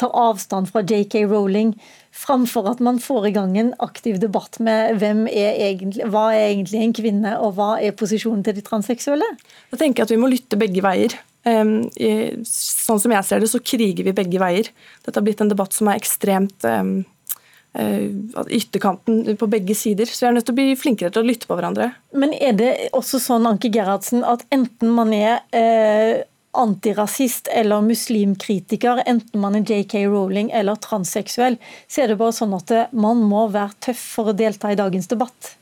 tar 0.01 0.17
avstand 0.17 0.73
fra 0.73 0.83
JK 0.83 1.21
Rowling 1.29 1.77
framfor 2.19 2.67
at 2.73 2.81
man 2.85 2.99
får 3.03 3.29
i 3.29 3.35
gang 3.37 3.57
en 3.59 3.73
aktiv 3.85 4.19
debatt 4.23 4.59
med 4.65 4.99
hvem 5.03 5.27
er 5.31 5.59
egentlig, 5.69 6.07
hva 6.11 6.29
er 6.35 6.51
egentlig 6.51 6.83
en 6.83 6.95
kvinne, 6.97 7.35
og 7.43 7.55
hva 7.59 7.71
er 7.83 7.97
posisjonen 7.99 8.43
til 8.47 8.57
de 8.59 8.65
transseksuelle? 8.67 9.29
Da 9.71 9.79
tenker 9.81 10.03
jeg 10.03 10.09
at 10.09 10.15
Vi 10.17 10.23
må 10.23 10.31
lytte 10.33 10.59
begge 10.61 10.83
veier. 10.85 11.15
Sånn 11.49 13.01
som 13.01 13.15
jeg 13.15 13.27
ser 13.29 13.45
det, 13.45 13.51
så 13.53 13.63
kriger 13.63 14.07
vi 14.07 14.17
begge 14.17 14.41
veier. 14.43 14.73
Dette 15.05 15.17
har 15.17 15.27
blitt 15.27 15.41
en 15.45 15.53
debatt 15.53 15.77
som 15.77 15.89
er 15.89 16.01
ekstremt 16.01 16.67
eh, 16.67 16.91
ytterkanten 18.59 19.39
på 19.39 19.51
begge 19.51 19.77
sider. 19.79 20.11
Så 20.11 20.25
vi 20.25 20.31
er 20.31 20.37
nødt 20.37 20.49
til 20.49 20.57
å 20.57 20.59
bli 20.59 20.75
flinkere 20.81 21.15
til 21.15 21.23
å 21.23 21.29
lytte 21.29 21.49
på 21.49 21.59
hverandre. 21.59 21.93
Men 22.19 22.35
er 22.37 22.59
det 22.59 22.73
også 22.97 23.23
sånn, 23.23 23.47
Anke 23.49 23.71
Gerhardsen, 23.73 24.27
at 24.27 24.45
enten 24.55 24.93
man 24.97 25.15
er 25.17 25.39
eh, 25.57 26.27
antirasist 26.59 27.49
eller 27.53 27.85
muslimkritiker, 27.87 29.03
enten 29.07 29.43
man 29.43 29.59
er 29.59 29.65
JK 29.67 29.95
Rowling 30.09 30.51
eller 30.51 30.81
transseksuell, 30.83 31.59
så 31.87 32.03
er 32.05 32.13
det 32.13 32.19
bare 32.21 32.37
sånn 32.37 32.57
at 32.59 32.75
man 32.93 33.23
må 33.25 33.47
være 33.55 33.79
tøff 33.89 34.03
for 34.17 34.33
å 34.33 34.37
delta 34.37 34.73
i 34.73 34.79
dagens 34.79 35.11
debatt. 35.11 35.55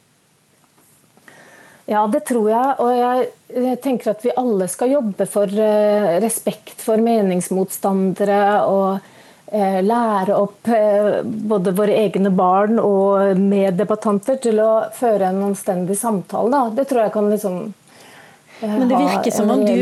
Ja, 1.87 2.07
det 2.11 2.25
tror 2.27 2.49
jeg. 2.51 2.71
Og 2.83 3.61
jeg 3.63 3.77
tenker 3.83 4.11
at 4.11 4.25
vi 4.27 4.35
alle 4.35 4.67
skal 4.71 4.97
jobbe 4.97 5.27
for 5.31 5.47
eh, 5.47 6.17
respekt 6.23 6.83
for 6.83 6.99
meningsmotstandere. 7.03 8.41
og 8.67 9.13
eh, 9.53 9.83
lære 9.87 10.35
opp 10.35 10.69
eh, 10.69 11.23
både 11.23 11.75
våre 11.79 11.95
egne 12.03 12.33
barn 12.35 12.81
og 12.83 13.39
meddebattanter 13.39 14.41
til 14.43 14.61
å 14.63 14.71
føre 14.95 15.31
en 15.31 15.43
anstendig 15.53 15.99
samtale. 15.99 16.51
Da. 16.51 16.63
Det 16.81 16.89
tror 16.91 17.05
jeg 17.05 17.15
kan 17.15 17.31
liksom 17.31 17.61
men 18.61 18.89
det 18.89 18.97
virker 18.97 19.31
som 19.35 19.51
om 19.53 19.63
du, 19.67 19.73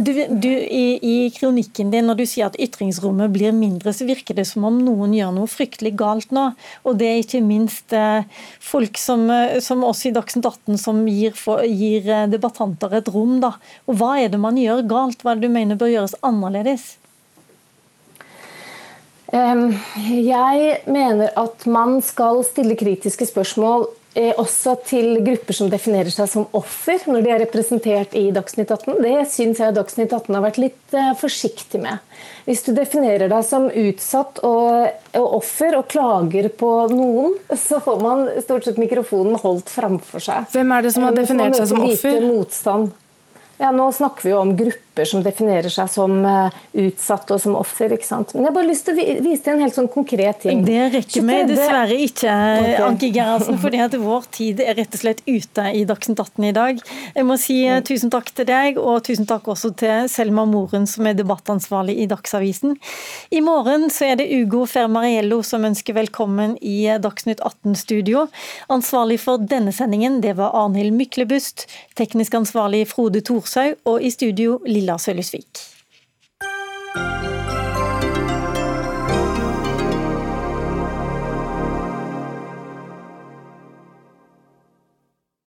du, 0.00 0.12
du 0.30 0.48
i, 0.48 0.98
i, 1.02 1.16
kronikken 1.34 1.90
din, 1.92 2.06
når 2.08 2.22
du 2.22 2.24
sier 2.28 2.48
at 2.48 2.56
ytringsrommet 2.56 3.32
blir 3.34 3.52
mindre, 3.52 3.92
så 3.92 4.06
virker 4.08 4.38
det 4.38 4.46
som 4.48 4.64
om 4.64 4.78
noen 4.80 5.12
gjør 5.16 5.34
noe 5.36 5.50
fryktelig 5.50 5.92
galt 6.00 6.32
nå. 6.32 6.46
Og 6.88 6.96
det 7.00 7.10
er 7.10 7.20
ikke 7.20 7.42
minst 7.44 7.92
eh, 7.92 8.24
folk 8.64 8.96
som, 9.00 9.26
eh, 9.34 9.58
som 9.64 9.84
oss 9.84 10.06
i 10.08 10.14
Dagsnytt 10.16 10.48
18 10.48 10.80
som 10.80 11.02
gir, 11.04 11.36
for, 11.36 11.60
gir, 11.68 12.08
eh, 12.08 12.24
debattanter 12.32 12.96
et 12.96 13.12
rom. 13.12 13.36
Da. 13.44 13.52
Og 13.84 14.00
hva 14.00 14.14
er 14.22 14.32
det 14.32 14.40
man 14.40 14.56
gjør 14.56 14.86
galt? 14.88 15.20
Hva 15.20 15.34
er 15.34 15.42
det 15.42 15.50
du 15.50 15.58
mener 15.58 15.80
bør 15.80 15.92
gjøres 15.92 16.16
annerledes? 16.24 16.94
Jeg 19.28 20.76
mener 20.88 21.34
at 21.36 21.66
man 21.68 21.98
skal 22.00 22.40
stille 22.48 22.78
kritiske 22.80 23.26
spørsmål 23.28 23.84
også 24.40 24.74
til 24.88 25.20
grupper 25.22 25.54
som 25.54 25.68
definerer 25.70 26.10
seg 26.12 26.28
som 26.30 26.46
offer 26.56 27.02
når 27.06 27.24
de 27.24 27.32
er 27.34 27.42
representert 27.44 28.16
i 28.18 28.28
Dagsnytt 28.34 28.72
18. 28.74 28.96
Det 29.04 29.14
syns 29.30 29.60
jeg 29.62 29.76
Dagsnytt 29.76 30.14
18 30.16 30.34
har 30.34 30.44
vært 30.44 30.60
litt 30.62 30.96
eh, 30.96 31.12
forsiktig 31.18 31.80
med. 31.84 32.02
Hvis 32.48 32.64
du 32.66 32.72
definerer 32.76 33.30
deg 33.30 33.44
som 33.46 33.68
utsatt 33.68 34.40
og, 34.46 34.88
offer 35.18 35.76
og 35.78 35.86
klager 35.92 36.48
på 36.50 36.72
noen, 36.92 37.36
så 37.52 37.82
får 37.84 38.02
man 38.02 38.24
stort 38.42 38.66
sett 38.66 38.80
mikrofonen 38.80 39.38
holdt 39.42 39.70
framfor 39.70 40.24
seg. 40.24 40.48
Hvem 40.56 40.74
er 40.74 40.88
det 40.88 40.94
som 40.96 41.06
har 41.06 41.14
eh, 41.14 41.20
definert 41.22 41.60
seg 41.60 41.70
som 41.74 41.84
offer? 41.86 42.18
Motstand. 42.24 42.96
Ja, 43.58 43.72
nå 43.74 43.90
snakker 43.94 44.26
vi 44.26 44.34
jo 44.34 44.42
om 44.42 44.54
grupper 44.58 44.87
grupper 44.98 45.04
som 45.04 45.22
definerer 45.22 45.70
seg 45.70 45.88
som 45.90 46.24
uh, 46.24 46.50
utsatte 46.72 47.34
og 47.34 47.40
som 47.40 47.56
offer. 47.56 47.92
ikke 47.92 48.06
sant? 48.06 48.34
Men 48.34 48.44
jeg 48.44 48.50
har 48.50 48.56
bare 48.56 48.68
lyst 48.68 48.86
til 48.86 48.98
å 48.98 49.06
vise 49.22 49.42
til 49.44 49.54
en 49.54 49.62
helt 49.62 49.74
sånn 49.76 49.88
konkret 49.88 50.40
ting. 50.42 50.64
Det 50.64 50.90
rekker 50.94 51.26
vi 51.26 51.38
dessverre 51.48 51.98
ikke, 52.08 52.32
okay. 52.32 52.76
Anki 52.86 53.10
Gerhardsen, 53.14 53.58
fordi 53.64 53.82
at 53.84 53.94
vår 53.98 54.28
tid 54.34 54.60
er 54.60 54.76
rett 54.78 54.94
og 54.94 55.02
slett 55.02 55.22
ute 55.26 55.66
i 55.74 55.84
Dagsnytt 55.88 56.18
18 56.18 56.48
i 56.48 56.54
dag. 56.56 56.82
Jeg 57.14 57.26
må 57.26 57.38
si 57.40 57.60
uh, 57.68 57.80
tusen 57.82 58.12
takk 58.12 58.30
til 58.34 58.48
deg, 58.48 58.78
og 58.78 59.04
tusen 59.06 59.28
takk 59.28 59.48
også 59.48 59.72
til 59.78 60.08
Selma 60.10 60.46
Moren, 60.48 60.88
som 60.90 61.06
er 61.08 61.18
debattansvarlig 61.18 61.98
i 62.02 62.08
Dagsavisen. 62.10 62.76
I 63.30 63.42
morgen 63.44 63.88
så 63.92 64.12
er 64.12 64.20
det 64.20 64.30
Ugo 64.34 64.64
Fermariello 64.68 65.40
som 65.46 65.66
ønsker 65.68 65.96
velkommen 65.98 66.56
i 66.60 66.80
Dagsnytt 67.02 67.42
18-studio. 67.44 68.26
Ansvarlig 68.72 69.20
for 69.22 69.40
denne 69.42 69.74
sendingen 69.74 70.20
det 70.24 70.36
var 70.38 70.56
Arnhild 70.58 70.96
Myklebust, 70.96 71.66
teknisk 71.98 72.34
ansvarlig 72.38 72.84
Frode 72.90 73.22
Thorshaug, 73.24 73.78
og 73.88 74.02
i 74.02 74.10
studio 74.12 74.58
Lilla 74.66 74.87
Sølhusvik. 74.96 75.77